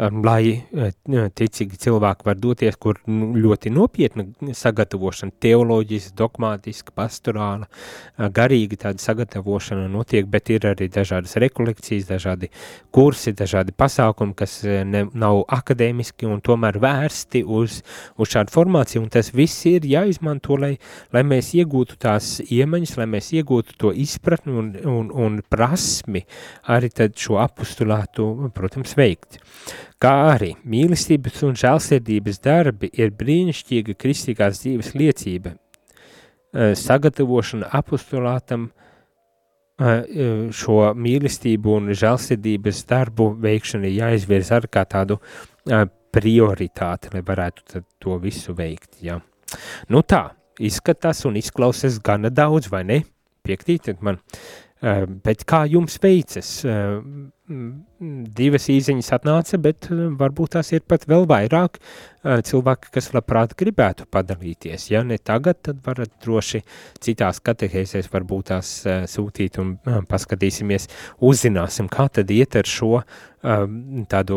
Um, 0.01 0.21
lai 0.25 0.55
uh, 0.55 0.88
ticīgi 1.36 1.77
cilvēki 1.84 2.25
var 2.25 2.38
doties, 2.41 2.77
kur 2.82 2.97
ļoti 3.05 3.69
nopietna 3.75 4.23
sagatavošana, 4.57 5.36
teoloģiski, 5.43 6.15
dogmātiski, 6.17 6.93
pastorāla, 6.97 7.67
garīgi 8.34 8.79
tāda 8.82 9.03
sagatavošana 9.03 9.89
notiek, 9.91 10.25
bet 10.32 10.49
ir 10.55 10.65
arī 10.71 10.88
dažādas 10.89 11.36
rekolekcijas, 11.43 12.07
dažādi 12.09 12.49
kursi, 12.95 13.36
dažādi 13.38 13.75
pasākumi, 13.77 14.34
kas 14.39 14.55
ne, 14.65 15.03
nav 15.11 15.43
akadēmiski 15.59 16.29
un 16.32 16.41
tomēr 16.41 16.79
vērsti 16.82 17.43
uz, 17.45 17.82
uz 18.17 18.34
šādu 18.34 18.55
formāciju, 18.55 19.03
un 19.03 19.11
tas 19.13 19.29
viss 19.36 19.67
ir 19.69 19.86
jāizmanto, 19.91 20.57
lai, 20.63 20.71
lai 21.13 21.25
mēs 21.27 21.51
iegūtu 21.59 21.99
tās 22.01 22.39
iemaņas, 22.47 22.95
lai 23.03 23.09
mēs 23.11 23.29
iegūtu 23.38 23.77
to 23.86 23.93
izpratni 23.93 24.57
un, 24.63 24.73
un, 24.82 25.13
un 25.13 25.38
prasmi 25.72 26.26
arī 26.67 26.91
šo 27.15 27.39
apustulātu, 27.39 28.51
protams, 28.55 28.95
veikt 28.99 29.39
kā 30.01 30.13
arī 30.34 30.55
mīlestības 30.65 31.43
un 31.45 31.57
žēlsirdības 31.59 32.41
darbi 32.43 32.89
ir 32.97 33.13
brīnišķīga 33.15 33.95
kristīgās 33.95 34.61
dzīves 34.63 34.93
liecība, 34.97 35.53
eh, 36.53 36.74
sagatavošana 36.76 37.69
apostolātam 37.72 38.69
eh, 39.80 39.86
eh, 39.86 40.49
šo 40.51 40.93
mīlestību 40.93 41.78
un 41.78 41.93
žēlsirdības 41.93 42.84
darbu 42.89 43.32
veikšana 43.41 43.88
jāizvirz 43.88 44.51
ar 44.51 44.67
kā 44.67 44.86
tādu 44.86 45.19
prioritāti, 46.11 47.13
lai 47.13 47.22
varētu 47.22 47.84
to 48.01 48.17
visu 48.19 48.53
veikt. 48.53 48.97
Ja. 49.01 49.22
Nu 49.88 50.01
tā, 50.01 50.32
izskatās 50.59 51.24
un 51.26 51.38
izklausās 51.39 52.01
gana 52.03 52.30
daudz, 52.30 52.67
vai 52.67 52.84
ne? 52.84 53.03
Piektītiet 53.45 54.01
man. 54.01 54.19
Uh, 54.82 55.05
bet 55.21 55.45
kā 55.45 55.65
jums 55.69 55.99
veicas? 56.01 56.55
Uh, 56.65 57.03
divas 58.38 58.67
īziņas 58.71 59.11
atnāca, 59.17 59.59
bet 59.61 59.88
eh, 59.91 60.03
varbūt 60.19 60.55
tās 60.55 60.71
ir 60.73 60.84
pat 60.88 61.05
vēl 61.09 61.25
vairāk 61.29 61.79
eh, 61.79 62.41
cilvēki, 62.47 62.91
kas 62.95 63.11
labprāt 63.15 63.55
gribētu 63.59 64.07
padalīties. 64.11 64.89
Ja 64.93 65.03
ne 65.07 65.17
tagad, 65.17 65.61
tad 65.67 65.82
varat 65.86 66.13
droši 66.23 66.63
citās 67.03 67.41
katehēsēs 67.43 68.11
varbūt 68.13 68.51
tās 68.51 68.73
eh, 68.86 69.03
sūtīt 69.09 69.59
un 69.61 69.75
paskatīsimies, 70.09 70.88
uzzināsim, 71.27 71.89
kā 71.91 72.07
tad 72.13 72.32
iet 72.32 72.57
ar 72.59 72.69
šo 72.69 73.01
tādu 73.41 74.36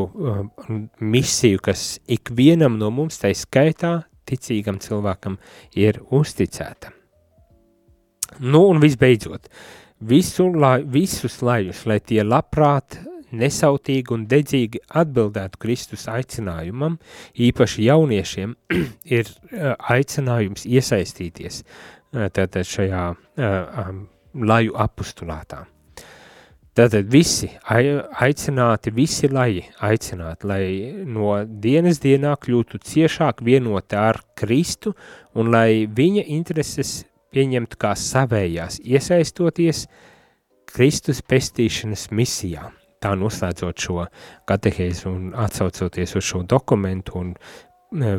misiju, 1.05 1.61
kas 1.67 1.99
ikvienam 2.09 2.79
no 2.81 2.89
mums, 2.95 3.19
tai 3.21 3.35
skaitā, 3.37 3.99
ticīgam 4.25 4.79
cilvēkam 4.81 5.37
ir 5.77 6.01
uzticēta. 6.09 6.95
Nu 8.41 8.63
un 8.71 8.81
visbeidzot, 8.81 9.51
uh, 9.51 9.84
visu, 10.09 10.49
lai, 10.53 10.83
visus 10.85 11.41
lajus, 11.45 11.85
lai 11.89 11.99
tie 12.01 12.23
labprāt, 12.25 12.99
nesautīgi 13.35 14.15
un 14.15 14.25
dedzīgi 14.31 14.85
atbildētu 15.01 15.61
Kristus 15.63 16.07
aicinājumam, 16.11 16.99
īpaši 17.35 17.89
jauniešiem, 17.89 18.57
ir 19.19 19.29
eh, 19.29 19.75
aicinājums 19.97 20.67
iesaistīties 20.71 21.63
eh, 21.65 22.29
tātad 22.35 22.67
šajā 22.69 23.05
uh, 23.15 23.95
laju 24.35 24.77
apustulātā. 24.85 25.65
Tātad 26.75 27.07
visi 27.07 27.47
aicināti, 27.71 28.91
visi 28.91 29.29
laji 29.31 29.61
aicināti, 29.87 30.47
lai 30.51 30.65
no 31.07 31.37
dienas 31.47 32.01
dienā 32.03 32.33
kļūtu 32.43 32.81
ciešāk 32.83 33.45
vienoti 33.47 33.95
ar 33.95 34.19
Kristu 34.35 34.97
un 35.39 35.53
lai 35.55 35.87
viņa 35.87 36.25
intereses 36.35 37.05
pieņemtu 37.35 37.79
kā 37.81 37.93
savējās, 37.99 38.81
iesaistoties 38.85 39.85
Kristus 40.75 41.21
pestīšanas 41.23 42.09
misijā. 42.15 42.71
Tā 43.05 43.13
noslēdzot 43.21 43.85
šo 43.85 44.07
katehēzi 44.49 45.07
un 45.11 45.35
atsaucoties 45.37 46.17
uz 46.17 46.25
šo 46.25 46.41
dokumentu 46.49 47.19
un 47.21 47.35
e, 47.35 48.15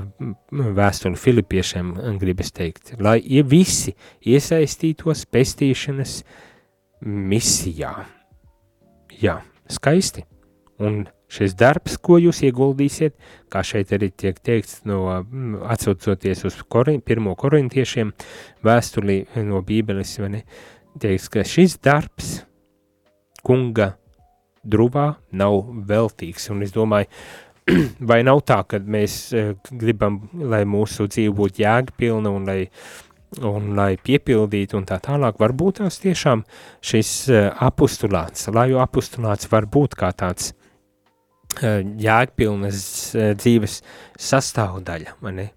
vēstuli 0.78 1.18
Filipiešiem, 1.20 1.96
gribas 2.22 2.54
teikt, 2.56 2.94
lai 3.02 3.18
visi 3.50 3.96
iesaistītos 4.22 5.26
pestīšanas 5.34 6.20
misijā. 7.06 7.96
Jā, 9.22 9.40
skaisti. 9.72 10.26
Un 10.84 11.06
šis 11.32 11.56
darbs, 11.58 11.98
ko 11.98 12.20
jūs 12.22 12.44
ieguldīsiet, 12.46 13.16
kā 13.52 13.64
šeit 13.66 13.94
arī 13.96 14.12
tiek 14.12 14.40
teikts, 14.40 14.82
no, 14.90 15.04
mm, 15.22 15.62
atsaucoties 15.74 16.46
uz 16.48 16.60
korin, 16.70 17.02
pirmo 17.02 17.36
korintiešiem, 17.40 18.14
vēstuli 18.66 19.24
no 19.48 19.62
Bībeles, 19.66 20.18
ne, 20.30 20.44
teiks, 21.02 21.30
ka 21.32 21.46
šis 21.48 21.80
darbs 21.84 22.38
kunga 23.46 23.96
druvā 24.66 25.16
nav 25.38 25.60
veltīgs, 25.88 26.50
un 26.54 26.64
es 26.66 26.74
domāju, 26.76 27.10
vai 28.10 28.22
nav 28.26 28.44
tā, 28.46 28.62
ka 28.70 28.80
mēs 28.80 29.18
uh, 29.34 29.54
gribam, 29.72 30.22
lai 30.38 30.64
mūsu 30.70 31.10
dzīve 31.10 31.34
būtu 31.38 31.64
jēgpilna 31.64 32.34
un 32.34 32.46
lai, 32.50 32.60
un 33.42 33.74
lai 33.78 33.96
piepildītu 33.98 34.78
un 34.78 34.86
tā 34.90 35.00
tālāk, 35.04 35.40
varbūt 35.42 35.82
tās 35.82 35.98
tiešām 36.04 36.46
šis 36.86 37.16
uh, 37.32 37.50
apustulāts, 37.66 38.50
laju 38.54 38.82
apustulāts 38.84 39.50
var 39.52 39.70
būt 39.70 39.98
kā 39.98 40.14
tāds 40.18 40.54
jēgpilnas 41.62 42.82
eh, 43.16 43.34
dzīves 43.38 43.80
sastāvdaļa, 44.22 45.16
ne? 45.36 45.50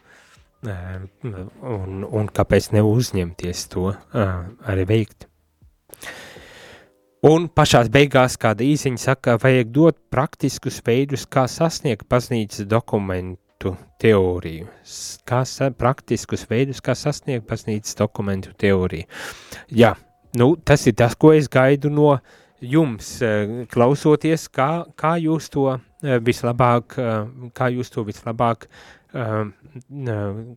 Eh, 0.67 0.95
un, 1.23 2.05
un 2.05 2.31
kāpēc 2.35 2.73
neuzņemties 2.75 3.67
to 3.73 3.93
arī 4.15 4.87
veikt. 4.89 5.29
Un 7.29 7.49
pašās 7.51 7.89
beigās 7.91 8.37
kāda 8.39 8.63
īsiņa 8.63 9.03
saka, 9.03 9.37
vajag 9.43 9.71
dot 9.75 9.97
praktiskus 10.11 10.79
veidus, 10.87 11.27
kā 11.27 11.49
sasniegt 11.51 12.07
baznīcas 12.11 12.67
dokumentu 12.71 13.75
teoriju. 13.99 14.69
Kā 15.27 15.43
sa, 15.47 15.73
praktiskus 15.75 16.47
veidus, 16.51 16.83
kā 16.83 16.95
sasniegt 16.95 17.49
baznīcas 17.51 17.99
dokumentu 17.99 18.55
teoriju. 18.55 19.11
Jā, 19.75 19.97
nu, 20.39 20.53
tas 20.63 20.87
ir 20.87 20.95
tas, 20.99 21.19
ko 21.19 21.35
es 21.35 21.51
gaidu 21.51 21.91
no 21.91 22.21
jums, 22.63 23.17
klausoties, 23.71 24.47
kā, 24.55 24.71
kā 24.99 25.17
jūs 25.19 25.51
to 25.51 25.67
Eh, 25.75 25.88
vislabāk, 26.03 26.99
eh, 26.99 27.51
kā 27.55 27.71
jūs 27.75 27.91
to 27.91 28.05
vislabāk, 28.05 28.67
eh, 29.15 29.45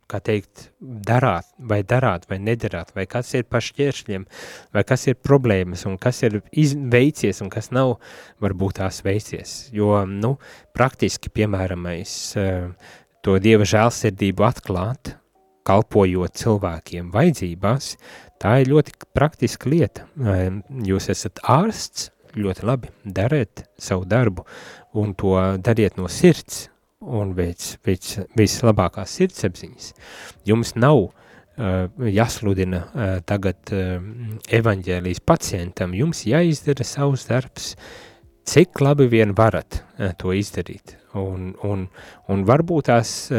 kā 0.08 0.20
teikt, 0.22 0.70
darāt, 0.82 1.46
vai 1.58 1.82
darāt, 1.84 2.28
vai 2.30 2.38
nedarāt, 2.38 2.94
vai 2.96 3.06
kas 3.06 3.34
ir 3.34 3.44
pa 3.44 3.58
šķēršļiem, 3.58 4.26
vai 4.74 4.84
kas 4.84 5.08
ir 5.08 5.16
problēmas, 5.16 5.86
un 5.86 5.98
kas 5.98 6.24
ir 6.24 6.42
veicies, 6.52 7.42
un 7.42 7.50
kas 7.50 7.72
nav 7.72 8.00
varbūt 8.42 8.74
tās 8.74 9.02
veicies. 9.02 9.72
Jo, 9.72 10.06
nu, 10.06 10.38
praktiski, 10.74 11.30
piemēram, 11.30 11.88
es 12.00 12.34
to 13.24 13.39
Dieva 13.39 13.64
žēlsirdību 13.64 14.46
atklāt, 14.46 15.16
kalpojot 15.64 16.34
cilvēkiem 16.34 17.12
vajadzībās, 17.12 17.98
tā 18.42 18.62
ir 18.62 18.72
ļoti 18.74 18.92
praktiska 19.14 19.70
lieta. 19.70 20.08
Jūs 20.86 21.10
esat 21.14 21.39
ārsts, 21.44 22.10
ļoti 22.36 22.68
labi, 22.68 22.92
dariet 23.04 23.66
savu 23.80 24.06
darbu, 24.10 24.46
un 25.00 25.16
to 25.18 25.36
dariet 25.64 25.98
no 26.00 26.08
sirds 26.12 26.68
un 27.02 27.34
pēc, 27.38 27.76
pēc 27.82 28.12
vislabākās 28.38 29.18
sirdsapziņas. 29.18 29.94
Jums 30.46 30.76
nav 30.78 31.00
uh, 31.08 31.12
jāsludina 31.58 32.86
tagad 33.28 33.72
evaņģēlijas 34.60 35.22
pacientam, 35.26 35.94
jums 35.98 36.26
jāizdara 36.26 36.86
savs 36.88 37.28
darbs, 37.30 37.76
cik 38.48 38.82
labi 38.82 39.08
vien 39.12 39.36
varat 39.38 39.82
to 40.18 40.34
izdarīt. 40.34 40.98
Un, 41.14 41.52
un, 41.68 41.86
un 42.32 42.44
varbūt 42.48 42.88
tās, 42.90 43.30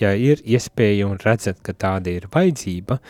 ja 0.00 0.12
ir 0.14 0.42
iespēja 0.44 1.08
un 1.08 1.18
redzat, 1.22 1.62
ka 1.64 1.72
tāda 1.72 2.12
ir 2.12 2.28
vajadzība, 2.32 3.00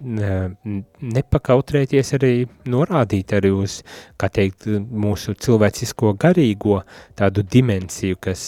nepakautrēties 0.00 2.14
arī 2.18 2.32
norādīt 2.70 3.34
arī 3.38 3.50
uz, 3.54 3.80
kā 4.20 4.30
teikt, 4.30 4.68
mūsu 4.78 5.34
cilvēcisko 5.38 6.14
garīgo 6.20 6.82
tādu 7.18 7.42
dimensiju, 7.42 8.18
kas, 8.22 8.42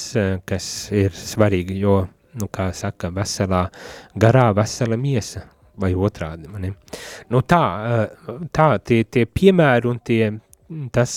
kas 0.46 0.66
ir 0.94 1.14
svarīga, 1.16 1.74
jo, 1.74 1.96
nu, 2.40 2.50
kā 2.52 2.70
saka, 2.76 3.10
veselā 3.14 3.66
garā 4.14 4.50
vesela 4.56 4.98
miesa 5.00 5.46
vai 5.80 5.94
otrādi. 5.96 6.50
Mani. 6.50 6.74
Nu 7.32 7.42
tā, 7.42 7.62
tā 8.54 8.68
tie, 8.84 9.04
tie 9.04 9.24
piemēri 9.26 9.90
un 9.90 9.98
tie, 10.04 10.34
tas, 10.92 11.12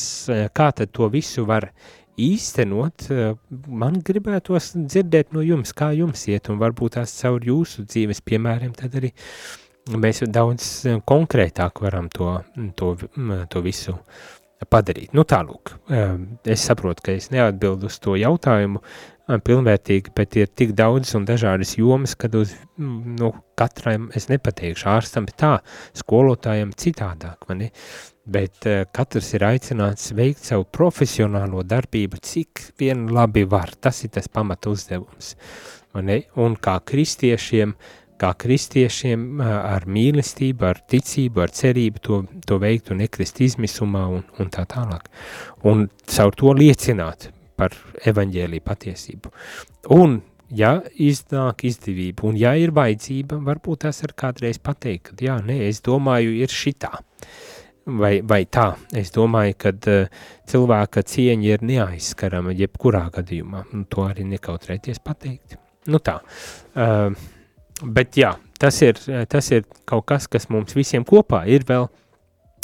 kā 0.55 0.71
tad 0.73 0.93
to 0.95 1.09
visu 1.13 1.45
var 1.45 1.69
īstenot, 2.13 3.07
man 3.67 3.97
gribētos 4.05 4.73
dzirdēt 4.77 5.33
no 5.33 5.41
jums, 5.41 5.73
kā 5.73 5.89
jums 5.97 6.27
iet, 6.29 6.49
un 6.53 6.59
varbūt 6.61 6.99
tās 6.99 7.15
caur 7.21 7.41
jūsu 7.41 7.87
dzīves 7.87 8.21
piemēriem, 8.25 8.73
tad 8.77 8.99
arī 8.99 9.09
mēs 9.91 10.23
daudz 10.27 10.69
eh, 10.87 11.01
konkrētāk 11.05 11.83
varam 11.83 12.09
to, 12.13 12.37
to, 12.77 12.93
to 13.49 13.63
visu 13.65 13.97
padarīt. 14.71 15.11
Nu 15.17 15.25
tālūk, 15.27 15.73
eh, 15.91 16.13
es 16.55 16.63
saprotu, 16.69 17.07
ka 17.07 17.17
es 17.17 17.31
neatbildu 17.33 17.91
uz 17.91 17.99
to 18.03 18.15
jautājumu 18.19 18.83
pilnvērtīgi, 19.23 20.11
bet 20.15 20.35
ir 20.35 20.49
tik 20.51 20.73
daudz 20.75 21.13
un 21.15 21.23
dažādas 21.27 21.77
jomas, 21.77 22.15
kad 22.19 22.33
uz 22.35 22.51
nu, 22.77 23.29
katram 23.55 24.09
es 24.15 24.27
nepateikšu 24.27 24.89
ārstam, 24.91 25.29
tā, 25.39 25.53
skolotājiem 25.95 26.73
citādāk, 26.75 27.47
mani, 27.47 27.69
bet 28.27 28.67
uh, 28.67 28.83
katrs 28.91 29.33
ir 29.37 29.45
aicināts 29.47 30.11
veikt 30.15 30.43
savu 30.47 30.67
profesionālo 30.67 31.63
darbību, 31.63 32.19
cik 32.23 32.65
vien 32.79 33.07
labi 33.15 33.45
var. 33.47 33.71
Tas 33.79 34.03
ir 34.03 34.11
tas 34.15 34.27
pamata 34.27 34.71
uzdevums. 34.71 35.33
Un 35.93 36.55
kā 36.57 36.79
kristiešiem, 36.83 37.75
kā 38.21 38.33
kristiešiem 38.39 39.41
ar 39.43 39.87
mīlestību, 39.89 40.67
ar 40.69 40.81
ticību, 40.89 41.43
ar 41.43 41.53
cerību 41.53 42.03
to, 42.03 42.19
to 42.47 42.59
veikt 42.61 42.91
un 42.93 43.01
nekrist 43.03 43.41
izmisumā 43.43 44.05
un, 44.17 44.27
un 44.39 44.51
tā 44.53 44.65
tālāk. 44.69 45.09
Un 45.69 45.87
caur 46.15 46.37
to 46.39 46.53
liecināt 46.57 47.29
par 47.59 47.75
evaņģēlī 48.09 48.61
patiesību. 48.65 49.33
Un 49.95 50.21
ja 50.53 50.77
iznāk 51.01 51.65
izdevība, 51.69 52.27
un 52.29 52.37
ja 52.39 52.53
ir 52.59 52.73
vajadzība, 52.75 53.39
varbūt 53.45 53.85
tas 53.87 54.03
ir 54.05 54.13
kādreiz 54.17 54.59
pateikt, 54.61 55.13
ka 55.13 55.25
jā, 55.25 55.39
nē, 55.45 55.63
es 55.69 55.81
domāju, 55.85 56.35
ir 56.43 56.53
šitā. 56.53 56.93
Vai, 57.83 58.21
vai 58.23 58.45
tā. 58.47 58.69
Es 58.95 59.11
domāju, 59.11 59.57
ka 59.59 59.73
uh, 59.75 60.21
cilvēka 60.47 61.01
cieņa 61.03 61.49
ir 61.49 61.65
neaizskarama 61.67 62.53
jebkurā 62.55 63.09
gadījumā, 63.11 63.65
un 63.75 63.83
to 63.91 64.05
arī 64.07 64.23
nekautrēties 64.29 65.01
pateikt. 65.03 65.57
Nu 65.91 65.99
tā, 65.99 66.21
uh, 66.79 67.11
bet 67.81 68.17
jā, 68.19 68.35
tas 68.59 68.79
ir, 68.85 68.99
tas 69.29 69.51
ir 69.51 69.65
kaut 69.89 70.05
kas, 70.11 70.29
kas 70.31 70.49
mums 70.53 70.75
visiem 70.77 71.05
kopā 71.07 71.43
ir 71.49 71.65
vēl, 71.67 71.89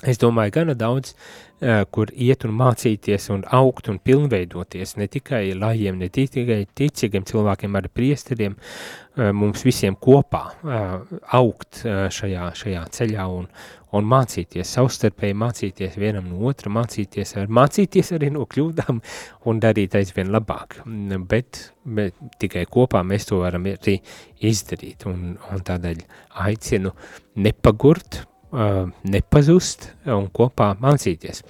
es 0.08 0.20
domāju, 0.22 0.54
gana 0.56 0.76
daudz, 0.80 1.12
uh, 1.14 1.84
kur 1.92 2.12
iet 2.16 2.46
un 2.48 2.56
mācīties 2.60 3.30
un 3.34 3.44
augt 3.56 3.90
un 3.92 4.00
pilnveidoties, 4.00 4.96
ne 5.00 5.10
tikai 5.12 5.50
lajiem, 5.60 6.00
ne 6.00 6.08
tikai 6.14 6.62
ticīgiem 6.80 7.28
cilvēkiem, 7.28 7.76
arī 7.76 7.92
priesteriem, 7.92 8.56
uh, 8.56 9.32
mums 9.36 9.66
visiem 9.68 9.98
kopā 10.00 10.46
uh, 10.64 11.20
augt 11.36 11.84
šajā, 11.84 12.54
šajā 12.62 12.86
ceļā 12.96 13.28
un, 13.42 13.50
un 13.98 14.08
mācīties, 14.10 14.74
savstarpēji 14.76 15.38
mācīties 15.40 15.98
vienam 16.00 16.28
no 16.30 16.42
otra, 16.50 16.72
mācīties, 16.74 17.36
ar, 17.42 17.50
mācīties 17.60 18.14
arī 18.18 18.32
no 18.36 18.46
kļūdām 18.50 19.02
un 19.50 19.62
darīt 19.64 19.98
aizvien 20.00 20.32
labāk. 20.34 20.80
Bet, 21.30 21.62
bet 21.86 22.20
tikai 22.42 22.66
kopā 22.70 23.02
mēs 23.08 23.30
to 23.30 23.42
varam 23.44 23.70
arī 23.72 23.98
izdarīt. 24.46 25.08
Un, 25.10 25.34
un 25.40 25.66
tādēļ 25.66 26.04
aicinu 26.46 26.94
nepagurt, 27.42 28.22
uh, 28.54 28.86
nepazust 29.10 29.92
un 30.10 30.30
kopā 30.34 30.74
mācīties. 30.82 31.44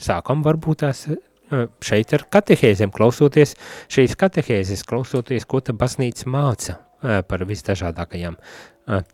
Sākam 0.00 0.44
varbūt 0.44 0.84
tās 0.84 1.04
šeit 1.84 2.14
ar 2.14 2.26
katehēzēm, 2.32 2.92
klausoties 2.94 3.56
šīs 3.90 4.16
katehēzes, 4.18 4.84
klausoties, 4.88 5.46
ko 5.50 5.60
ta 5.64 5.74
baznīca 5.76 6.30
māca 6.30 6.76
par 7.00 7.44
visdažādākajām 7.48 8.36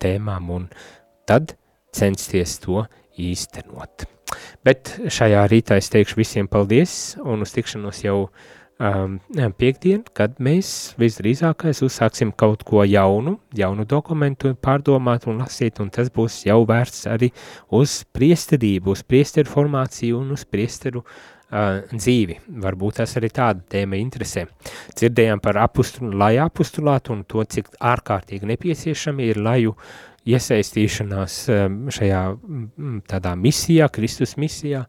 tēmām, 0.03 0.51
un 0.53 0.67
tad 1.29 1.55
censties 1.97 2.59
to 2.63 2.85
īstenot. 3.17 4.07
Bet 4.67 4.97
šajā 5.13 5.47
rītā 5.51 5.79
es 5.81 5.89
teikšu 5.93 6.19
visiem 6.19 6.49
paldies 6.51 7.17
un 7.23 7.45
uz 7.45 7.53
tikšanos 7.55 8.03
jau 8.03 8.17
um, 8.27 9.19
piekdien, 9.61 10.03
kad 10.17 10.41
mēs 10.43 10.97
visdrīzākais 11.01 11.85
uzsāksim 11.87 12.33
kaut 12.37 12.67
ko 12.67 12.83
jaunu, 12.85 13.37
jaunu 13.57 13.87
dokumentu 13.89 14.57
pārdomāt 14.59 15.29
un 15.31 15.39
lasīt, 15.45 15.79
un 15.81 15.93
tas 15.95 16.11
būs 16.13 16.43
jau 16.49 16.59
vērts 16.69 17.07
arī 17.13 17.31
uz 17.79 18.01
priesterību, 18.17 18.97
uz 18.99 19.07
priesteru 19.07 19.53
formāciju 19.55 20.19
un 20.25 20.35
uz 20.35 20.45
priesteru 20.51 21.05
uh, 21.05 21.36
dzīvi. 21.51 22.41
Varbūt 22.63 22.99
tas 23.01 23.17
arī 23.21 23.31
tāda 23.31 23.63
tēma 23.77 23.99
interesē. 24.01 24.47
Dzirdējām 24.97 25.43
par 25.45 25.61
apustulu, 25.63 26.11
lai 26.19 26.35
apustulātu 26.43 27.15
un 27.15 27.23
to, 27.29 27.45
cik 27.45 27.71
ārkārtīgi 27.79 28.51
nepieciešami 28.51 29.31
ir 29.31 29.39
laju 29.39 29.77
iesaistīšanās 30.27 31.39
šajā 31.95 32.23
tādā 33.07 33.37
misijā, 33.39 33.87
Kristus 33.95 34.35
misijā, 34.43 34.83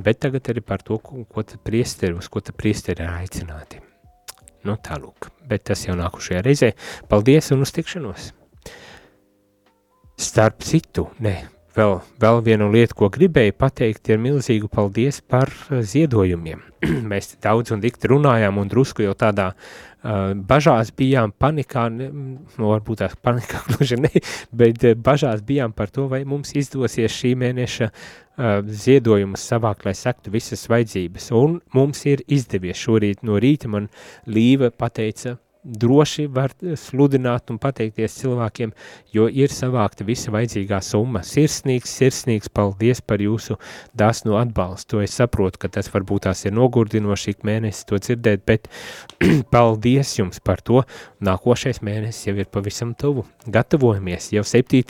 bet 0.00 0.22
tagad 0.24 0.48
arī 0.48 0.64
par 0.64 0.80
to, 0.82 0.96
ko, 1.04 1.26
ko 1.28 1.44
tad 1.44 1.60
priesteri, 1.66 2.16
uz 2.16 2.30
ko 2.32 2.40
tad 2.40 2.56
priesteri 2.56 3.04
ir 3.04 3.12
aicināti. 3.12 3.82
Nu 4.64 4.76
tālūk, 4.80 5.30
bet 5.48 5.68
tas 5.68 5.84
jau 5.86 5.96
nākušajā 6.00 6.42
reizē. 6.44 6.72
Paldies 7.08 7.52
un 7.52 7.64
uz 7.64 7.72
tikšanos! 7.76 8.32
Starp 10.20 10.60
citu, 10.64 11.06
ne, 11.24 11.38
vēl, 11.80 11.98
vēl 12.20 12.40
vienu 12.44 12.68
lietu, 12.72 12.96
ko 12.98 13.08
gribēju 13.12 13.54
pateikt, 13.58 14.10
ir 14.12 14.20
milzīgu 14.22 14.68
paldies 14.72 15.20
par 15.20 15.50
ziedojumiem. 15.68 16.62
Mēs 17.10 17.34
daudz 17.42 17.74
un 17.74 17.82
dikti 17.82 18.10
runājām 18.12 18.60
un 18.60 18.70
drusku 18.70 19.04
jau 19.04 19.14
tādā 19.18 19.50
uh, 19.54 20.32
bažās 20.34 20.92
bijām, 20.96 21.32
panikā, 21.32 21.86
nu, 21.92 22.38
varbūt 22.58 23.02
tās 23.04 23.16
panikā 23.24 23.62
gluži 23.68 24.00
ne, 24.00 24.12
bet 24.52 24.84
bažās 25.04 25.44
bijām 25.46 25.74
par 25.76 25.92
to, 25.92 26.08
vai 26.12 26.22
mums 26.28 26.54
izdosies 26.58 27.14
šī 27.16 27.34
mēneša 27.40 27.90
uh, 27.90 28.60
ziedojumus 28.84 29.44
savākt, 29.52 29.86
lai 29.88 29.96
sektu 29.96 30.32
visas 30.34 30.66
vajadzības. 30.70 31.30
Un 31.36 31.60
mums 31.76 32.04
ir 32.10 32.24
izdevies 32.28 32.80
šorīt 32.80 33.24
no 33.26 33.40
rīta 33.40 33.70
man 33.72 33.88
Līva 34.28 34.72
pateica, 34.72 35.38
droši 35.64 36.26
var 36.32 36.52
sludināt 36.78 37.50
un 37.52 37.58
pateikties 37.60 38.16
cilvēkiem, 38.20 38.72
jo 39.12 39.26
ir 39.28 39.52
savākta 39.52 40.06
visa 40.08 40.32
vajadzīgā 40.32 40.80
summa. 40.84 41.22
Sirsnīgs, 41.26 41.92
sirsnīgs 42.00 42.52
paldies 42.52 43.02
par 43.04 43.20
jūsu 43.20 43.58
dāsnu 43.96 44.38
atbalstu. 44.40 45.02
Es 45.04 45.18
saprotu, 45.20 45.60
ka 45.60 45.70
tas 45.76 45.90
varbūt 45.92 46.26
tās 46.28 46.44
ir 46.46 46.54
nogurdinoši 46.56 47.34
ik 47.34 47.44
mēnesi 47.48 47.84
to 47.88 48.00
dzirdēt, 48.00 48.46
bet 48.48 48.70
paldies 49.54 50.14
jums 50.18 50.40
par 50.44 50.64
to. 50.64 50.84
Nākošais 51.24 51.82
mēnesis 51.84 52.30
jau 52.30 52.36
ir 52.40 52.48
pavisam 52.52 52.94
tuvu. 52.96 53.26
Gatavojamies, 53.50 54.30
jau 54.36 54.46
7. 54.46 54.80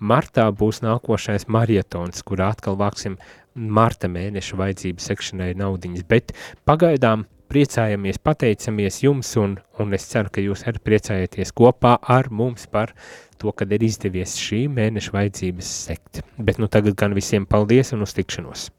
martā 0.00 0.48
būs 0.52 0.80
nākošais 0.86 1.48
marietons, 1.52 2.24
kur 2.24 2.40
atkal 2.46 2.80
vāksim 2.80 3.18
marta 3.54 4.08
mēneša 4.08 4.56
vajadzību 4.56 5.04
sekšanai 5.04 5.52
naudiņas, 5.58 6.06
bet 6.08 6.32
pagaidām 6.68 7.26
priecājamies, 7.50 8.20
pateicamies 8.22 9.00
jums, 9.04 9.32
un, 9.40 9.58
un 9.82 9.96
es 9.96 10.06
ceru, 10.10 10.30
ka 10.32 10.44
jūs 10.44 10.64
arī 10.70 10.82
priecājaties 10.86 11.52
kopā 11.56 11.96
ar 12.00 12.30
mums 12.30 12.68
par 12.70 12.94
to, 13.40 13.52
kad 13.52 13.72
ir 13.72 13.84
izdevies 13.86 14.36
šī 14.40 14.66
mēneša 14.72 15.16
vajadzības 15.16 15.72
sekt. 15.88 16.22
Bet 16.38 16.62
nu 16.62 16.70
tagad 16.70 16.98
gan 17.00 17.16
visiem 17.16 17.48
paldies 17.48 17.94
un 17.96 18.06
uz 18.06 18.14
tikšanos! 18.16 18.70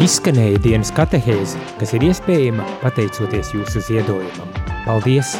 Izskanēja 0.00 0.62
dienas 0.64 0.92
katehēze, 0.96 1.60
kas 1.80 1.92
ir 1.96 2.08
iespējama 2.08 2.64
pateicoties 2.80 3.52
jūsu 3.52 3.84
ziedojumam. 3.90 4.56
Paldies! 4.86 5.36